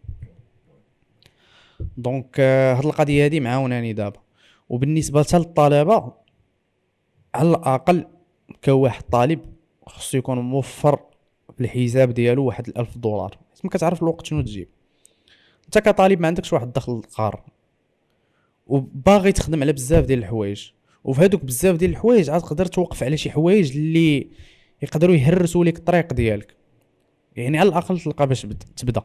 donc 1.97 2.41
هاد 2.41 2.85
القضية 2.85 3.25
هادي 3.25 3.41
معاوناني 3.41 3.93
دابا. 3.93 4.21
وبالنسبة 4.69 5.23
حتى 5.23 5.39
للطلبة 5.39 6.13
على 7.35 7.51
الأقل 7.51 8.07
كواحد 8.65 9.03
طالب 9.03 9.41
خصو 9.87 10.19
يكون 10.19 10.39
موفر 10.39 11.01
في 11.57 11.61
الحساب 11.61 12.15
ديالو 12.15 12.45
واحد 12.45 12.69
الألف 12.69 12.99
دولار. 12.99 13.39
ما 13.65 13.71
كتعرف 13.71 14.03
الوقت 14.03 14.27
شنو 14.27 14.41
تجيب. 14.41 14.69
انت 15.65 15.79
كطالب 15.79 16.21
ما 16.21 16.27
عندكش 16.27 16.53
واحد 16.53 16.67
الدخل 16.67 17.03
قار 17.03 17.45
وباغي 18.71 19.33
تخدم 19.33 19.63
على 19.63 19.73
بزاف 19.73 20.05
ديال 20.05 20.19
الحوايج. 20.19 20.71
وفي 21.05 21.21
هذوك 21.21 21.45
بزاف 21.45 21.77
ديال 21.77 21.91
الحوايج 21.91 22.31
عاد 22.31 22.41
تقدر 22.41 22.67
توقف 22.67 23.03
على 23.03 23.17
شي 23.17 23.31
حوايج 23.31 23.77
اللي 23.77 24.31
يقدروا 24.83 25.15
يهرسوا 25.15 25.65
لك 25.65 25.79
الطريق 25.79 26.13
ديالك. 26.13 26.57
يعني 27.37 27.59
على 27.59 27.69
الأقل 27.69 28.01
تلقى 28.01 28.27
باش 28.27 28.47
تبدا. 28.77 29.03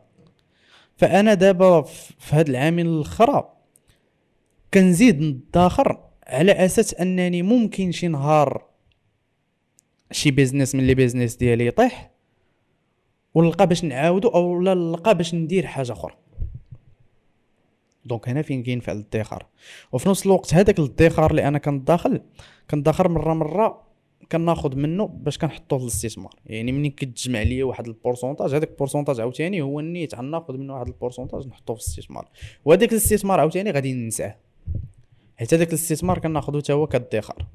فأنا 0.98 1.34
دابا 1.34 1.82
في 1.82 2.36
هاد 2.36 2.50
العامين 2.50 2.88
الأخرى 2.88 3.54
كنزيد 4.74 5.22
ندخر 5.22 6.00
على 6.24 6.52
أساس 6.52 6.94
أنني 6.94 7.42
ممكن 7.42 7.92
شي 7.92 8.08
نهار 8.08 8.66
شي 10.12 10.32
business 10.32 10.76
من 10.76 10.88
les 10.88 10.96
business 10.96 11.36
ديالي 11.36 11.66
يطيح 11.66 12.12
ونلقى 13.34 13.68
باش 13.68 13.84
نعاودو 13.84 14.28
أو 14.28 14.62
لا 14.62 14.74
نلقى 14.74 15.18
باش 15.18 15.36
ندير 15.36 15.66
حاجة 15.66 15.92
أخرى. 15.92 16.25
donc 18.06 18.30
هنا 18.30 18.42
فين 18.42 18.64
كاين 18.64 18.80
فعل 18.80 18.98
الادخار 18.98 19.46
وفي 19.92 20.10
نفس 20.10 20.26
الوقت 20.26 20.54
هذاك 20.54 20.80
الادخار 20.80 21.32
اللي 21.32 21.48
أنا 21.48 21.58
كندخر 21.58 22.22
كندخر 22.72 23.10
مرة 23.10 23.34
مرة 23.34 23.86
كناخذ 24.32 24.76
منه 24.76 25.08
باش 25.08 25.38
كنحطوه 25.38 25.80
للاستثمار 25.80 26.34
يعني 26.46 26.72
ملي 26.72 26.90
كتجمع 26.90 27.42
ليا 27.42 27.66
واحد 27.66 27.88
ال 27.88 27.93
pourcentage 27.93 28.56
هذاك 28.56 28.70
ال 28.70 28.74
pourcentage 28.74 29.20
عاوتاني 29.20 29.62
هو 29.62 29.80
النيت 29.80 30.16
غناخذ 30.16 30.58
منه 30.58 30.74
واحد 30.74 30.88
ال 30.88 30.93
pourcentage 30.93 31.48
نحطوه 31.48 31.76
في 31.76 31.82
الاستثمار. 31.82 32.30
وهذاك 32.66 32.92
الاستثمار 32.92 33.40
عاوتاني 33.40 33.72
غادي 33.72 33.94
ننساه. 33.94 34.36
حيت 35.38 35.54
هذاك 35.54 35.70
الاستثمار 35.70 36.20
كناخذو 36.20 36.60
حتى 36.60 36.74
هو 36.74 36.88
كادخار. 36.88 37.46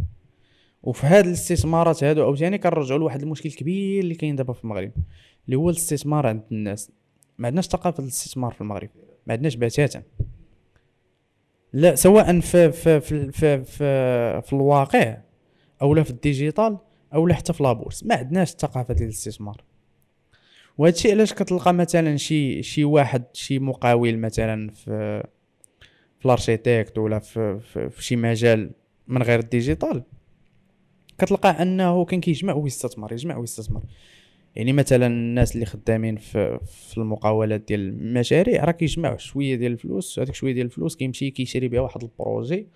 وفي 0.83 1.07
هاد 1.07 1.27
الاستثمارات 1.27 2.05
هادو 2.05 2.23
عاوتاني 2.23 2.59
كنرجعوا 2.59 2.99
لواحد 2.99 3.23
المشكل 3.23 3.51
كبير 3.51 4.03
اللي 4.03 4.15
كاين 4.15 4.37
دابا 4.37 4.53
في 4.53 4.65
المغرب 4.65 4.93
اللي 5.47 5.57
هو 5.57 5.71
الاستثمار 5.71 6.27
عند 6.27 6.43
الناس. 6.53 6.91
ما 7.39 7.47
عندناش 7.47 7.67
ثقافة 7.67 8.03
الاستثمار 8.03 8.53
في 8.53 8.61
المغرب 8.61 8.91
ما 9.27 9.33
عندناش 9.33 9.55
بتاتا. 9.55 10.03
لا 11.73 11.95
سواء 11.95 12.41
في 12.41 12.73
في 12.73 13.01
في 13.01 13.33
في, 13.33 13.65
في, 13.65 14.43
في 14.43 14.53
الواقع 14.53 15.17
أو 15.83 15.95
لا 15.95 16.03
في 16.03 16.11
ال 16.11 16.19
digital 16.19 16.79
أو 17.15 17.27
لا 17.27 17.35
حتى 17.35 17.53
في 17.53 17.63
la 17.63 17.72
bourse. 17.72 18.05
ما 18.05 18.15
عندناش 18.15 18.53
الثقافة 18.53 18.95
ديال 18.95 19.09
الاستثمار. 19.09 19.65
وهذا 20.79 20.95
الشيء 20.95 21.13
علاش 21.13 21.33
كتلقى 21.35 21.75
مثلا 21.75 22.17
شي 22.17 22.63
شي 22.63 22.85
واحد 22.85 23.25
شي 23.33 23.59
مقاول 23.59 24.19
مثلا 24.19 24.71
في 24.71 25.23
في 26.19 26.27
ال 26.27 26.33
architecte 26.33 26.99
ولا 26.99 27.19
في, 27.19 27.59
في, 27.61 27.91
في 27.91 28.05
شي 28.05 28.17
مجال 28.17 28.71
من 29.09 29.23
غير 29.23 29.39
ال 29.39 29.47
digital 29.47 30.03
كتلقى 31.19 31.63
أنه 31.63 32.05
كان 32.05 32.21
كيجمع 32.21 32.53
ويستثمر 32.53 33.13
يجمع 33.13 33.37
ويستثمر. 33.37 33.83
يعني 34.57 34.73
مثلا 34.73 35.07
الناس 35.07 35.55
اللي 35.55 35.67
خدامين 35.67 36.17
في, 36.17 36.59
في 36.67 36.99
المقاولات 36.99 37.61
ديال 37.61 37.81
المشاريع 37.81 38.65
راه 38.65 38.73
كيجمعوا 38.73 39.17
شوية 39.17 39.57
ديال 39.57 39.73
الفلوس 39.73 40.19
هذيك 40.19 40.35
شوية 40.35 40.53
ديال 40.53 40.67
الفلوس 40.67 40.97
كيمشي 40.97 41.31
كيشري 41.31 41.69
بها 41.69 41.81
واحد 41.81 42.03
ال 42.03 42.11
projet. 42.11 42.67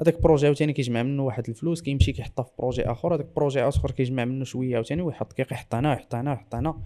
هذاك 0.00 0.16
ال 0.16 0.20
projet 0.20 0.46
عاوتاني 0.46 0.72
كيجمع 0.72 1.02
منه 1.02 1.22
واحد 1.24 1.48
الفلوس 1.48 1.82
كيمشي 1.82 2.12
كيحطها 2.12 2.42
في 2.42 2.50
projet 2.58 2.82
آخر 2.82 3.14
هذاك 3.14 3.26
ال 3.26 3.31
projet 3.31 3.62
آخر 3.62 3.90
كيجمع 3.90 4.24
منه 4.24 4.44
شوية 4.44 4.74
عاوتاني 4.74 5.02
ويحط 5.02 5.32
كيحط 5.32 5.74
هنا 5.74 5.92
يحط 5.92 6.14
هنا 6.14 6.32
يحط 6.32 6.54
هنا. 6.54 6.82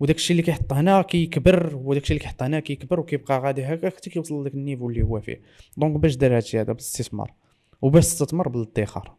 وداك 0.00 0.16
الشيء 0.16 0.30
اللي 0.30 0.42
كيحط 0.42 0.72
هنا 0.72 1.02
كيكبر 1.02 1.76
وداك 1.76 2.02
الشيء 2.02 2.16
اللي 2.16 2.24
كيحط 2.24 2.42
هنا 2.42 2.60
كيكبر 2.60 3.00
وكيبقى 3.00 3.40
غادي 3.40 3.64
هكا 3.64 3.90
حتى 3.90 4.10
كيوصل 4.10 4.40
لذاك 4.40 4.54
ال 4.54 4.59
niveau 4.59 4.88
اللي 4.88 5.02
هو 5.02 5.20
فيه. 5.20 5.40
donc 5.76 5.96
باش 5.96 6.16
دار 6.16 6.36
هادشي 6.36 6.60
هذا 6.60 6.72
بالاستثمار 6.72 7.32
وباش 7.82 8.04
تستثمر 8.04 8.48
بالادخار. 8.48 9.16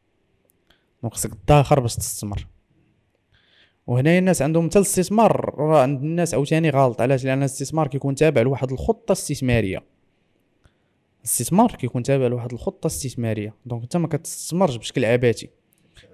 donc 1.01 1.13
خصك 1.13 1.31
تدخر 1.47 1.79
باش 1.79 1.95
تستثمر. 1.95 2.47
وهنا 3.89 4.17
الناس 4.17 4.41
عندهم 4.41 4.69
حتى 4.69 4.79
الاستثمار. 4.79 5.55
راه 5.57 5.81
عند 5.81 6.01
الناس 6.01 6.33
عاوتاني 6.33 6.69
غلط. 6.69 7.01
علاش؟ 7.01 7.25
لأن 7.25 7.39
الاستثمار 7.39 7.87
كيكون 7.87 8.15
تابع 8.15 8.41
لواحد 8.41 8.71
الخطة 8.71 9.11
استثمارية. 9.11 9.83
الاستثمار 11.19 11.71
كيكون 11.71 12.03
تابع 12.03 12.27
لواحد 12.27 12.53
الخطة 12.53 12.87
استثمارية. 12.87 13.53
donc 13.65 13.83
أنت 13.83 13.97
ما 13.97 14.07
كتستثمرش 14.07 14.75
بشكل 14.75 15.05
عبثي. 15.05 15.49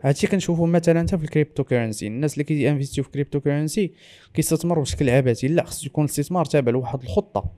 هادشي 0.01 0.27
كنشوفو 0.27 0.65
مثلا 0.65 1.01
حتى 1.01 1.17
في 1.17 1.23
ال 1.23 1.29
crypto 1.29 1.63
currency 1.63 2.07
الناس 2.07 2.33
اللي 2.33 2.43
كينفيستيو 2.43 3.03
في 3.03 3.09
crypto 3.09 3.39
currency 3.39 3.91
كيستثمروا 4.33 4.83
بشكل 4.83 5.09
عبثي. 5.09 5.47
لا 5.47 5.63
خص 5.63 5.85
يكون 5.85 6.05
الاستثمار 6.05 6.45
تابع 6.45 6.71
لواحد 6.71 7.01
الخطة. 7.03 7.51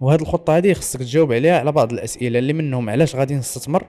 وهاد 0.00 0.20
الخطة 0.20 0.56
هذه 0.56 0.72
خصك 0.72 1.00
تجاوب 1.00 1.32
عليها 1.32 1.58
على 1.58 1.72
بعض 1.72 1.92
الأسئلة 1.92 2.38
اللي 2.38 2.52
منهم. 2.52 2.90
علاش 2.90 3.16
غادي 3.16 3.34
نستثمر؟ 3.34 3.86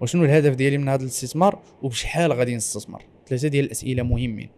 وشنو 0.00 0.24
الهدف 0.24 0.54
ديالي 0.54 0.78
من 0.78 0.88
هذا 0.88 1.02
الاستثمار؟ 1.02 1.58
وبشحال 1.82 2.32
غادي 2.32 2.56
نستثمر؟ 2.56 3.02
ثلاثة 3.26 3.48
ديال 3.48 3.64
الأسئلة 3.64 4.02
مهمين 4.02 4.50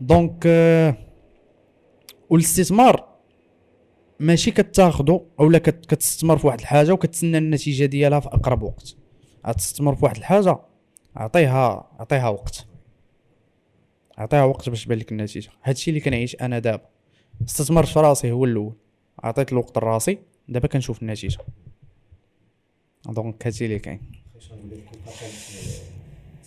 دونك 0.00 0.42
آه 0.46 0.96
والاستثمار 2.30 3.08
ماشي 4.20 4.50
كتاخدو 4.50 5.26
اولا 5.40 5.58
كتستثمر 5.58 6.38
في 6.38 6.46
واحد 6.46 6.60
الحاجة 6.60 6.92
وكتسنى 6.92 7.38
النتيجة 7.38 7.84
ديالها 7.84 8.20
في 8.20 8.28
أقرب 8.28 8.62
وقت. 8.62 8.96
غتستثمر 9.46 9.94
في 9.94 10.04
واحد 10.04 10.16
الحاجة 10.16 10.58
عطيها 11.16 11.90
عطيها 11.98 12.28
وقت. 12.28 12.66
عطيها 14.18 14.44
وقت 14.44 14.68
باش 14.68 14.84
تبان 14.84 14.98
لك 14.98 15.12
النتيجة. 15.12 15.50
هادشي 15.62 15.90
اللي 15.90 16.00
كنعيش 16.00 16.36
أنا 16.40 16.58
دابا. 16.58 16.88
استثمرت 17.44 17.88
في 17.88 17.98
راسي 18.00 18.30
هو 18.32 18.44
الأول. 18.44 18.72
عطيت 19.18 19.52
الوقت 19.52 19.78
لراسي 19.78 20.18
دابا 20.48 20.68
كنشوف 20.68 21.02
النتيجة. 21.02 21.38
donc 23.06 23.46
هادشي 23.46 23.64
اللي 23.64 23.78
كاين. 23.78 24.00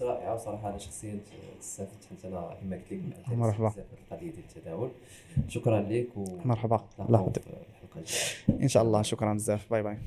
رائعة 0.04 0.38
صراحة 0.38 0.70
أنا 0.70 0.78
شخصيا 0.78 1.20
استفدت 1.60 2.06
حتى 2.12 2.28
أنا 2.28 2.58
كما 2.62 2.76
قلت 2.76 2.92
لك 2.92 3.38
مرحبا. 3.38 3.68
القضية 3.68 4.32
ديال 4.32 4.44
التداول 4.56 4.90
شكرا 5.48 5.82
لك 5.82 6.18
و 6.18 6.26
مرحبا. 6.46 6.86
الله 7.00 7.20
يحفظك 7.20 7.42
إن 8.62 8.68
شاء 8.68 8.84
الله. 8.84 9.02
شكرا 9.02 9.34
بزاف. 9.34 9.70
bye 9.72 9.84
bye. 9.84 9.98